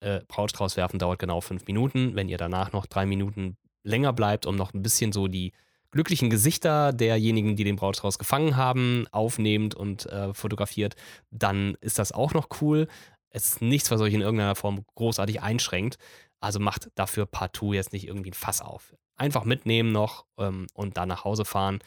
äh, 0.00 0.20
Brautstrauß 0.28 0.76
werfen 0.76 0.98
dauert 0.98 1.18
genau 1.18 1.40
fünf 1.40 1.66
Minuten. 1.66 2.16
Wenn 2.16 2.28
ihr 2.28 2.38
danach 2.38 2.72
noch 2.72 2.86
drei 2.86 3.06
Minuten 3.06 3.56
länger 3.84 4.12
bleibt, 4.12 4.46
um 4.46 4.56
noch 4.56 4.74
ein 4.74 4.82
bisschen 4.82 5.12
so 5.12 5.28
die 5.28 5.52
glücklichen 5.90 6.30
Gesichter 6.30 6.92
derjenigen, 6.92 7.56
die 7.56 7.64
den 7.64 7.76
Brautstrauß 7.76 8.18
gefangen 8.18 8.56
haben, 8.56 9.06
aufnehmt 9.10 9.74
und 9.74 10.06
äh, 10.06 10.32
fotografiert, 10.34 10.94
dann 11.30 11.76
ist 11.80 11.98
das 11.98 12.12
auch 12.12 12.32
noch 12.32 12.48
cool. 12.60 12.88
Es 13.30 13.46
ist 13.46 13.62
nichts, 13.62 13.90
was 13.90 14.00
euch 14.00 14.14
in 14.14 14.20
irgendeiner 14.20 14.54
Form 14.56 14.84
großartig 14.94 15.42
einschränkt. 15.42 15.98
Also 16.40 16.58
macht 16.58 16.90
dafür 16.94 17.26
partout 17.26 17.74
jetzt 17.74 17.92
nicht 17.92 18.06
irgendwie 18.06 18.30
ein 18.30 18.34
Fass 18.34 18.60
auf 18.60 18.94
einfach 19.20 19.44
mitnehmen 19.44 19.92
noch 19.92 20.24
ähm, 20.38 20.66
und 20.72 20.96
dann 20.96 21.08
nach 21.08 21.24
Hause 21.24 21.44
fahren. 21.44 21.80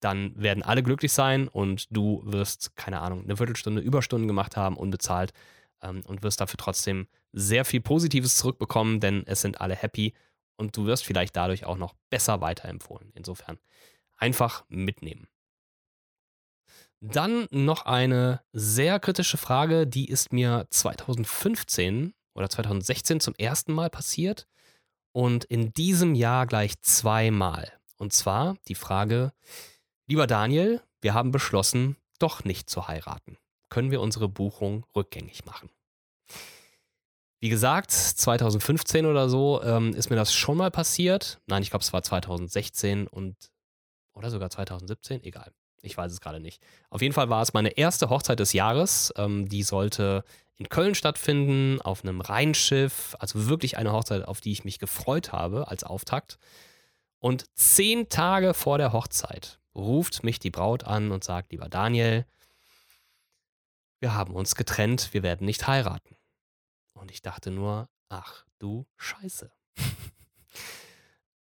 Dann 0.00 0.34
werden 0.36 0.62
alle 0.62 0.82
glücklich 0.82 1.12
sein 1.12 1.48
und 1.48 1.86
du 1.90 2.20
wirst, 2.24 2.76
keine 2.76 3.00
Ahnung, 3.00 3.22
eine 3.22 3.36
Viertelstunde 3.36 3.80
Überstunden 3.80 4.28
gemacht 4.28 4.56
haben, 4.56 4.76
unbezahlt 4.76 5.32
ähm, 5.82 6.02
und 6.06 6.22
wirst 6.22 6.40
dafür 6.40 6.58
trotzdem 6.58 7.06
sehr 7.32 7.64
viel 7.64 7.80
Positives 7.80 8.36
zurückbekommen, 8.36 9.00
denn 9.00 9.22
es 9.26 9.40
sind 9.40 9.60
alle 9.60 9.76
happy 9.76 10.14
und 10.56 10.76
du 10.76 10.86
wirst 10.86 11.04
vielleicht 11.04 11.36
dadurch 11.36 11.64
auch 11.64 11.76
noch 11.76 11.94
besser 12.10 12.40
weiterempfohlen. 12.40 13.12
Insofern 13.14 13.58
einfach 14.16 14.64
mitnehmen. 14.68 15.28
Dann 17.00 17.46
noch 17.50 17.86
eine 17.86 18.40
sehr 18.52 18.98
kritische 18.98 19.36
Frage, 19.36 19.86
die 19.86 20.08
ist 20.08 20.32
mir 20.32 20.66
2015 20.70 22.14
oder 22.34 22.48
2016 22.48 23.20
zum 23.20 23.34
ersten 23.36 23.72
Mal 23.72 23.90
passiert 23.90 24.48
und 25.14 25.44
in 25.44 25.72
diesem 25.72 26.14
Jahr 26.16 26.46
gleich 26.46 26.80
zweimal. 26.82 27.72
Und 27.96 28.12
zwar 28.12 28.56
die 28.66 28.74
Frage, 28.74 29.32
lieber 30.06 30.26
Daniel, 30.26 30.82
wir 31.00 31.14
haben 31.14 31.30
beschlossen, 31.30 31.96
doch 32.18 32.44
nicht 32.44 32.68
zu 32.68 32.88
heiraten. 32.88 33.38
Können 33.70 33.92
wir 33.92 34.00
unsere 34.00 34.28
Buchung 34.28 34.84
rückgängig 34.94 35.44
machen? 35.44 35.70
Wie 37.40 37.48
gesagt, 37.48 37.92
2015 37.92 39.06
oder 39.06 39.28
so 39.28 39.62
ähm, 39.62 39.94
ist 39.94 40.10
mir 40.10 40.16
das 40.16 40.34
schon 40.34 40.56
mal 40.56 40.70
passiert. 40.70 41.40
Nein, 41.46 41.62
ich 41.62 41.70
glaube, 41.70 41.84
es 41.84 41.92
war 41.92 42.02
2016 42.02 43.06
und 43.06 43.36
oder 44.14 44.30
sogar 44.30 44.50
2017, 44.50 45.22
egal. 45.22 45.52
Ich 45.82 45.96
weiß 45.96 46.10
es 46.10 46.20
gerade 46.20 46.40
nicht. 46.40 46.62
Auf 46.90 47.02
jeden 47.02 47.14
Fall 47.14 47.28
war 47.28 47.42
es 47.42 47.52
meine 47.52 47.76
erste 47.76 48.08
Hochzeit 48.08 48.40
des 48.40 48.52
Jahres. 48.52 49.12
Ähm, 49.16 49.48
die 49.48 49.62
sollte 49.62 50.24
in 50.56 50.68
Köln 50.68 50.94
stattfinden, 50.94 51.80
auf 51.80 52.02
einem 52.02 52.20
Rheinschiff. 52.20 53.16
Also 53.18 53.48
wirklich 53.48 53.76
eine 53.76 53.92
Hochzeit, 53.92 54.26
auf 54.26 54.40
die 54.40 54.52
ich 54.52 54.64
mich 54.64 54.78
gefreut 54.78 55.32
habe 55.32 55.68
als 55.68 55.84
Auftakt. 55.84 56.38
Und 57.18 57.46
zehn 57.54 58.08
Tage 58.08 58.54
vor 58.54 58.78
der 58.78 58.92
Hochzeit 58.92 59.58
ruft 59.74 60.22
mich 60.22 60.38
die 60.38 60.50
Braut 60.50 60.84
an 60.84 61.10
und 61.10 61.24
sagt, 61.24 61.52
lieber 61.52 61.68
Daniel, 61.68 62.26
wir 64.00 64.14
haben 64.14 64.34
uns 64.34 64.54
getrennt, 64.54 65.12
wir 65.12 65.22
werden 65.22 65.46
nicht 65.46 65.66
heiraten. 65.66 66.16
Und 66.92 67.10
ich 67.10 67.22
dachte 67.22 67.50
nur, 67.50 67.88
ach 68.08 68.44
du 68.58 68.86
Scheiße. 68.96 69.50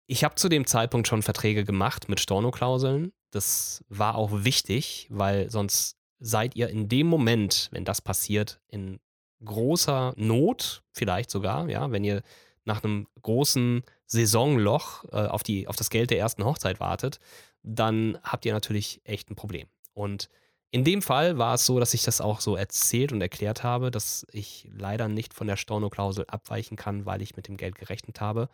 Ich 0.06 0.24
habe 0.24 0.36
zu 0.36 0.50
dem 0.50 0.66
Zeitpunkt 0.66 1.08
schon 1.08 1.22
Verträge 1.22 1.64
gemacht 1.64 2.10
mit 2.10 2.20
Stornoklauseln. 2.20 3.14
Das 3.30 3.86
war 3.90 4.16
auch 4.16 4.44
wichtig, 4.44 5.08
weil 5.12 5.52
sonst 5.52 5.99
seid 6.20 6.56
ihr 6.56 6.70
in 6.70 6.90
dem 6.90 7.08
Moment, 7.08 7.70
wenn 7.72 7.86
das 7.86 8.02
passiert, 8.02 8.60
in 8.68 9.00
großer 9.44 10.14
Not, 10.18 10.84
vielleicht 10.92 11.32
sogar, 11.32 11.70
ja, 11.70 11.92
wenn 11.92 12.04
ihr 12.04 12.22
nach 12.66 12.84
einem 12.84 13.08
großen 13.22 13.84
Saisonloch 14.06 15.06
äh, 15.12 15.28
auf, 15.28 15.44
die, 15.44 15.68
auf 15.68 15.76
das 15.76 15.90
Geld 15.90 16.12
der 16.12 16.20
ersten 16.20 16.44
Hochzeit 16.44 16.80
wartet, 16.80 17.20
dann 17.64 18.18
habt 18.24 18.46
ihr 18.46 18.54
natürlich 18.54 19.02
echt 19.06 19.30
ein 19.30 19.36
Problem. 19.36 19.68
Und 19.94 20.30
in 20.72 20.84
dem 20.84 21.02
Fall 21.02 21.38
war 21.38 21.56
es 21.56 21.66
so, 21.66 21.80
dass 21.80 21.94
ich 21.94 22.04
das 22.04 22.22
auch 22.22 22.42
so 22.42 22.56
erzählt 22.56 23.12
und 23.12 23.22
erklärt 23.22 23.64
habe, 23.64 23.90
dass 23.90 24.28
ich 24.32 24.68
leider 24.72 25.08
nicht 25.08 25.34
von 25.34 25.48
der 25.48 25.58
Storno-Klausel 25.58 26.26
abweichen 26.28 26.78
kann, 26.78 27.06
weil 27.06 27.22
ich 27.22 27.36
mit 27.36 27.48
dem 27.48 27.58
Geld 27.58 27.76
gerechnet 27.76 28.22
habe. 28.22 28.50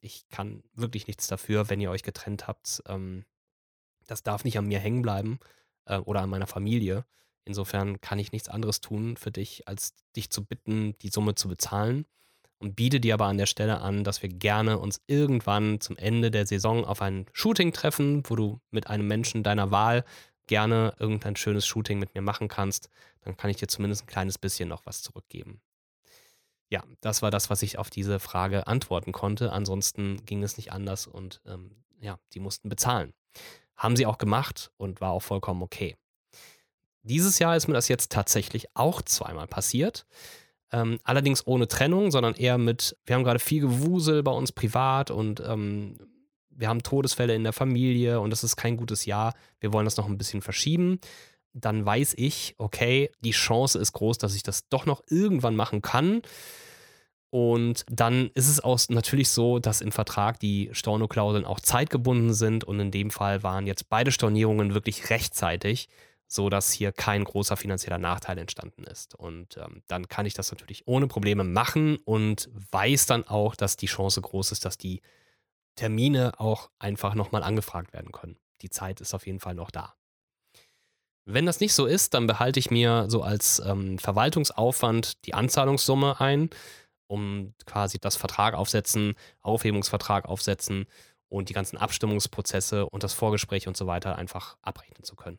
Ich 0.00 0.28
kann 0.28 0.62
wirklich 0.74 1.06
nichts 1.06 1.26
dafür, 1.26 1.70
wenn 1.70 1.80
ihr 1.80 1.90
euch 1.90 2.02
getrennt 2.02 2.46
habt. 2.46 2.82
Ähm, 2.86 3.24
das 4.06 4.22
darf 4.22 4.44
nicht 4.44 4.58
an 4.58 4.66
mir 4.66 4.78
hängen 4.78 5.00
bleiben 5.00 5.38
äh, 5.86 5.98
oder 5.98 6.22
an 6.22 6.30
meiner 6.30 6.46
Familie. 6.46 7.04
Insofern 7.44 8.00
kann 8.00 8.18
ich 8.18 8.32
nichts 8.32 8.48
anderes 8.48 8.80
tun 8.80 9.16
für 9.16 9.30
dich, 9.30 9.68
als 9.68 9.94
dich 10.16 10.30
zu 10.30 10.44
bitten, 10.44 10.96
die 11.00 11.08
Summe 11.08 11.34
zu 11.34 11.48
bezahlen. 11.48 12.06
Und 12.58 12.76
biete 12.76 13.00
dir 13.00 13.14
aber 13.14 13.26
an 13.26 13.36
der 13.36 13.46
Stelle 13.46 13.80
an, 13.80 14.04
dass 14.04 14.22
wir 14.22 14.30
gerne 14.30 14.78
uns 14.78 15.02
irgendwann 15.06 15.80
zum 15.80 15.96
Ende 15.98 16.30
der 16.30 16.46
Saison 16.46 16.84
auf 16.84 17.02
ein 17.02 17.26
Shooting 17.32 17.72
treffen, 17.72 18.22
wo 18.26 18.36
du 18.36 18.60
mit 18.70 18.86
einem 18.86 19.06
Menschen 19.06 19.42
deiner 19.42 19.70
Wahl 19.70 20.04
gerne 20.46 20.94
irgendein 20.98 21.36
schönes 21.36 21.66
Shooting 21.66 21.98
mit 21.98 22.14
mir 22.14 22.22
machen 22.22 22.48
kannst. 22.48 22.88
Dann 23.22 23.36
kann 23.36 23.50
ich 23.50 23.56
dir 23.56 23.66
zumindest 23.66 24.04
ein 24.04 24.06
kleines 24.06 24.38
bisschen 24.38 24.68
noch 24.68 24.86
was 24.86 25.02
zurückgeben. 25.02 25.60
Ja, 26.70 26.82
das 27.00 27.22
war 27.22 27.30
das, 27.30 27.50
was 27.50 27.62
ich 27.62 27.78
auf 27.78 27.90
diese 27.90 28.18
Frage 28.18 28.66
antworten 28.66 29.12
konnte. 29.12 29.52
Ansonsten 29.52 30.24
ging 30.24 30.42
es 30.42 30.56
nicht 30.56 30.72
anders 30.72 31.06
und 31.06 31.40
ähm, 31.46 31.84
ja, 32.00 32.18
die 32.32 32.40
mussten 32.40 32.68
bezahlen. 32.68 33.12
Haben 33.76 33.96
sie 33.96 34.06
auch 34.06 34.18
gemacht 34.18 34.70
und 34.76 35.00
war 35.00 35.10
auch 35.10 35.22
vollkommen 35.22 35.62
okay. 35.62 35.96
Dieses 37.02 37.38
Jahr 37.38 37.56
ist 37.56 37.68
mir 37.68 37.74
das 37.74 37.88
jetzt 37.88 38.10
tatsächlich 38.10 38.66
auch 38.74 39.02
zweimal 39.02 39.46
passiert. 39.46 40.06
Ähm, 40.72 40.98
allerdings 41.04 41.46
ohne 41.46 41.68
Trennung, 41.68 42.10
sondern 42.10 42.34
eher 42.34 42.58
mit, 42.58 42.96
wir 43.04 43.14
haben 43.14 43.24
gerade 43.24 43.38
viel 43.38 43.60
Gewusel 43.60 44.22
bei 44.22 44.32
uns 44.32 44.52
privat 44.52 45.10
und 45.10 45.40
ähm, 45.40 45.96
wir 46.48 46.68
haben 46.68 46.82
Todesfälle 46.82 47.34
in 47.34 47.44
der 47.44 47.52
Familie 47.52 48.20
und 48.20 48.30
das 48.30 48.44
ist 48.44 48.56
kein 48.56 48.76
gutes 48.76 49.04
Jahr. 49.04 49.34
Wir 49.60 49.72
wollen 49.72 49.84
das 49.84 49.96
noch 49.96 50.08
ein 50.08 50.18
bisschen 50.18 50.40
verschieben. 50.40 50.98
Dann 51.52 51.84
weiß 51.84 52.14
ich, 52.16 52.54
okay, 52.58 53.10
die 53.20 53.32
Chance 53.32 53.78
ist 53.78 53.92
groß, 53.92 54.18
dass 54.18 54.34
ich 54.34 54.42
das 54.42 54.68
doch 54.68 54.86
noch 54.86 55.02
irgendwann 55.08 55.56
machen 55.56 55.82
kann. 55.82 56.22
Und 57.34 57.84
dann 57.90 58.30
ist 58.34 58.48
es 58.48 58.62
auch 58.62 58.78
natürlich 58.90 59.28
so, 59.28 59.58
dass 59.58 59.80
im 59.80 59.90
Vertrag 59.90 60.38
die 60.38 60.70
Stornoklauseln 60.70 61.44
auch 61.44 61.58
zeitgebunden 61.58 62.32
sind. 62.32 62.62
Und 62.62 62.78
in 62.78 62.92
dem 62.92 63.10
Fall 63.10 63.42
waren 63.42 63.66
jetzt 63.66 63.88
beide 63.88 64.12
Stornierungen 64.12 64.72
wirklich 64.72 65.10
rechtzeitig, 65.10 65.88
sodass 66.28 66.70
hier 66.70 66.92
kein 66.92 67.24
großer 67.24 67.56
finanzieller 67.56 67.98
Nachteil 67.98 68.38
entstanden 68.38 68.84
ist. 68.84 69.16
Und 69.16 69.56
ähm, 69.56 69.82
dann 69.88 70.06
kann 70.06 70.26
ich 70.26 70.34
das 70.34 70.52
natürlich 70.52 70.86
ohne 70.86 71.08
Probleme 71.08 71.42
machen 71.42 71.96
und 72.04 72.50
weiß 72.70 73.06
dann 73.06 73.26
auch, 73.26 73.56
dass 73.56 73.76
die 73.76 73.86
Chance 73.86 74.20
groß 74.20 74.52
ist, 74.52 74.64
dass 74.64 74.78
die 74.78 75.02
Termine 75.74 76.38
auch 76.38 76.70
einfach 76.78 77.16
nochmal 77.16 77.42
angefragt 77.42 77.92
werden 77.92 78.12
können. 78.12 78.38
Die 78.62 78.70
Zeit 78.70 79.00
ist 79.00 79.12
auf 79.12 79.26
jeden 79.26 79.40
Fall 79.40 79.56
noch 79.56 79.72
da. 79.72 79.96
Wenn 81.26 81.46
das 81.46 81.58
nicht 81.58 81.74
so 81.74 81.86
ist, 81.86 82.14
dann 82.14 82.28
behalte 82.28 82.60
ich 82.60 82.70
mir 82.70 83.06
so 83.08 83.22
als 83.22 83.58
ähm, 83.58 83.98
Verwaltungsaufwand 83.98 85.24
die 85.24 85.34
Anzahlungssumme 85.34 86.20
ein 86.20 86.50
um 87.06 87.54
quasi 87.66 87.98
das 87.98 88.16
Vertrag 88.16 88.54
aufsetzen, 88.54 89.14
Aufhebungsvertrag 89.40 90.26
aufsetzen 90.26 90.86
und 91.28 91.48
die 91.48 91.54
ganzen 91.54 91.76
Abstimmungsprozesse 91.76 92.86
und 92.86 93.02
das 93.02 93.12
Vorgespräch 93.12 93.68
und 93.68 93.76
so 93.76 93.86
weiter 93.86 94.16
einfach 94.16 94.56
abrechnen 94.62 95.04
zu 95.04 95.16
können. 95.16 95.38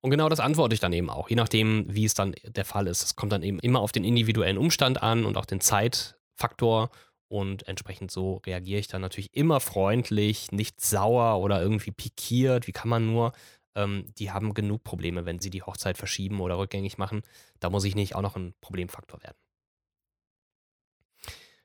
Und 0.00 0.10
genau 0.10 0.28
das 0.28 0.38
antworte 0.38 0.74
ich 0.74 0.80
dann 0.80 0.92
eben 0.92 1.08
auch, 1.08 1.30
je 1.30 1.36
nachdem, 1.36 1.86
wie 1.88 2.04
es 2.04 2.12
dann 2.12 2.34
der 2.44 2.66
Fall 2.66 2.88
ist. 2.88 3.02
Es 3.02 3.16
kommt 3.16 3.32
dann 3.32 3.42
eben 3.42 3.58
immer 3.60 3.80
auf 3.80 3.90
den 3.90 4.04
individuellen 4.04 4.58
Umstand 4.58 5.02
an 5.02 5.24
und 5.24 5.38
auch 5.38 5.46
den 5.46 5.62
Zeitfaktor. 5.62 6.90
Und 7.28 7.66
entsprechend 7.66 8.10
so 8.10 8.36
reagiere 8.44 8.80
ich 8.80 8.86
dann 8.86 9.00
natürlich 9.00 9.34
immer 9.34 9.60
freundlich, 9.60 10.52
nicht 10.52 10.82
sauer 10.82 11.40
oder 11.42 11.62
irgendwie 11.62 11.90
pikiert. 11.90 12.66
Wie 12.66 12.72
kann 12.72 12.90
man 12.90 13.06
nur? 13.06 13.32
Ähm, 13.74 14.04
die 14.18 14.30
haben 14.30 14.52
genug 14.52 14.84
Probleme, 14.84 15.24
wenn 15.24 15.38
sie 15.38 15.48
die 15.48 15.62
Hochzeit 15.62 15.96
verschieben 15.96 16.40
oder 16.42 16.58
rückgängig 16.58 16.98
machen. 16.98 17.22
Da 17.60 17.70
muss 17.70 17.84
ich 17.84 17.94
nicht 17.94 18.14
auch 18.14 18.20
noch 18.22 18.36
ein 18.36 18.54
Problemfaktor 18.60 19.22
werden. 19.22 19.38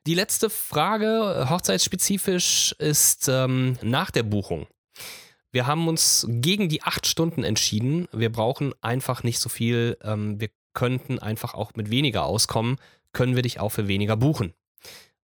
Die 0.06 0.14
letzte 0.14 0.48
Frage, 0.48 1.44
äh, 1.44 1.50
hochzeitsspezifisch, 1.50 2.74
ist 2.78 3.28
ähm, 3.28 3.76
nach 3.82 4.10
der 4.10 4.22
Buchung. 4.22 4.66
Wir 5.52 5.66
haben 5.66 5.88
uns 5.88 6.26
gegen 6.28 6.70
die 6.70 6.82
acht 6.82 7.06
Stunden 7.06 7.44
entschieden. 7.44 8.08
Wir 8.12 8.32
brauchen 8.32 8.72
einfach 8.80 9.24
nicht 9.24 9.40
so 9.40 9.50
viel. 9.50 9.98
Ähm, 10.02 10.40
wir 10.40 10.48
könnten 10.72 11.18
einfach 11.18 11.52
auch 11.52 11.74
mit 11.74 11.90
weniger 11.90 12.24
auskommen. 12.24 12.76
Können 13.12 13.36
wir 13.36 13.42
dich 13.42 13.60
auch 13.60 13.70
für 13.70 13.88
weniger 13.88 14.16
buchen? 14.16 14.54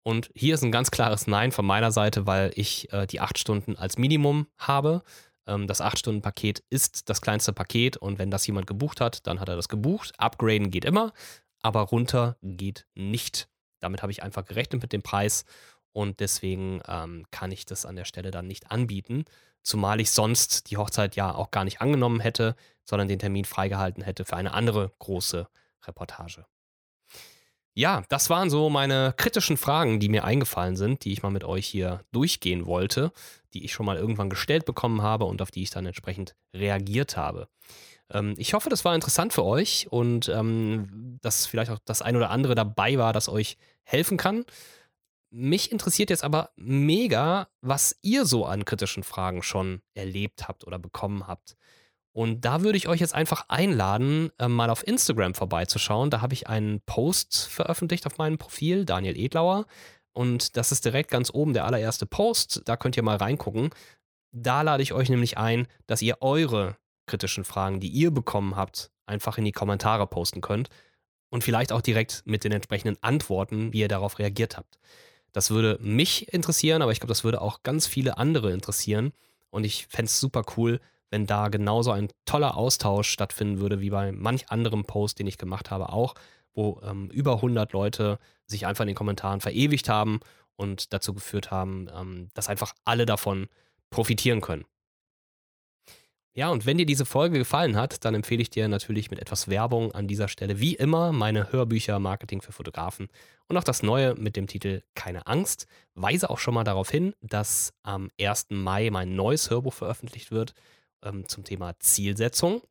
Und 0.01 0.31
hier 0.33 0.55
ist 0.55 0.63
ein 0.63 0.71
ganz 0.71 0.89
klares 0.89 1.27
Nein 1.27 1.51
von 1.51 1.65
meiner 1.65 1.91
Seite, 1.91 2.25
weil 2.25 2.51
ich 2.55 2.91
äh, 2.91 3.05
die 3.05 3.19
acht 3.19 3.37
Stunden 3.37 3.75
als 3.75 3.99
Minimum 3.99 4.47
habe. 4.57 5.03
Ähm, 5.45 5.67
das 5.67 5.81
acht 5.81 5.99
Stunden 5.99 6.21
Paket 6.23 6.63
ist 6.71 7.09
das 7.09 7.21
kleinste 7.21 7.53
Paket 7.53 7.97
und 7.97 8.17
wenn 8.17 8.31
das 8.31 8.47
jemand 8.47 8.65
gebucht 8.65 9.01
hat, 9.01 9.27
dann 9.27 9.39
hat 9.39 9.49
er 9.49 9.55
das 9.55 9.69
gebucht. 9.69 10.13
Upgraden 10.17 10.71
geht 10.71 10.83
immer, 10.83 11.13
aber 11.61 11.81
runter 11.81 12.37
geht 12.41 12.87
nicht. 12.95 13.49
Damit 13.83 14.01
habe 14.01 14.11
ich 14.11 14.23
einfach 14.23 14.45
gerechnet 14.45 14.81
mit 14.81 14.93
dem 14.93 15.03
Preis 15.03 15.45
und 15.91 16.19
deswegen 16.19 16.81
ähm, 16.87 17.25
kann 17.31 17.51
ich 17.51 17.65
das 17.65 17.85
an 17.85 17.95
der 17.95 18.05
Stelle 18.05 18.31
dann 18.31 18.47
nicht 18.47 18.71
anbieten. 18.71 19.25
Zumal 19.61 20.01
ich 20.01 20.11
sonst 20.11 20.69
die 20.71 20.77
Hochzeit 20.77 21.15
ja 21.15 21.33
auch 21.33 21.51
gar 21.51 21.63
nicht 21.63 21.81
angenommen 21.81 22.19
hätte, 22.19 22.55
sondern 22.83 23.07
den 23.07 23.19
Termin 23.19 23.45
freigehalten 23.45 24.03
hätte 24.03 24.25
für 24.25 24.35
eine 24.35 24.53
andere 24.53 24.91
große 24.99 25.47
Reportage. 25.85 26.45
Ja, 27.75 28.03
das 28.09 28.29
waren 28.29 28.49
so 28.49 28.69
meine 28.69 29.13
kritischen 29.17 29.57
Fragen, 29.57 29.99
die 29.99 30.09
mir 30.09 30.25
eingefallen 30.25 30.75
sind, 30.75 31.05
die 31.05 31.11
ich 31.11 31.23
mal 31.23 31.31
mit 31.31 31.43
euch 31.43 31.65
hier 31.65 32.01
durchgehen 32.11 32.67
wollte, 32.67 33.11
die 33.53 33.65
ich 33.65 33.73
schon 33.73 33.85
mal 33.85 33.97
irgendwann 33.97 34.29
gestellt 34.29 34.65
bekommen 34.65 35.01
habe 35.01 35.25
und 35.25 35.41
auf 35.41 35.49
die 35.49 35.63
ich 35.63 35.71
dann 35.71 35.85
entsprechend 35.85 36.35
reagiert 36.53 37.17
habe. 37.17 37.47
Ähm, 38.13 38.35
ich 38.37 38.53
hoffe, 38.53 38.69
das 38.69 38.85
war 38.85 38.95
interessant 38.95 39.33
für 39.33 39.43
euch 39.43 39.87
und 39.89 40.29
ähm, 40.29 41.19
dass 41.21 41.45
vielleicht 41.45 41.71
auch 41.71 41.79
das 41.83 42.01
ein 42.01 42.15
oder 42.15 42.29
andere 42.29 42.55
dabei 42.55 42.97
war, 42.97 43.11
das 43.11 43.27
euch 43.27 43.57
helfen 43.83 44.17
kann. 44.17 44.45
Mich 45.31 45.71
interessiert 45.71 46.11
jetzt 46.11 46.23
aber 46.23 46.51
mega, 46.55 47.47
was 47.61 47.97
ihr 48.03 48.25
so 48.25 48.45
an 48.45 48.65
kritischen 48.65 49.03
Fragen 49.03 49.41
schon 49.41 49.81
erlebt 49.95 50.47
habt 50.47 50.65
oder 50.65 50.77
bekommen 50.77 51.27
habt. 51.27 51.57
Und 52.15 52.45
da 52.45 52.61
würde 52.61 52.77
ich 52.77 52.87
euch 52.87 52.99
jetzt 52.99 53.15
einfach 53.15 53.45
einladen, 53.49 54.29
äh, 54.37 54.47
mal 54.47 54.69
auf 54.69 54.87
Instagram 54.87 55.33
vorbeizuschauen. 55.33 56.11
Da 56.11 56.21
habe 56.21 56.35
ich 56.35 56.47
einen 56.47 56.81
Post 56.81 57.47
veröffentlicht 57.47 58.05
auf 58.05 58.19
meinem 58.19 58.37
Profil, 58.37 58.85
Daniel 58.85 59.17
Edlauer. 59.17 59.65
Und 60.13 60.55
das 60.55 60.71
ist 60.71 60.85
direkt 60.85 61.09
ganz 61.09 61.31
oben 61.33 61.53
der 61.53 61.65
allererste 61.65 62.05
Post. 62.05 62.61
Da 62.65 62.77
könnt 62.77 62.95
ihr 62.95 63.03
mal 63.03 63.17
reingucken. 63.17 63.71
Da 64.31 64.61
lade 64.61 64.83
ich 64.83 64.93
euch 64.93 65.09
nämlich 65.09 65.39
ein, 65.39 65.67
dass 65.87 66.03
ihr 66.03 66.17
eure 66.21 66.77
kritischen 67.05 67.43
Fragen, 67.43 67.79
die 67.79 67.89
ihr 67.89 68.11
bekommen 68.11 68.55
habt, 68.55 68.91
einfach 69.05 69.37
in 69.37 69.45
die 69.45 69.51
Kommentare 69.51 70.07
posten 70.07 70.41
könnt. 70.41 70.69
Und 71.29 71.43
vielleicht 71.43 71.71
auch 71.71 71.81
direkt 71.81 72.21
mit 72.25 72.43
den 72.43 72.51
entsprechenden 72.51 73.01
Antworten, 73.01 73.73
wie 73.73 73.79
ihr 73.79 73.87
darauf 73.87 74.19
reagiert 74.19 74.55
habt. 74.55 74.77
Das 75.31 75.49
würde 75.49 75.79
mich 75.81 76.31
interessieren, 76.31 76.83
aber 76.83 76.91
ich 76.91 76.99
glaube, 76.99 77.11
das 77.11 77.23
würde 77.23 77.41
auch 77.41 77.63
ganz 77.63 77.87
viele 77.87 78.17
andere 78.17 78.53
interessieren. 78.53 79.13
Und 79.49 79.63
ich 79.63 79.87
fände 79.87 80.09
es 80.09 80.19
super 80.19 80.43
cool, 80.57 80.79
wenn 81.09 81.25
da 81.25 81.49
genauso 81.49 81.91
ein 81.91 82.09
toller 82.25 82.55
Austausch 82.55 83.09
stattfinden 83.09 83.59
würde, 83.59 83.81
wie 83.81 83.89
bei 83.89 84.11
manch 84.11 84.49
anderem 84.49 84.83
Post, 84.85 85.19
den 85.19 85.27
ich 85.27 85.37
gemacht 85.37 85.71
habe, 85.71 85.89
auch, 85.89 86.15
wo 86.53 86.79
ähm, 86.83 87.09
über 87.09 87.35
100 87.35 87.73
Leute 87.73 88.19
sich 88.45 88.65
einfach 88.65 88.83
in 88.83 88.89
den 88.89 88.95
Kommentaren 88.95 89.41
verewigt 89.41 89.89
haben 89.89 90.19
und 90.55 90.93
dazu 90.93 91.13
geführt 91.13 91.51
haben, 91.51 91.87
ähm, 91.95 92.29
dass 92.33 92.49
einfach 92.49 92.73
alle 92.85 93.05
davon 93.05 93.47
profitieren 93.89 94.41
können. 94.41 94.65
Ja, 96.35 96.49
und 96.49 96.65
wenn 96.65 96.79
dir 96.79 96.87
diese 96.87 97.05
Folge 97.05 97.37
gefallen 97.37 97.75
hat, 97.75 98.03
dann 98.05 98.15
empfehle 98.15 98.41
ich 98.41 98.49
dir 98.49 98.67
natürlich 98.67 99.11
mit 99.11 99.19
etwas 99.19 99.49
Werbung 99.49 99.91
an 99.91 100.07
dieser 100.07 100.27
Stelle 100.27 100.59
wie 100.59 100.73
immer 100.73 101.11
meine 101.11 101.51
Hörbücher 101.51 101.99
Marketing 101.99 102.41
für 102.41 102.51
Fotografen 102.51 103.07
und 103.47 103.57
auch 103.57 103.63
das 103.63 103.83
neue 103.83 104.15
mit 104.15 104.35
dem 104.35 104.47
Titel 104.47 104.81
Keine 104.95 105.27
Angst. 105.27 105.67
Weise 105.93 106.31
auch 106.31 106.39
schon 106.39 106.55
mal 106.55 106.63
darauf 106.63 106.89
hin, 106.89 107.13
dass 107.21 107.73
am 107.83 108.09
1. 108.19 108.47
Mai 108.49 108.89
mein 108.89 109.15
neues 109.15 109.51
Hörbuch 109.51 109.73
veröffentlicht 109.73 110.31
wird 110.31 110.55
ähm, 111.03 111.27
zum 111.27 111.43
Thema 111.43 111.79
Zielsetzung. 111.79 112.63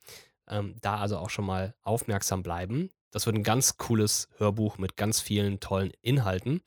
Ähm, 0.49 0.75
da 0.81 0.97
also 0.97 1.19
auch 1.19 1.31
schon 1.31 1.47
mal 1.47 1.75
aufmerksam 1.83 2.43
bleiben. 2.43 2.91
Das 3.13 3.27
wird 3.27 3.37
ein 3.37 3.45
ganz 3.45 3.77
cooles 3.77 4.29
Hörbuch 4.39 4.79
mit 4.79 4.97
ganz 4.97 5.21
vielen 5.21 5.61
tollen 5.61 5.93
Inhalten. 6.03 6.63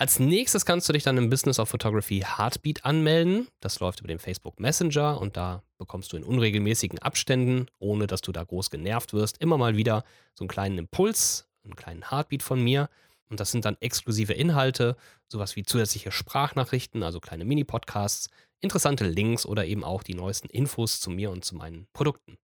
Als 0.00 0.18
nächstes 0.18 0.64
kannst 0.64 0.88
du 0.88 0.94
dich 0.94 1.02
dann 1.02 1.18
im 1.18 1.28
Business 1.28 1.58
of 1.58 1.68
Photography 1.68 2.20
Heartbeat 2.20 2.86
anmelden. 2.86 3.48
Das 3.60 3.80
läuft 3.80 4.00
über 4.00 4.08
den 4.08 4.18
Facebook 4.18 4.58
Messenger 4.58 5.20
und 5.20 5.36
da 5.36 5.62
bekommst 5.76 6.10
du 6.10 6.16
in 6.16 6.24
unregelmäßigen 6.24 7.00
Abständen, 7.00 7.66
ohne 7.80 8.06
dass 8.06 8.22
du 8.22 8.32
da 8.32 8.42
groß 8.42 8.70
genervt 8.70 9.12
wirst, 9.12 9.36
immer 9.42 9.58
mal 9.58 9.76
wieder 9.76 10.04
so 10.32 10.44
einen 10.44 10.48
kleinen 10.48 10.78
Impuls, 10.78 11.50
einen 11.64 11.76
kleinen 11.76 12.10
Heartbeat 12.10 12.42
von 12.42 12.62
mir. 12.62 12.88
Und 13.28 13.40
das 13.40 13.50
sind 13.50 13.66
dann 13.66 13.76
exklusive 13.80 14.32
Inhalte, 14.32 14.96
sowas 15.28 15.54
wie 15.54 15.64
zusätzliche 15.64 16.12
Sprachnachrichten, 16.12 17.02
also 17.02 17.20
kleine 17.20 17.44
Mini-Podcasts, 17.44 18.30
interessante 18.62 19.06
Links 19.06 19.44
oder 19.44 19.66
eben 19.66 19.84
auch 19.84 20.02
die 20.02 20.14
neuesten 20.14 20.48
Infos 20.48 21.00
zu 21.00 21.10
mir 21.10 21.30
und 21.30 21.44
zu 21.44 21.56
meinen 21.56 21.88
Produkten. 21.92 22.38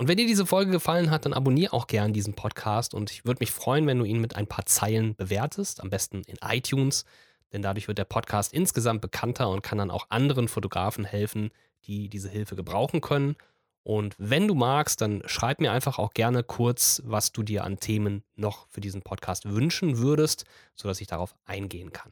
Und 0.00 0.08
wenn 0.08 0.16
dir 0.16 0.26
diese 0.26 0.46
Folge 0.46 0.70
gefallen 0.70 1.10
hat, 1.10 1.26
dann 1.26 1.34
abonniere 1.34 1.74
auch 1.74 1.86
gern 1.86 2.14
diesen 2.14 2.32
Podcast 2.32 2.94
und 2.94 3.10
ich 3.10 3.26
würde 3.26 3.40
mich 3.40 3.50
freuen, 3.50 3.86
wenn 3.86 3.98
du 3.98 4.06
ihn 4.06 4.18
mit 4.18 4.34
ein 4.34 4.46
paar 4.46 4.64
Zeilen 4.64 5.14
bewertest, 5.14 5.82
am 5.82 5.90
besten 5.90 6.22
in 6.22 6.38
iTunes, 6.42 7.04
denn 7.52 7.60
dadurch 7.60 7.86
wird 7.86 7.98
der 7.98 8.06
Podcast 8.06 8.54
insgesamt 8.54 9.02
bekannter 9.02 9.50
und 9.50 9.60
kann 9.60 9.76
dann 9.76 9.90
auch 9.90 10.06
anderen 10.08 10.48
Fotografen 10.48 11.04
helfen, 11.04 11.50
die 11.84 12.08
diese 12.08 12.30
Hilfe 12.30 12.56
gebrauchen 12.56 13.02
können. 13.02 13.36
Und 13.82 14.14
wenn 14.16 14.48
du 14.48 14.54
magst, 14.54 15.02
dann 15.02 15.22
schreib 15.26 15.60
mir 15.60 15.70
einfach 15.70 15.98
auch 15.98 16.14
gerne 16.14 16.44
kurz, 16.44 17.02
was 17.04 17.32
du 17.32 17.42
dir 17.42 17.64
an 17.64 17.78
Themen 17.78 18.24
noch 18.36 18.68
für 18.70 18.80
diesen 18.80 19.02
Podcast 19.02 19.50
wünschen 19.50 19.98
würdest, 19.98 20.46
sodass 20.76 21.02
ich 21.02 21.08
darauf 21.08 21.34
eingehen 21.44 21.92
kann. 21.92 22.10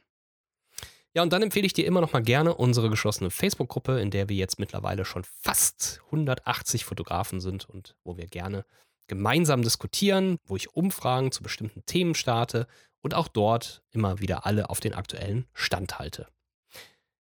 Ja, 1.19 1.23
und 1.23 1.33
dann 1.33 1.43
empfehle 1.43 1.65
ich 1.65 1.73
dir 1.73 1.85
immer 1.85 1.99
noch 1.99 2.13
mal 2.13 2.23
gerne 2.23 2.55
unsere 2.55 2.89
geschlossene 2.89 3.29
Facebook-Gruppe, 3.29 3.99
in 3.99 4.09
der 4.09 4.29
wir 4.29 4.37
jetzt 4.37 4.57
mittlerweile 4.57 5.03
schon 5.03 5.25
fast 5.25 5.99
180 6.05 6.85
Fotografen 6.85 7.41
sind 7.41 7.69
und 7.69 7.97
wo 8.05 8.15
wir 8.15 8.25
gerne 8.25 8.63
gemeinsam 9.07 9.61
diskutieren, 9.61 10.37
wo 10.45 10.55
ich 10.55 10.73
Umfragen 10.77 11.33
zu 11.33 11.43
bestimmten 11.43 11.85
Themen 11.85 12.15
starte 12.15 12.67
und 13.01 13.15
auch 13.15 13.27
dort 13.27 13.83
immer 13.91 14.21
wieder 14.21 14.45
alle 14.45 14.69
auf 14.69 14.79
den 14.79 14.93
aktuellen 14.93 15.45
Stand 15.51 15.99
halte. 15.99 16.25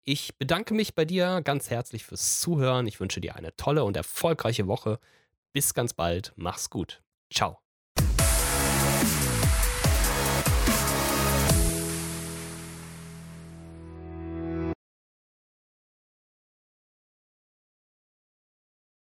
Ich 0.05 0.37
bedanke 0.37 0.73
mich 0.73 0.95
bei 0.95 1.03
dir 1.03 1.41
ganz 1.43 1.69
herzlich 1.69 2.05
fürs 2.05 2.39
Zuhören. 2.39 2.87
Ich 2.87 3.01
wünsche 3.01 3.19
dir 3.19 3.35
eine 3.35 3.53
tolle 3.57 3.83
und 3.83 3.97
erfolgreiche 3.97 4.67
Woche. 4.67 4.99
Bis 5.51 5.73
ganz 5.73 5.93
bald. 5.93 6.31
Mach's 6.37 6.69
gut. 6.69 7.01
Ciao. 7.29 7.59